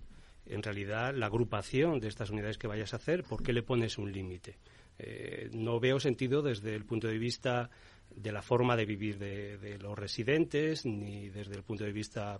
en 0.45 0.63
realidad 0.63 1.13
la 1.13 1.25
agrupación 1.25 1.99
de 1.99 2.07
estas 2.07 2.29
unidades 2.29 2.57
que 2.57 2.67
vayas 2.67 2.93
a 2.93 2.97
hacer, 2.97 3.25
¿por 3.25 3.43
qué 3.43 3.51
le 3.51 3.61
pones 3.61 3.97
un 3.97 4.13
límite? 4.13 4.57
Eh, 4.99 5.49
no 5.51 5.81
veo 5.81 5.99
sentido 5.99 6.41
desde 6.41 6.75
el 6.75 6.85
punto 6.85 7.09
de 7.09 7.17
vista 7.17 7.69
de 8.15 8.31
la 8.31 8.41
forma 8.41 8.77
de 8.77 8.85
vivir 8.85 9.19
de, 9.19 9.77
los 9.79 9.99
residentes, 9.99 10.85
ni 10.85 11.27
desde 11.27 11.55
el 11.55 11.63
punto 11.63 11.83
de 11.83 11.91
vista, 11.91 12.39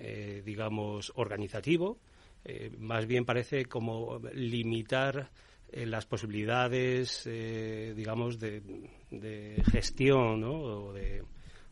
eh, 0.00 0.42
digamos, 0.44 1.12
organizativo. 1.16 1.98
Eh, 2.44 2.70
más 2.78 3.06
bien 3.06 3.24
parece 3.24 3.66
como 3.66 4.18
limitar 4.32 5.30
las 5.72 6.04
posibilidades, 6.04 7.22
digamos, 7.24 8.40
de, 8.40 9.62
gestión 9.70 10.42
o, 10.42 10.92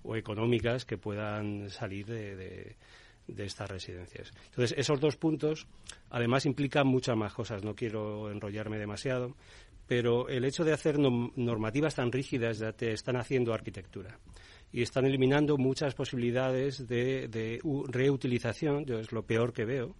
o, 0.05 0.15
económicas 0.15 0.85
que 0.85 0.99
puedan 0.99 1.69
salir 1.69 2.07
de, 2.07 2.77
de 3.27 3.45
estas 3.45 3.69
residencias. 3.69 4.31
Entonces, 4.51 4.79
esos 4.79 5.01
dos 5.01 5.17
puntos, 5.17 5.67
además, 6.11 6.47
implican 6.47 6.87
muchas 6.87 7.17
más 7.17 7.33
cosas. 7.33 7.65
No 7.65 7.75
quiero 7.75 8.31
enrollarme 8.31 8.79
demasiado, 8.79 9.35
pero 9.89 10.29
el 10.29 10.45
hecho 10.45 10.65
de 10.65 10.75
hacer 10.75 10.99
normativas 10.99 11.95
tan 11.95 12.13
rígidas 12.13 12.59
ya 12.59 12.73
te 12.73 12.93
están 12.93 13.17
haciendo 13.17 13.53
arquitectura 13.53 14.19
y 14.73 14.83
están 14.83 15.07
eliminando 15.07 15.57
muchas 15.57 15.95
posibilidades 15.95 16.87
de, 16.87 17.61
reutilización, 17.89 18.85
yo 18.85 18.99
es 18.99 19.13
lo 19.13 19.23
peor 19.25 19.53
que 19.53 19.65
veo, 19.65 19.95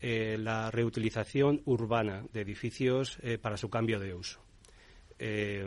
eh, 0.00 0.36
la 0.38 0.70
reutilización 0.70 1.62
urbana 1.64 2.24
de 2.32 2.42
edificios 2.42 3.18
eh, 3.22 3.38
para 3.38 3.56
su 3.56 3.70
cambio 3.70 3.98
de 3.98 4.14
uso. 4.14 4.40
Eh, 5.18 5.64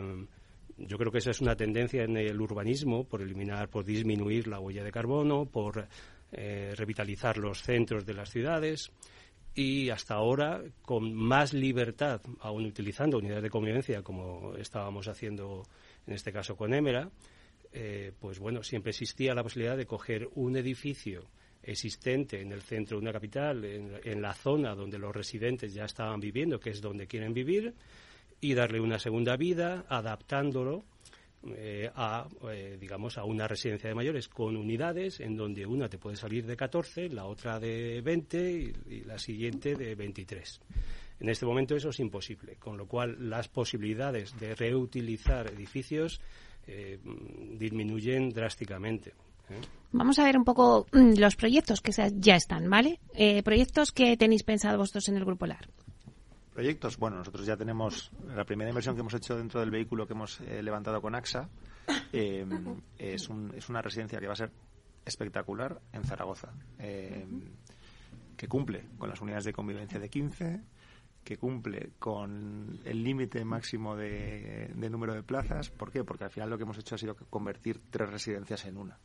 yo 0.76 0.96
creo 0.96 1.10
que 1.10 1.18
esa 1.18 1.30
es 1.30 1.40
una 1.40 1.56
tendencia 1.56 2.04
en 2.04 2.16
el 2.16 2.40
urbanismo 2.40 3.04
por 3.04 3.20
eliminar, 3.20 3.68
por 3.68 3.84
disminuir 3.84 4.46
la 4.46 4.60
huella 4.60 4.84
de 4.84 4.92
carbono, 4.92 5.46
por 5.46 5.88
revitalizar 6.30 7.38
los 7.38 7.62
centros 7.62 8.04
de 8.04 8.12
las 8.12 8.30
ciudades 8.30 8.92
y 9.54 9.88
hasta 9.88 10.14
ahora 10.14 10.62
con 10.82 11.14
más 11.14 11.54
libertad, 11.54 12.20
aún 12.40 12.66
utilizando 12.66 13.16
unidades 13.16 13.42
de 13.42 13.50
convivencia 13.50 14.02
como 14.02 14.54
estábamos 14.56 15.08
haciendo 15.08 15.64
en 16.06 16.12
este 16.12 16.30
caso 16.30 16.54
con 16.54 16.74
Émera, 16.74 17.10
eh, 17.72 18.12
pues 18.18 18.38
bueno, 18.38 18.62
siempre 18.62 18.90
existía 18.90 19.34
la 19.34 19.42
posibilidad 19.42 19.76
de 19.76 19.86
coger 19.86 20.28
un 20.34 20.56
edificio 20.56 21.28
existente 21.62 22.40
en 22.40 22.52
el 22.52 22.62
centro 22.62 22.96
de 22.96 23.02
una 23.02 23.12
capital, 23.12 23.64
en, 23.64 24.22
la 24.22 24.32
zona 24.32 24.74
donde 24.74 24.98
los 24.98 25.14
residentes 25.14 25.74
ya 25.74 25.84
estaban 25.84 26.20
viviendo, 26.20 26.58
que 26.58 26.70
es 26.70 26.80
donde 26.80 27.06
quieren 27.06 27.34
vivir, 27.34 27.74
y 28.40 28.54
darle 28.54 28.80
una 28.80 28.98
segunda 28.98 29.36
vida, 29.36 29.84
adaptándolo 29.88 30.84
eh, 31.46 31.90
a, 31.94 32.26
eh, 32.50 32.76
digamos, 32.80 33.16
a 33.18 33.24
una 33.24 33.46
residencia 33.46 33.88
de 33.88 33.94
mayores 33.94 34.28
con 34.28 34.56
unidades 34.56 35.20
en 35.20 35.36
donde 35.36 35.66
una 35.66 35.88
te 35.88 35.98
puede 35.98 36.16
salir 36.16 36.46
de 36.46 36.56
14, 36.56 37.10
la 37.10 37.26
otra 37.26 37.60
de 37.60 38.00
20 38.00 38.72
y, 38.88 39.04
la 39.04 39.18
siguiente 39.18 39.76
de 39.76 39.94
23. 39.94 40.60
En 41.20 41.28
este 41.28 41.46
momento 41.46 41.76
eso 41.76 41.90
es 41.90 42.00
imposible, 42.00 42.56
con 42.56 42.76
lo 42.76 42.86
cual 42.86 43.30
las 43.30 43.48
posibilidades 43.48 44.38
de 44.38 44.54
reutilizar 44.54 45.48
edificios 45.48 46.20
eh, 46.68 47.00
disminuyen 47.58 48.30
drásticamente. 48.30 49.14
Vamos 49.92 50.18
a 50.18 50.24
ver 50.24 50.36
un 50.36 50.44
poco 50.44 50.86
mm, 50.92 51.18
los 51.18 51.34
proyectos 51.34 51.80
que 51.80 51.92
ya 52.16 52.36
están, 52.36 52.68
¿vale? 52.68 53.00
proyectos 53.42 53.92
que 53.92 54.16
tenéis 54.16 54.42
pensado 54.42 54.78
vosotros 54.78 55.08
en 55.08 55.16
el 55.16 55.24
Grupo 55.24 55.46
LAR 55.46 55.68
proyectos? 56.58 56.98
Bueno, 56.98 57.18
nosotros 57.18 57.46
ya 57.46 57.56
tenemos 57.56 58.10
la 58.34 58.44
primera 58.44 58.68
inversión 58.68 58.96
que 58.96 59.00
hemos 59.02 59.14
hecho 59.14 59.36
dentro 59.36 59.60
del 59.60 59.70
vehículo 59.70 60.08
que 60.08 60.14
hemos 60.14 60.40
eh, 60.40 60.60
levantado 60.60 61.00
con 61.00 61.14
AXA. 61.14 61.48
Eh, 62.12 62.44
es, 62.98 63.30
es, 63.54 63.68
una 63.68 63.80
residencia 63.80 64.18
que 64.18 64.26
va 64.26 64.32
a 64.32 64.36
ser 64.36 64.50
espectacular 65.04 65.80
en 65.92 66.02
Zaragoza, 66.02 66.52
eh, 66.80 67.24
que 68.36 68.48
cumple 68.48 68.86
con 68.98 69.08
las 69.08 69.20
unidades 69.20 69.44
de 69.44 69.52
convivencia 69.52 70.00
de 70.00 70.10
15, 70.10 70.60
que 71.28 71.36
cumple 71.36 71.90
con 71.98 72.80
el 72.86 73.04
límite 73.04 73.44
máximo 73.44 73.94
de, 73.94 74.72
número 74.90 75.12
de 75.12 75.22
plazas. 75.22 75.68
¿Por 75.68 75.92
qué? 75.92 76.02
Porque 76.02 76.24
al 76.24 76.30
final 76.30 76.48
lo 76.48 76.56
que 76.56 76.62
hemos 76.62 76.78
hecho 76.78 76.94
ha 76.94 76.98
sido 76.98 77.14
convertir 77.28 77.82
tres 77.90 78.08
residencias 78.08 78.64
en 78.64 78.78
una. 78.78 78.98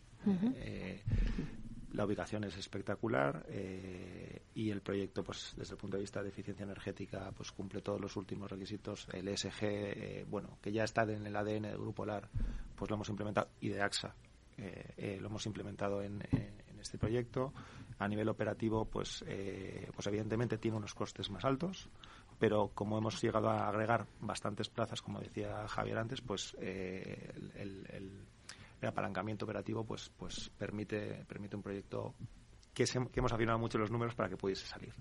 La 1.92 2.06
ubicación 2.06 2.46
es 2.46 2.56
espectacular 2.56 3.46
eh, 3.50 4.44
y 4.56 4.72
el 4.72 4.82
proyecto, 4.82 5.22
pues 5.22 5.54
desde 5.58 5.74
el 5.74 5.78
punto 5.78 5.98
de 5.98 6.02
vista 6.02 6.24
de 6.24 6.30
eficiencia 6.30 6.64
energética, 6.64 7.30
pues 7.36 7.52
cumple 7.52 7.82
todos 7.82 8.00
los 8.00 8.16
últimos 8.16 8.50
requisitos. 8.50 9.06
El 9.12 9.28
ESG, 9.28 9.60
eh, 9.62 10.26
bueno, 10.30 10.58
que 10.62 10.72
ya 10.72 10.86
está 10.86 11.04
en 11.04 11.28
el 11.28 11.36
ADN 11.36 11.64
del 11.64 11.78
Grupo 11.78 12.06
LAR, 12.06 12.30
pues 12.74 12.90
lo 12.90 12.96
hemos 12.96 13.10
implementado 13.10 13.50
y 13.60 13.68
de 13.68 13.82
AXA 13.82 14.16
eh, 14.58 15.18
lo 15.20 15.28
hemos 15.28 15.46
implementado 15.46 16.02
en, 16.02 16.24
este 16.80 16.98
proyecto. 16.98 17.54
A 18.00 18.08
nivel 18.08 18.28
operativo, 18.28 18.86
pues, 18.86 19.24
pues 19.94 20.08
evidentemente 20.08 20.58
tiene 20.58 20.78
unos 20.78 20.94
costes 20.94 21.30
más 21.30 21.46
altos, 21.46 21.90
pero 22.40 22.72
como 22.74 22.98
hemos 22.98 23.22
llegado 23.22 23.50
a 23.50 23.68
agregar 23.68 24.06
bastantes 24.22 24.70
plazas, 24.70 25.02
como 25.02 25.20
decía 25.20 25.68
Javier 25.68 25.98
antes, 25.98 26.22
pues 26.22 26.56
el 26.60 28.24
el 28.84 28.90
apalancamiento 28.90 29.46
operativo 29.46 29.84
pues, 29.84 30.12
pues 30.18 30.52
permite, 30.58 31.24
permite 31.28 31.56
un 31.56 31.64
proyecto 31.64 32.14
que, 32.74 32.86
que 32.86 33.20
hemos 33.20 33.32
afinado 33.32 33.60
mucho 33.60 33.78
los 33.78 33.92
números 33.92 34.16
para 34.16 34.30
que 34.30 34.38
pudiese 34.38 34.66
salir. 34.66 34.94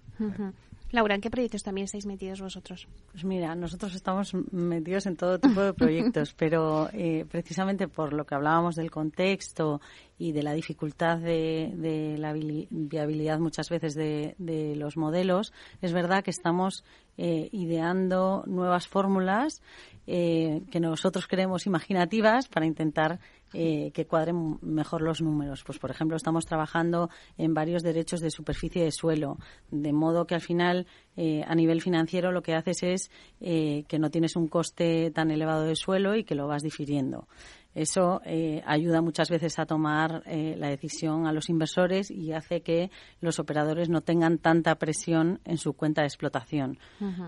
Laura, 0.90 1.14
¿en 1.14 1.22
qué 1.22 1.30
proyectos 1.30 1.62
también 1.62 1.86
estáis 1.86 2.04
metidos 2.04 2.40
vosotros? 2.40 2.86
Pues 3.10 3.24
mira, 3.24 3.54
nosotros 3.54 3.94
estamos 3.94 4.34
metidos 4.52 5.06
en 5.06 5.16
todo 5.16 5.38
tipo 5.38 5.62
de 5.62 5.72
proyectos, 5.72 6.34
pero 6.36 6.90
eh, 6.92 7.24
precisamente 7.30 7.88
por 7.88 8.12
lo 8.12 8.26
que 8.26 8.34
hablábamos 8.34 8.76
del 8.76 8.90
contexto 8.90 9.80
y 10.18 10.32
de 10.32 10.42
la 10.42 10.52
dificultad 10.52 11.18
de, 11.18 12.16
la 12.18 12.34
viabilidad 12.34 13.38
muchas 13.38 13.70
veces 13.70 13.94
de, 13.94 14.74
los 14.76 14.96
modelos, 14.98 15.52
es 15.80 15.92
verdad 15.92 16.22
que 16.22 16.30
estamos 16.30 16.84
eh, 17.16 17.48
ideando 17.52 18.44
nuevas 18.46 18.88
fórmulas 18.88 19.62
eh, 20.06 20.62
que 20.70 20.80
nosotros 20.80 21.26
creemos 21.26 21.66
imaginativas 21.66 22.48
para 22.48 22.66
intentar 22.66 23.20
eh, 23.54 23.90
que 23.92 24.06
cuadren 24.06 24.58
mejor 24.62 25.02
los 25.02 25.20
números. 25.20 25.62
Pues, 25.62 25.78
por 25.78 25.90
ejemplo, 25.90 26.16
estamos 26.16 26.46
trabajando 26.46 27.10
en 27.36 27.52
varios 27.52 27.82
derechos 27.82 28.20
de 28.20 28.30
superficie 28.30 28.82
de 28.82 28.92
suelo, 28.92 29.36
de 29.70 29.92
modo 29.92 30.26
que 30.26 30.34
al 30.34 30.40
final, 30.40 30.86
eh, 31.16 31.44
a 31.46 31.54
nivel 31.54 31.82
financiero, 31.82 32.32
lo 32.32 32.42
que 32.42 32.54
haces 32.54 32.82
es 32.82 33.10
eh, 33.40 33.84
que 33.88 33.98
no 33.98 34.10
tienes 34.10 34.36
un 34.36 34.48
coste 34.48 35.10
tan 35.10 35.30
elevado 35.30 35.64
de 35.64 35.76
suelo 35.76 36.16
y 36.16 36.24
que 36.24 36.34
lo 36.34 36.48
vas 36.48 36.62
difiriendo. 36.62 37.28
Eso 37.74 38.20
ayuda 38.64 39.00
muchas 39.00 39.30
veces 39.30 39.58
a 39.58 39.66
tomar 39.66 40.22
la 40.26 40.68
decisión 40.68 41.26
a 41.26 41.32
los 41.32 41.48
inversores 41.48 42.10
y 42.10 42.32
hace 42.32 42.60
que 42.60 42.90
los 43.20 43.38
operadores 43.38 43.88
no 43.88 44.02
tengan 44.02 44.38
tanta 44.38 44.74
presión 44.76 45.40
en 45.44 45.58
su 45.58 45.72
cuenta 45.72 46.02
de 46.02 46.08
explotación. 46.08 46.78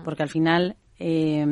Porque 0.03 0.23
al 0.23 0.29
final 0.29 0.77
eh, 0.97 1.45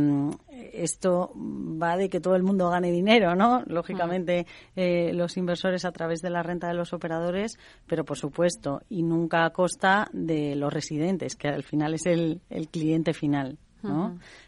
esto 0.74 1.32
va 1.36 1.98
de 1.98 2.10
que 2.10 2.22
todo 2.22 2.36
el 2.36 2.44
mundo 2.44 2.70
gane 2.70 2.92
dinero, 2.92 3.36
¿no? 3.36 3.64
Lógicamente, 3.68 4.46
eh, 4.76 5.12
los 5.14 5.38
inversores 5.38 5.86
a 5.86 5.92
través 5.92 6.22
de 6.22 6.30
la 6.30 6.44
renta 6.44 6.68
de 6.68 6.74
los 6.74 6.94
operadores, 6.94 7.58
pero 7.88 8.06
por 8.06 8.18
supuesto, 8.18 8.82
y 8.90 9.04
nunca 9.04 9.46
a 9.46 9.52
costa 9.52 10.08
de 10.14 10.56
los 10.56 10.72
residentes, 10.72 11.36
que 11.36 11.50
al 11.50 11.64
final 11.64 11.94
es 11.94 12.06
el, 12.06 12.42
el 12.50 12.70
cliente 12.70 13.14
final. 13.14 13.58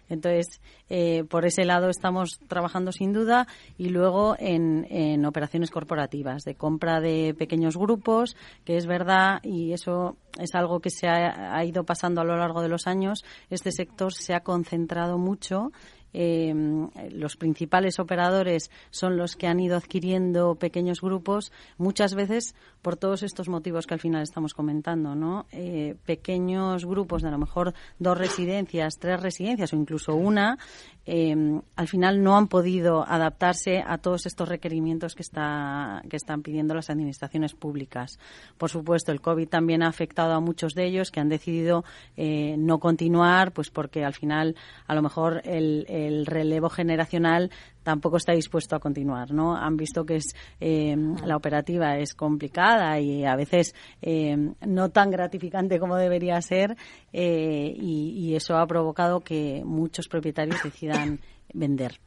Entonces, 0.08 0.62
eh, 0.90 1.24
por 1.30 1.46
ese 1.46 1.66
lado 1.66 1.90
estamos 1.90 2.40
trabajando 2.48 2.92
sin 2.92 3.12
duda 3.12 3.48
y 3.78 3.90
luego 3.90 4.36
en, 4.40 4.88
en, 4.90 5.26
operaciones 5.26 5.72
corporativas 5.72 6.44
de 6.44 6.56
compra 6.56 7.02
de 7.02 7.36
pequeños 7.38 7.76
grupos, 7.76 8.36
que 8.64 8.78
es 8.78 8.86
verdad 8.86 9.40
y 9.44 9.74
eso 9.74 10.18
es 10.40 10.54
algo 10.56 10.80
que 10.80 10.90
se 10.90 11.08
ha, 11.08 11.56
ha 11.56 11.66
ido 11.66 11.84
pasando 11.84 12.22
a 12.22 12.26
lo 12.26 12.38
largo 12.38 12.62
de 12.62 12.70
los 12.70 12.88
años. 12.88 13.26
Este 13.50 13.72
sector 13.72 14.14
se 14.14 14.34
ha 14.34 14.42
concentrado 14.42 15.18
mucho 15.18 15.72
eh, 16.18 16.54
los 17.12 17.36
principales 17.36 18.00
operadores 18.00 18.72
son 18.90 19.18
los 19.18 19.36
que 19.36 19.48
han 19.48 19.60
ido 19.60 19.76
adquiriendo 19.76 20.56
pequeños 20.56 21.02
grupos, 21.02 21.52
muchas 21.78 22.16
veces 22.16 22.56
por 22.86 22.98
todos 22.98 23.24
estos 23.24 23.50
motivos 23.50 23.88
que 23.88 23.96
al 23.96 24.00
final 24.00 24.22
estamos 24.22 24.54
comentando, 24.54 25.16
¿no? 25.16 25.48
Eh, 25.52 25.96
pequeños 26.06 26.86
grupos 26.86 27.24
de 27.24 27.30
a 27.30 27.32
lo 27.32 27.40
mejor 27.40 27.74
dos 27.98 28.16
residencias, 28.16 29.00
tres 29.00 29.20
residencias 29.20 29.74
o 29.74 29.76
incluso 29.76 30.14
una, 30.14 30.60
eh, 31.08 31.36
al 31.76 31.88
final 31.88 32.22
no 32.22 32.38
han 32.38 32.48
podido 32.48 33.04
adaptarse 33.04 33.84
a 33.84 33.98
todos 33.98 34.28
estos 34.28 34.50
requerimientos 34.50 35.16
que, 35.16 35.24
está, 35.24 36.04
que 36.12 36.16
están 36.16 36.44
pidiendo 36.44 36.76
las 36.76 36.92
administraciones 36.92 37.56
públicas. 37.56 38.20
Por 38.56 38.70
supuesto, 38.70 39.12
el 39.12 39.20
COVID 39.20 39.48
también 39.48 39.82
ha 39.82 39.88
afectado 39.88 40.34
a 40.34 40.40
muchos 40.40 40.76
de 40.76 40.86
ellos 40.86 41.10
que 41.10 41.20
han 41.20 41.30
decidido 41.30 41.86
eh, 42.18 42.56
no 42.60 42.78
continuar, 42.78 43.52
pues 43.52 43.72
porque 43.72 44.06
al 44.06 44.14
final 44.14 44.56
a 44.86 44.94
lo 44.94 45.02
mejor 45.02 45.42
el 45.44 45.88
el 45.90 46.26
relevo 46.28 46.70
generacional 46.70 47.50
tampoco 47.86 48.18
está 48.18 48.34
dispuesto 48.34 48.76
a 48.76 48.80
continuar, 48.80 49.32
¿no? 49.32 49.56
Han 49.56 49.78
visto 49.78 50.06
que 50.06 50.16
es 50.16 50.36
eh, 50.60 50.98
la 51.24 51.38
operativa 51.38 51.98
es 52.00 52.16
complicada 52.16 53.00
y 53.00 53.24
a 53.24 53.36
veces 53.36 53.76
eh, 54.02 54.36
no 54.66 54.90
tan 54.90 55.12
gratificante 55.12 55.80
como 55.80 55.96
debería 55.96 56.42
ser 56.42 56.76
eh, 57.14 57.74
y, 57.78 58.36
eso 58.36 58.58
ha 58.58 58.68
provocado 58.68 59.22
que 59.22 59.62
muchos 59.64 60.10
propietarios 60.10 60.62
decidan 60.62 61.20
vender. 61.54 62.02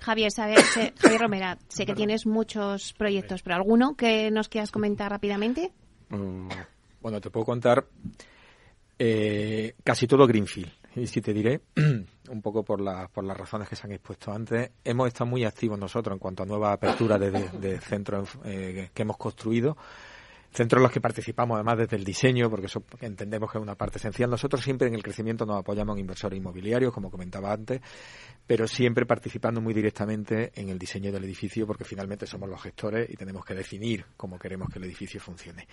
Javier, 0.00 0.30
Javier 0.32 1.20
Romera, 1.20 1.58
sé 1.66 1.86
que 1.86 1.94
tienes 1.94 2.26
muchos 2.26 2.92
proyectos, 2.92 3.42
pero 3.42 3.56
¿alguno 3.56 3.96
que 3.96 4.30
nos 4.30 4.48
quieras 4.48 4.70
comentar 4.70 5.10
rápidamente? 5.10 5.72
Mm, 6.10 6.48
bueno, 7.00 7.20
te 7.20 7.30
puedo 7.30 7.46
contar 7.46 7.84
eh, 8.98 9.74
casi 9.82 10.06
todo 10.06 10.26
Greenfield. 10.26 10.70
Y 10.94 11.06
si 11.06 11.20
te 11.20 11.32
diré, 11.32 11.62
un 12.28 12.42
poco 12.42 12.64
por, 12.64 12.80
por 13.10 13.24
las 13.24 13.36
razones 13.36 13.68
que 13.68 13.76
se 13.76 13.86
han 13.86 13.92
expuesto 13.92 14.32
antes, 14.32 14.70
hemos 14.84 15.08
estado 15.08 15.26
muy 15.26 15.44
activos 15.44 15.78
nosotros 15.78 16.14
en 16.14 16.18
cuanto 16.18 16.42
a 16.42 16.46
nuevas 16.46 16.74
aperturas 16.74 17.20
de, 17.20 17.80
centros 17.80 18.30
eh, 18.44 18.90
que 18.92 19.02
hemos 19.02 19.16
construido 19.16 19.76
centros 20.54 20.78
en 20.78 20.84
los 20.84 20.92
que 20.92 21.00
participamos 21.00 21.56
además 21.56 21.78
desde 21.78 21.96
el 21.96 22.04
diseño, 22.04 22.48
porque 22.48 22.66
eso 22.66 22.84
entendemos 23.00 23.50
que 23.50 23.58
es 23.58 23.62
una 23.62 23.74
parte 23.74 23.98
esencial. 23.98 24.30
Nosotros 24.30 24.62
siempre 24.62 24.86
en 24.86 24.94
el 24.94 25.02
crecimiento 25.02 25.44
nos 25.44 25.58
apoyamos 25.58 25.96
en 25.96 26.00
inversores 26.00 26.38
inmobiliarios, 26.38 26.92
como 26.92 27.10
comentaba 27.10 27.52
antes, 27.52 27.80
pero 28.46 28.68
siempre 28.68 29.04
participando 29.04 29.60
muy 29.60 29.74
directamente 29.74 30.52
en 30.54 30.68
el 30.68 30.78
diseño 30.78 31.10
del 31.10 31.24
edificio, 31.24 31.66
porque 31.66 31.84
finalmente 31.84 32.26
somos 32.26 32.48
los 32.48 32.62
gestores 32.62 33.10
y 33.10 33.16
tenemos 33.16 33.44
que 33.44 33.54
definir 33.54 34.06
cómo 34.16 34.38
queremos 34.38 34.68
que 34.68 34.78
el 34.78 34.84
edificio 34.84 35.20
funcione. 35.20 35.66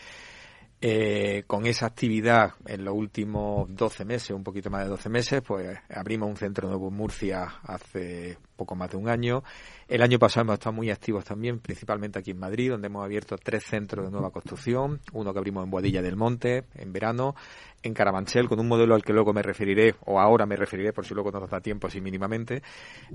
Eh, 0.83 1.43
con 1.45 1.67
esa 1.67 1.85
actividad 1.85 2.53
en 2.65 2.83
los 2.83 2.95
últimos 2.95 3.67
12 3.69 4.03
meses, 4.03 4.31
un 4.31 4.43
poquito 4.43 4.71
más 4.71 4.83
de 4.83 4.89
12 4.89 5.09
meses, 5.09 5.41
pues 5.45 5.77
abrimos 5.93 6.27
un 6.27 6.37
centro 6.37 6.67
nuevo 6.67 6.87
en 6.87 6.95
Murcia 6.95 7.43
hace 7.61 8.39
poco 8.55 8.73
más 8.73 8.89
de 8.89 8.97
un 8.97 9.07
año. 9.07 9.43
El 9.91 10.01
año 10.03 10.19
pasado 10.19 10.43
hemos 10.43 10.53
estado 10.53 10.71
muy 10.71 10.89
activos 10.89 11.25
también, 11.25 11.59
principalmente 11.59 12.17
aquí 12.17 12.31
en 12.31 12.39
Madrid, 12.39 12.71
donde 12.71 12.87
hemos 12.87 13.03
abierto 13.03 13.35
tres 13.35 13.65
centros 13.65 14.05
de 14.05 14.09
nueva 14.09 14.31
construcción, 14.31 15.01
uno 15.11 15.33
que 15.33 15.39
abrimos 15.39 15.65
en 15.65 15.69
Boadilla 15.69 16.01
del 16.01 16.15
Monte 16.15 16.63
en 16.75 16.93
verano, 16.93 17.35
en 17.83 17.93
Carabanchel, 17.93 18.47
con 18.47 18.61
un 18.61 18.69
modelo 18.69 18.95
al 18.95 19.03
que 19.03 19.11
luego 19.11 19.33
me 19.33 19.41
referiré, 19.41 19.95
o 20.05 20.21
ahora 20.21 20.45
me 20.45 20.55
referiré 20.55 20.93
por 20.93 21.05
si 21.05 21.13
luego 21.13 21.29
no 21.29 21.41
nos 21.41 21.49
da 21.49 21.59
tiempo 21.59 21.87
así 21.87 21.99
mínimamente. 21.99 22.63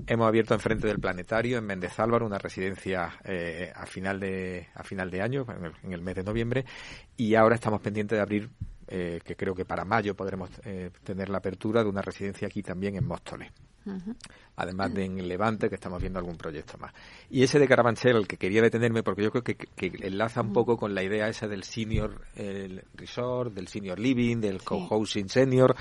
Hemos 0.05 0.27
abierto 0.27 0.53
enfrente 0.53 0.85
del 0.85 0.99
Planetario, 0.99 1.57
en 1.57 1.65
Méndez 1.65 1.99
Álvaro, 1.99 2.27
una 2.27 2.37
residencia 2.37 3.11
eh, 3.23 3.71
a, 3.73 3.87
final 3.87 4.19
de, 4.19 4.67
a 4.75 4.83
final 4.83 5.09
de 5.09 5.21
año, 5.23 5.47
en 5.81 5.93
el, 5.93 6.01
mes 6.03 6.13
de 6.13 6.23
noviembre, 6.23 6.63
y 7.15 7.33
ahora 7.33 7.55
estamos 7.55 7.81
pendientes 7.81 8.17
de 8.17 8.21
abrir 8.21 8.51
eh, 8.87 9.19
que 9.25 9.35
creo 9.35 9.55
que 9.55 9.65
para 9.65 9.83
mayo 9.83 10.15
podremos 10.15 10.51
eh, 10.63 10.91
tener 11.03 11.29
la 11.29 11.39
apertura 11.39 11.81
de 11.81 11.89
una 11.89 12.03
residencia 12.03 12.47
aquí 12.47 12.61
también 12.61 12.97
en 12.97 13.07
Móstoles 13.07 13.51
además 14.55 14.93
de 14.93 15.05
en 15.05 15.27
Levante, 15.27 15.69
que 15.69 15.75
estamos 15.75 16.01
viendo 16.01 16.19
algún 16.19 16.37
proyecto 16.37 16.77
más. 16.77 16.93
Y 17.29 17.43
ese 17.43 17.59
de 17.59 17.67
Carabanchel, 17.67 18.15
el 18.15 18.27
que 18.27 18.37
quería 18.37 18.61
detenerme, 18.61 19.03
porque 19.03 19.23
yo 19.23 19.31
creo 19.31 19.43
que, 19.43 19.57
enlaza 20.07 20.41
un 20.41 20.53
poco 20.53 20.77
con 20.77 20.95
la 20.95 21.03
idea 21.03 21.27
esa 21.27 21.47
del 21.47 21.63
senior 21.63 22.21
resort, 22.95 23.53
del 23.53 23.67
senior 23.67 23.99
living, 23.99 24.37
del 24.37 24.63
co-housing 24.63 25.29
senior, 25.29 25.75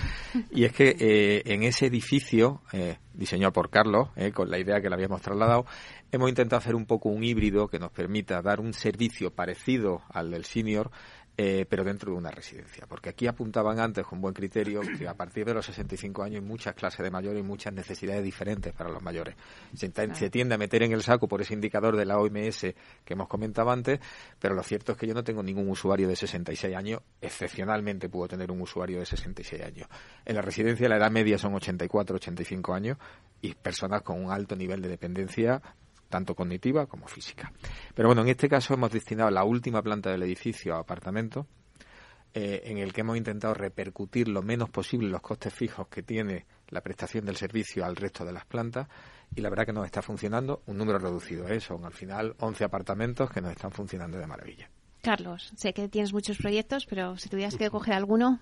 y 0.51 0.65
es 0.65 0.73
que 0.73 0.97
eh, 0.99 1.43
en 1.47 1.63
ese 1.63 1.87
edificio, 1.87 2.63
eh, 2.73 2.99
diseñado 3.15 3.53
por 3.53 3.71
Carlos, 3.71 4.11
eh, 4.17 4.33
con 4.33 4.51
la 4.51 4.59
idea 4.59 4.81
que 4.81 4.89
le 4.89 4.95
habíamos 4.95 5.23
trasladado, 5.23 5.67
hemos 6.13 6.29
intentado 6.29 6.59
hacer 6.59 6.75
un 6.75 6.87
poco 6.87 7.09
un 7.09 7.25
híbrido 7.25 7.69
que 7.69 7.79
nos 7.79 7.91
permita 7.91 8.43
dar 8.43 8.61
un 8.61 8.73
servicio 8.73 9.31
parecido 9.31 10.03
al 10.11 10.31
del 10.31 10.45
senior, 10.45 10.91
eh, 11.39 11.67
pero 11.69 11.85
dentro 11.85 12.13
de 12.13 12.17
una 12.17 12.31
residencia. 12.31 12.87
Porque 12.89 13.11
aquí 13.11 13.27
apuntaban 13.27 13.79
antes, 13.79 14.07
con 14.07 14.21
buen 14.21 14.33
criterio, 14.33 14.81
que 14.99 15.07
a 15.07 15.15
partir 15.15 15.45
de 15.45 15.53
los 15.53 15.67
65 15.67 16.23
años 16.23 16.41
hay 16.41 16.47
muchas 16.47 16.75
clases 16.75 17.05
de 17.05 17.11
mayores 17.11 17.41
y 17.41 17.47
muchas 17.47 17.75
necesidades 17.75 18.25
diferentes 18.25 18.73
para 18.73 18.91
los 18.91 19.03
mayores. 19.03 19.35
Se, 19.75 19.91
tiende 20.31 20.55
a 20.55 20.59
meter 20.59 20.83
en 20.83 20.93
el 20.93 21.03
saco 21.03 21.29
por 21.29 21.43
ese 21.43 21.53
indicador 21.53 21.97
de 21.97 22.07
la 22.07 22.19
OMS 22.19 22.61
que 23.05 23.13
hemos 23.13 23.29
comentado 23.29 23.71
antes, 23.71 24.01
pero 24.39 24.55
lo 24.55 24.63
cierto 24.63 24.93
es 24.93 24.99
que 24.99 25.07
yo 25.07 25.13
no 25.13 25.25
tengo 25.25 25.43
ningún 25.43 25.69
usuario 25.69 26.09
de 26.09 26.17
66 26.17 26.75
años. 26.75 27.03
Excepcionalmente 27.21 28.09
puedo 28.09 28.29
tener 28.29 28.51
un 28.51 28.63
usuario 28.63 28.99
de 28.99 29.07
66 29.07 29.63
años. 29.63 29.89
En 30.25 30.37
la 30.37 30.43
residencia 30.43 30.89
la 30.89 30.97
edad 30.97 31.11
media 31.11 31.37
son 31.37 31.55
84, 31.55 32.17
85 32.17 32.73
años 32.73 32.99
y 33.43 33.55
personas 33.55 34.01
con 34.01 34.25
un 34.25 34.31
alto 34.31 34.57
nivel 34.57 34.81
de 34.81 34.89
dependencia 34.89 35.61
tanto 36.09 36.35
cognitiva 36.35 36.87
como 36.87 37.07
física. 37.07 37.53
Pero 37.95 38.09
bueno, 38.09 38.23
en 38.23 38.29
este 38.29 38.49
caso 38.49 38.75
hemos 38.75 38.91
destinado 38.91 39.31
la 39.31 39.45
última 39.45 39.83
planta 39.83 40.11
del 40.11 40.23
edificio 40.23 40.75
a 40.75 40.81
apartamentos, 40.81 41.47
eh, 42.39 42.71
en 42.71 42.77
el 42.77 42.93
que 42.93 43.01
hemos 43.01 43.17
intentado 43.17 43.55
repercutir 43.55 44.29
lo 44.29 44.43
menos 44.43 44.69
posible 44.69 45.09
los 45.09 45.23
costes 45.23 45.55
fijos 45.55 45.89
que 45.89 46.03
tiene 46.03 46.45
la 46.69 46.83
prestación 46.83 47.25
del 47.25 47.37
servicio 47.37 47.83
al 47.83 47.97
resto 47.97 48.27
de 48.27 48.33
las 48.33 48.45
plantas 48.45 48.89
y 49.35 49.41
la 49.41 49.49
verdad 49.49 49.65
que 49.65 49.73
nos 49.73 49.87
está 49.87 50.03
funcionando 50.03 50.63
un 50.67 50.77
número 50.77 50.99
reducido. 50.99 51.49
¿eh? 51.49 51.61
Son 51.61 51.87
al 51.87 51.95
final 51.95 52.35
11 52.39 52.65
apartamentos 52.65 53.31
que 53.31 53.41
nos 53.41 53.53
están 53.53 53.71
funcionando 53.71 54.19
de 54.19 54.27
maravilla. 54.27 54.69
Carlos, 55.01 55.51
sé 55.57 55.73
que 55.73 55.89
tienes 55.89 56.13
muchos 56.13 56.37
proyectos, 56.37 56.85
pero 56.85 57.17
si 57.17 57.31
tuvieras 57.31 57.57
que 57.57 57.71
coger 57.71 57.95
alguno. 57.95 58.41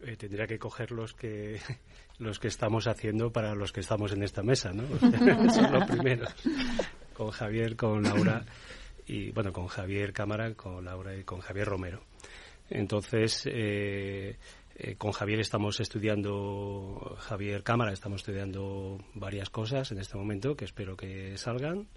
Eh, 0.00 0.16
tendría 0.16 0.46
que 0.46 0.60
coger 0.60 0.92
los 0.92 1.12
que 1.12 1.60
los 2.18 2.38
que 2.38 2.46
estamos 2.46 2.86
haciendo 2.86 3.32
para 3.32 3.56
los 3.56 3.72
que 3.72 3.80
estamos 3.80 4.12
en 4.12 4.22
esta 4.22 4.44
mesa, 4.44 4.72
¿no? 4.72 4.84
son 5.50 5.72
los 5.72 5.84
primeros 5.90 6.32
con 7.12 7.30
Javier, 7.30 7.76
con 7.76 8.02
Laura 8.02 8.44
y 9.06 9.30
bueno, 9.30 9.52
con 9.52 9.66
Javier 9.66 10.12
Cámara, 10.12 10.54
con 10.54 10.84
Laura 10.84 11.16
y 11.16 11.24
con 11.24 11.40
Javier 11.40 11.68
Romero. 11.68 12.02
Entonces, 12.70 13.42
eh, 13.46 14.36
eh, 14.76 14.94
con 14.96 15.12
Javier 15.12 15.40
estamos 15.40 15.80
estudiando, 15.80 17.16
Javier 17.20 17.62
Cámara, 17.62 17.92
estamos 17.92 18.22
estudiando 18.22 18.98
varias 19.14 19.50
cosas 19.50 19.92
en 19.92 19.98
este 19.98 20.16
momento 20.16 20.56
que 20.56 20.64
espero 20.64 20.96
que 20.96 21.36
salgan. 21.36 21.88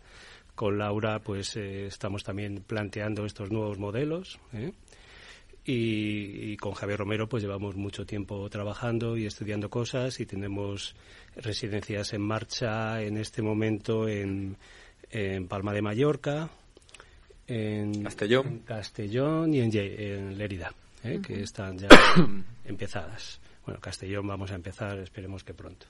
Con 0.56 0.78
Laura, 0.78 1.20
pues 1.20 1.56
eh, 1.58 1.88
estamos 1.88 2.24
también 2.24 2.64
planteando 2.66 3.26
estos 3.26 3.52
nuevos 3.52 3.78
modelos. 3.78 4.40
Y, 5.66 6.52
y, 6.52 6.58
con 6.58 6.74
Javier 6.74 7.00
Romero, 7.00 7.28
pues 7.28 7.42
llevamos 7.42 7.76
mucho 7.76 8.06
tiempo 8.06 8.48
trabajando 8.50 9.18
y 9.18 9.26
estudiando 9.26 9.70
cosas 9.70 10.20
y 10.20 10.26
tenemos 10.26 10.96
residencias 11.36 12.14
en 12.14 12.22
marcha 12.22 13.02
en 13.02 13.18
este 13.18 13.42
momento 13.42 14.08
en 14.08 14.58
en 15.12 15.48
Palma 15.48 15.74
de 15.74 15.82
Mallorca, 15.82 16.50
en 17.48 18.04
Castellón, 18.04 19.54
y 19.54 19.60
en, 19.60 20.38
Lérida, 20.38 20.74
¿eh? 21.04 21.20
que 21.26 21.42
están 21.42 21.78
ya 21.78 21.88
empezadas. 22.66 23.40
Bueno, 23.66 23.80
Castellón 23.80 24.28
vamos 24.28 24.52
a 24.52 24.56
empezar, 24.56 24.98
esperemos 25.00 25.44
que 25.44 25.54
pronto. 25.54 25.86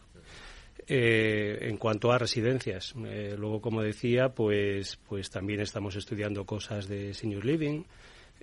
Eh, 0.87 1.57
en 1.61 1.77
cuanto 1.77 2.11
a 2.11 2.17
residencias, 2.17 2.93
eh, 3.05 3.35
luego, 3.37 3.61
como 3.61 3.81
decía, 3.81 4.29
pues, 4.29 4.97
pues 5.07 5.29
también 5.29 5.61
estamos 5.61 5.95
estudiando 5.95 6.45
cosas 6.45 6.87
de 6.87 7.13
senior 7.13 7.43
living. 7.43 7.83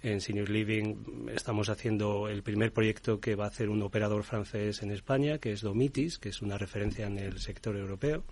En 0.02 0.20
senior 0.20 0.48
living 0.48 1.28
estamos 1.34 1.68
haciendo 1.68 2.28
el 2.28 2.42
primer 2.42 2.72
proyecto 2.72 3.20
que 3.20 3.36
va 3.36 3.44
a 3.44 3.48
hacer 3.48 3.68
un 3.68 3.82
operador 3.82 4.24
francés 4.24 4.82
en 4.82 4.90
España, 4.90 5.38
que 5.38 5.52
es 5.52 5.60
Domitis, 5.60 6.18
que 6.18 6.30
es 6.30 6.42
una 6.42 6.58
referencia 6.58 7.06
en 7.06 7.18
el 7.18 7.38
sector 7.38 7.76
europeo 7.76 8.24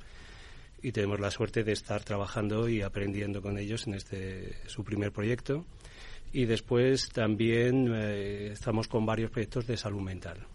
y 0.82 0.92
tenemos 0.92 1.20
la 1.20 1.30
suerte 1.30 1.64
de 1.64 1.72
estar 1.72 2.02
trabajando 2.02 2.68
y 2.68 2.82
aprendiendo 2.82 3.42
con 3.42 3.58
ellos 3.58 3.86
en 3.86 3.94
este 3.94 4.56
su 4.66 4.84
primer 4.84 5.12
proyecto. 5.12 5.64
Y 6.32 6.44
después 6.44 7.08
también 7.08 7.92
eh, 7.92 8.50
estamos 8.52 8.86
con 8.86 9.04
varios 9.04 9.30
proyectos 9.30 9.66
de 9.66 9.76
salud 9.76 10.00
mental. 10.00 10.46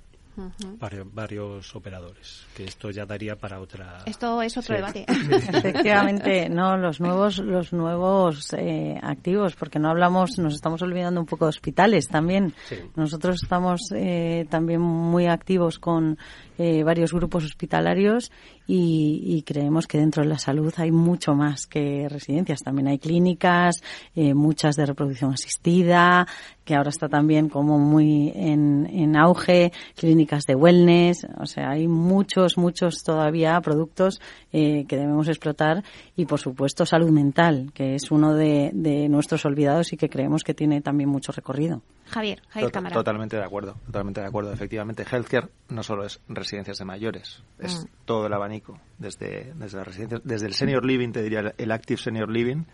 Varios, 1.14 1.74
operadores 1.76 2.46
que 2.54 2.66
esto 2.66 2.92
ya 2.92 3.06
daría 3.06 3.38
para 3.38 3.62
otra 3.62 4.04
esto 4.06 4.42
es 4.42 4.58
otro 4.58 4.76
debate. 4.76 5.06
Efectivamente 5.08 6.50
no 6.50 6.76
los 6.76 7.00
nuevos 7.00 7.38
los 7.38 7.72
nuevos 7.72 8.52
eh, 8.54 9.00
activos 9.02 9.56
porque 9.56 9.80
no 9.80 9.90
hablamos 9.90 10.38
nos 10.38 10.56
estamos 10.56 10.82
olvidando 10.82 11.22
un 11.22 11.26
poco 11.26 11.46
de 11.46 11.50
hospitales 11.50 12.10
también. 12.10 12.54
Nosotros 12.96 13.42
estamos 13.42 13.80
eh, 13.96 14.46
también 14.50 14.82
muy 14.82 15.28
activos 15.28 15.80
con 15.80 16.18
eh, 16.58 16.84
varios 16.84 17.14
grupos 17.14 17.44
hospitalarios 17.44 18.32
y, 18.68 19.44
creemos 19.46 19.86
que 19.86 20.00
dentro 20.00 20.24
de 20.24 20.30
la 20.30 20.40
salud 20.40 20.74
hay 20.78 20.92
mucho 20.92 21.36
más 21.36 21.68
que 21.68 22.08
residencias. 22.10 22.64
También 22.64 22.88
hay 22.88 22.98
clínicas, 22.98 23.84
eh, 24.16 24.34
muchas 24.34 24.76
de 24.76 24.86
reproducción 24.86 25.34
asistida, 25.34 26.26
que 26.64 26.76
ahora 26.76 26.90
está 26.90 27.08
también 27.08 27.50
como 27.50 27.78
muy 27.78 28.32
en, 28.36 28.88
en 28.92 29.16
auge, 29.18 29.72
clínicas 29.96 30.46
de 30.46 30.56
wellness. 30.56 31.28
O 31.40 31.46
sea, 31.46 31.72
hay 31.72 31.88
muchos, 31.88 32.58
muchos 32.58 33.04
todavía 33.04 33.60
productos 33.62 34.20
eh, 34.52 34.86
que 34.88 34.98
debemos 34.98 35.28
explotar 35.28 35.84
y, 36.16 36.26
por 36.26 36.40
supuesto, 36.40 36.86
salud 36.86 37.12
mental, 37.12 37.72
que 37.74 37.96
es 37.96 38.10
uno 38.10 38.34
de, 38.34 38.72
de 38.74 39.10
nuestros 39.10 39.46
olvidados 39.46 39.94
y 39.94 39.98
que 39.98 40.10
creemos 40.10 40.44
que 40.44 40.54
tiene 40.54 40.82
también 40.82 41.10
mucho 41.10 41.32
recorrido. 41.32 41.82
Javier, 42.08 42.42
Javier 42.50 42.72
Cámara. 42.72 42.94
Totalmente 42.94 43.36
de 43.36 43.44
acuerdo, 43.44 43.76
totalmente 43.86 44.22
de 44.22 44.28
acuerdo. 44.28 44.52
Efectivamente, 44.54 45.06
healthcare 45.10 45.50
no 45.70 45.84
solo 45.84 46.06
es 46.06 46.20
residencias 46.28 46.78
de 46.78 46.86
mayores, 46.86 47.44
es 47.60 47.84
mm. 47.84 48.06
todo 48.06 48.28
el 48.28 48.34
abanico, 48.34 48.80
desde, 48.98 49.54
desde, 49.56 49.78
la 49.78 50.22
desde 50.24 50.46
el 50.48 50.54
senior 50.54 50.86
living, 50.86 51.12
te 51.12 51.24
diría 51.24 51.54
el 51.58 51.72
active 51.72 52.00
senior 52.00 52.30
living, 52.30 52.66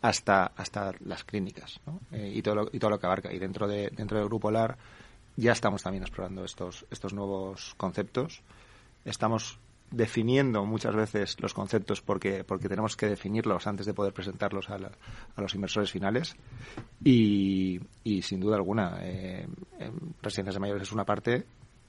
hasta, 0.00 0.46
hasta 0.56 0.92
las 1.00 1.24
clínicas 1.24 1.80
eh, 2.12 2.32
y, 2.34 2.42
todo 2.42 2.54
lo, 2.54 2.68
y 2.72 2.78
todo 2.78 2.90
lo 2.90 2.98
que 2.98 3.06
abarca. 3.06 3.32
Y 3.32 3.38
dentro, 3.38 3.66
de, 3.66 3.90
dentro 3.90 4.18
del 4.18 4.28
Grupo 4.28 4.50
LAR 4.50 4.78
ya 5.36 5.52
estamos 5.52 5.82
también 5.82 6.02
explorando 6.02 6.44
estos, 6.44 6.86
estos 6.90 7.12
nuevos 7.12 7.74
conceptos. 7.76 8.42
Estamos 9.04 9.58
definiendo 9.90 10.64
muchas 10.64 10.94
veces 10.94 11.36
los 11.40 11.54
conceptos 11.54 12.00
porque, 12.00 12.44
porque 12.44 12.68
tenemos 12.68 12.96
que 12.96 13.06
definirlos 13.06 13.66
antes 13.66 13.86
de 13.86 13.94
poder 13.94 14.12
presentarlos 14.12 14.68
a, 14.70 14.76
a 15.36 15.40
los 15.40 15.54
inversores 15.54 15.90
finales. 15.90 16.36
Y, 17.04 17.80
y 18.04 18.22
sin 18.22 18.40
duda 18.40 18.56
alguna, 18.56 18.98
eh, 19.02 19.46
residencias 20.22 20.54
de 20.54 20.60
mayores 20.60 20.82
es 20.82 20.92
una 20.92 21.04
parte 21.04 21.46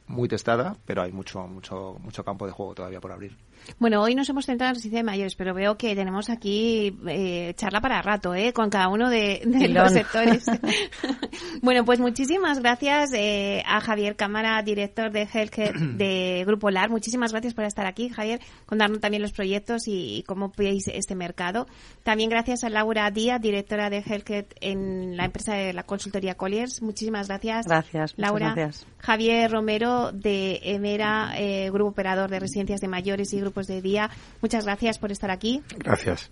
muy 0.10 0.28
testada, 0.28 0.76
pero 0.86 1.04
hay 1.04 1.12
mucho, 1.12 1.48
mucho, 1.48 1.96
mucho 2.00 2.26
campo 2.26 2.46
de 2.48 2.52
juego 2.52 2.74
todavía 2.74 3.00
por 3.00 3.12
abrir. 3.12 3.38
Bueno, 3.78 4.02
hoy 4.02 4.16
nos 4.16 4.28
hemos 4.30 4.46
centrado 4.46 4.70
en 4.72 4.76
residencia 4.76 5.00
de 5.00 5.04
mayores, 5.04 5.36
pero 5.36 5.54
veo 5.54 5.78
que 5.78 5.96
tenemos 5.96 6.30
aquí 6.30 6.98
eh, 7.08 7.54
charla 7.56 7.82
para 7.82 8.02
rato, 8.02 8.34
¿eh? 8.34 8.52
Con 8.54 8.70
cada 8.70 8.88
uno 8.88 9.10
de, 9.10 9.42
los 9.70 9.92
sectores. 9.92 10.46
bueno, 11.62 11.86
pues 11.86 12.00
muchísimas 12.00 12.60
gracias 12.60 13.12
eh, 13.14 13.62
a 13.68 13.80
Javier 13.82 14.16
Cámara, 14.16 14.62
director 14.64 15.12
de 15.12 15.28
Healthcare 15.32 15.78
de 15.78 16.44
Grupo 16.48 16.72
LAR. 16.72 16.90
Muchísimas 16.90 17.32
gracias 17.32 17.54
por 17.54 17.66
estar 17.66 17.86
aquí, 17.86 18.10
Javier, 18.10 18.40
contarnos 18.66 19.00
también 19.02 19.22
los 19.22 19.32
proyectos 19.32 19.84
y, 19.88 20.24
cómo 20.26 20.52
veis 20.58 20.88
este 20.88 21.14
mercado. 21.14 21.68
También 22.04 22.30
gracias 22.30 22.64
a 22.64 22.70
Laura 22.70 23.12
Díaz, 23.12 23.40
directora 23.40 23.90
de 23.90 24.00
Healthcare 24.00 24.48
en 24.62 25.18
la 25.18 25.26
empresa 25.26 25.54
de 25.54 25.74
la 25.74 25.84
consultoría 25.84 26.36
Colliers. 26.36 26.82
Muchísimas 26.82 27.28
gracias. 27.28 27.68
Gracias, 27.68 28.14
Laura. 28.18 28.54
Gracias. 28.56 28.88
Javier 28.98 29.52
Romero 29.52 29.99
de 30.14 30.60
Emera, 30.64 31.34
eh, 31.38 31.70
Grupo 31.72 31.92
Operador 31.92 32.30
de 32.30 32.40
Residencias 32.40 32.82
de 32.82 32.88
Mayores 32.88 33.34
y 33.34 33.40
Grupos 33.40 33.68
de 33.68 33.82
Día. 33.82 34.10
Muchas 34.42 34.66
gracias 34.66 34.98
por 34.98 35.12
estar 35.12 35.32
aquí. 35.32 35.62
Gracias. 35.78 36.32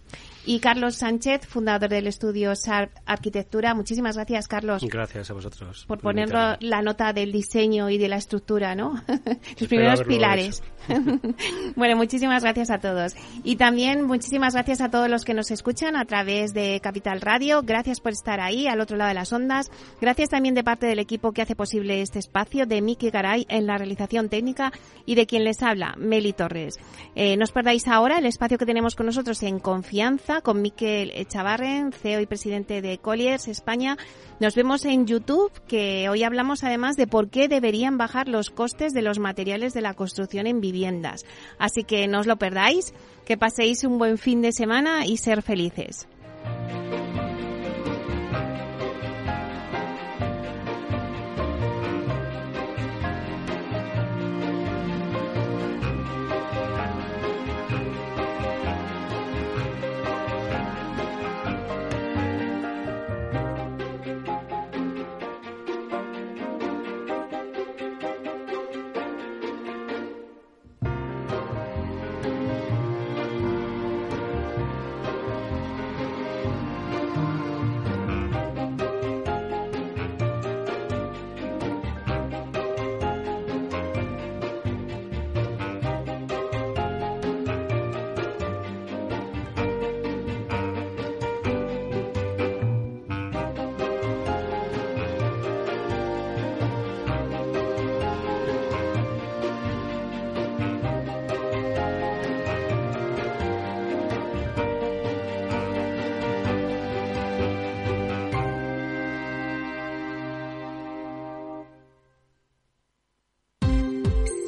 Y 0.49 0.61
Carlos 0.61 0.95
Sánchez, 0.95 1.45
fundador 1.45 1.89
del 1.89 2.07
estudio 2.07 2.55
SARP 2.55 2.89
Arquitectura. 3.05 3.73
Muchísimas 3.73 4.15
gracias, 4.15 4.47
Carlos. 4.47 4.81
Gracias 4.81 5.29
a 5.29 5.33
vosotros. 5.33 5.83
Por, 5.85 5.99
poner 5.99 6.29
la 6.31 6.81
nota 6.81 7.11
del 7.11 7.33
diseño 7.33 7.89
y 7.89 7.97
de 7.97 8.07
la 8.07 8.15
estructura, 8.15 8.73
¿no? 8.73 8.93
Los 9.59 9.67
primeros 9.67 10.03
pilares. 10.03 10.63
bueno, 11.75 11.97
muchísimas 11.97 12.43
gracias 12.43 12.69
a 12.69 12.79
todos. 12.79 13.13
Y 13.43 13.57
también 13.57 14.05
muchísimas 14.05 14.53
gracias 14.53 14.79
a 14.79 14.89
todos 14.89 15.09
los 15.09 15.25
que 15.25 15.33
nos 15.33 15.51
escuchan 15.51 15.97
a 15.97 16.05
través 16.05 16.53
de 16.53 16.79
Capital 16.81 17.19
Radio. 17.19 17.61
Gracias 17.61 17.99
por 17.99 18.13
estar 18.13 18.39
ahí, 18.39 18.67
al 18.67 18.79
otro 18.79 18.95
lado 18.95 19.09
de 19.09 19.15
las 19.15 19.33
ondas. 19.33 19.69
Gracias 19.99 20.29
también 20.29 20.55
de 20.55 20.63
parte 20.63 20.85
del 20.85 20.99
equipo 20.99 21.33
que 21.33 21.41
hace 21.41 21.57
posible 21.57 22.01
este 22.01 22.19
espacio, 22.19 22.65
de 22.65 22.81
Miki 22.81 23.09
Garay 23.09 23.45
en 23.49 23.67
la 23.67 23.77
realización 23.77 24.29
técnica 24.29 24.71
y 25.05 25.15
de 25.15 25.25
quien 25.25 25.43
les 25.43 25.61
habla, 25.61 25.93
Meli 25.97 26.31
Torres. 26.31 26.75
Eh, 27.15 27.35
no 27.35 27.43
os 27.43 27.51
perdáis 27.51 27.85
ahora 27.89 28.19
el 28.19 28.25
espacio 28.25 28.57
que 28.57 28.65
tenemos 28.65 28.95
con 28.95 29.07
nosotros 29.07 29.43
en 29.43 29.59
confianza 29.59 30.36
con 30.41 30.61
Miquel 30.61 31.11
Echavarren, 31.15 31.91
CEO 31.91 32.19
y 32.21 32.25
presidente 32.25 32.81
de 32.81 32.97
Colliers 32.97 33.47
España. 33.47 33.97
Nos 34.39 34.55
vemos 34.55 34.85
en 34.85 35.07
YouTube, 35.07 35.51
que 35.67 36.09
hoy 36.09 36.23
hablamos 36.23 36.63
además 36.63 36.95
de 36.95 37.07
por 37.07 37.29
qué 37.29 37.47
deberían 37.47 37.97
bajar 37.97 38.27
los 38.27 38.49
costes 38.49 38.93
de 38.93 39.01
los 39.01 39.19
materiales 39.19 39.73
de 39.73 39.81
la 39.81 39.93
construcción 39.93 40.47
en 40.47 40.61
viviendas. 40.61 41.25
Así 41.59 41.83
que 41.83 42.07
no 42.07 42.19
os 42.19 42.27
lo 42.27 42.37
perdáis, 42.37 42.93
que 43.25 43.37
paséis 43.37 43.83
un 43.83 43.97
buen 43.97 44.17
fin 44.17 44.41
de 44.41 44.51
semana 44.51 45.05
y 45.05 45.17
ser 45.17 45.41
felices. 45.41 46.07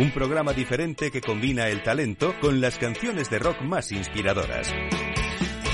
un 0.00 0.10
programa 0.12 0.54
diferente 0.54 1.10
que 1.10 1.20
combina 1.20 1.68
el 1.68 1.82
talento 1.82 2.34
con 2.40 2.62
las 2.62 2.78
canciones 2.78 3.28
de 3.28 3.38
rock 3.38 3.60
más 3.60 3.92
inspiradoras. 3.92 4.72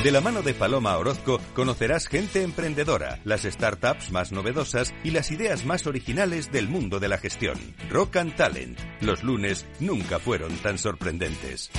De 0.03 0.11
la 0.11 0.21
mano 0.21 0.43
de 0.43 0.53
Paloma 0.53 0.99
Orozco 0.99 1.41
conocerás 1.55 2.09
gente 2.09 2.43
emprendedora, 2.43 3.21
las 3.23 3.43
startups 3.43 4.11
más 4.11 4.33
novedosas 4.33 4.93
y 5.05 5.13
las 5.13 5.31
ideas 5.31 5.65
más 5.65 5.87
originales 5.87 6.51
del 6.51 6.69
mundo 6.69 6.99
de 6.99 7.07
la 7.07 7.19
gestión. 7.19 7.57
Rock 7.89 8.17
and 8.17 8.35
Talent. 8.35 8.81
Los 9.01 9.23
lunes 9.23 9.65
nunca 9.79 10.19
fueron 10.19 10.57
tan 10.57 10.79
sorprendentes. 10.79 11.71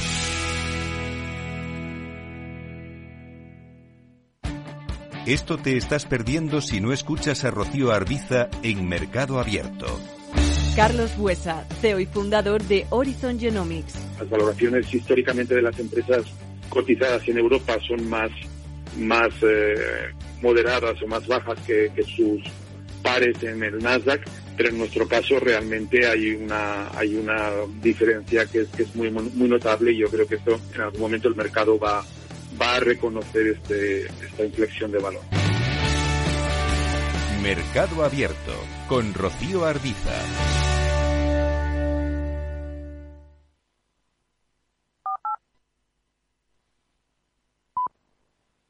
Esto 5.25 5.57
te 5.57 5.75
estás 5.75 6.05
perdiendo 6.05 6.61
si 6.61 6.79
no 6.79 6.93
escuchas 6.93 7.43
a 7.43 7.51
Rocío 7.51 7.91
Arbiza 7.91 8.47
en 8.63 8.87
Mercado 8.87 9.41
Abierto. 9.41 10.16
Carlos 10.78 11.17
Buesa, 11.17 11.65
CEO 11.82 11.99
y 11.99 12.05
fundador 12.05 12.61
de 12.61 12.86
Horizon 12.91 13.39
Genomics. 13.39 13.95
Las 14.19 14.30
valoraciones 14.30 14.93
históricamente 14.93 15.55
de 15.55 15.63
las 15.63 15.80
empresas 15.80 16.23
cotizadas 16.69 17.28
en 17.28 17.39
Europa 17.39 17.80
son 17.88 18.07
más, 18.07 18.30
más 18.95 19.30
eh, 19.41 19.73
moderadas 20.39 21.01
o 21.01 21.07
más 21.07 21.25
bajas 21.25 21.57
que, 21.65 21.91
sus 22.15 22.43
pares 23.01 23.41
en 23.41 23.63
el 23.63 23.80
Nasdaq, 23.80 24.21
pero 24.55 24.69
en 24.69 24.78
nuestro 24.78 25.07
caso 25.07 25.39
realmente 25.39 26.07
hay 26.07 26.36
una, 26.36 26.95
hay 26.95 27.15
una 27.15 27.49
diferencia 27.82 28.45
que 28.45 28.59
es, 28.59 28.67
que 28.67 28.84
es 28.84 28.95
muy, 28.95 29.09
muy 29.09 29.49
notable 29.49 29.93
y 29.93 29.97
yo 29.97 30.11
creo 30.11 30.28
que 30.28 30.36
esto 30.36 30.59
en 30.75 30.82
algún 30.82 31.01
momento 31.01 31.28
el 31.28 31.36
mercado 31.36 31.80
va, 31.80 32.05
va 32.61 32.75
a 32.75 32.80
reconocer 32.82 33.47
este, 33.47 34.05
esta 34.05 34.45
inflexión 34.45 34.91
de 34.91 34.99
valor. 34.99 35.23
Mercado 37.41 38.03
Abierto 38.03 38.53
con 38.88 39.13
Rocío 39.15 39.65
Ardiza. 39.65 40.66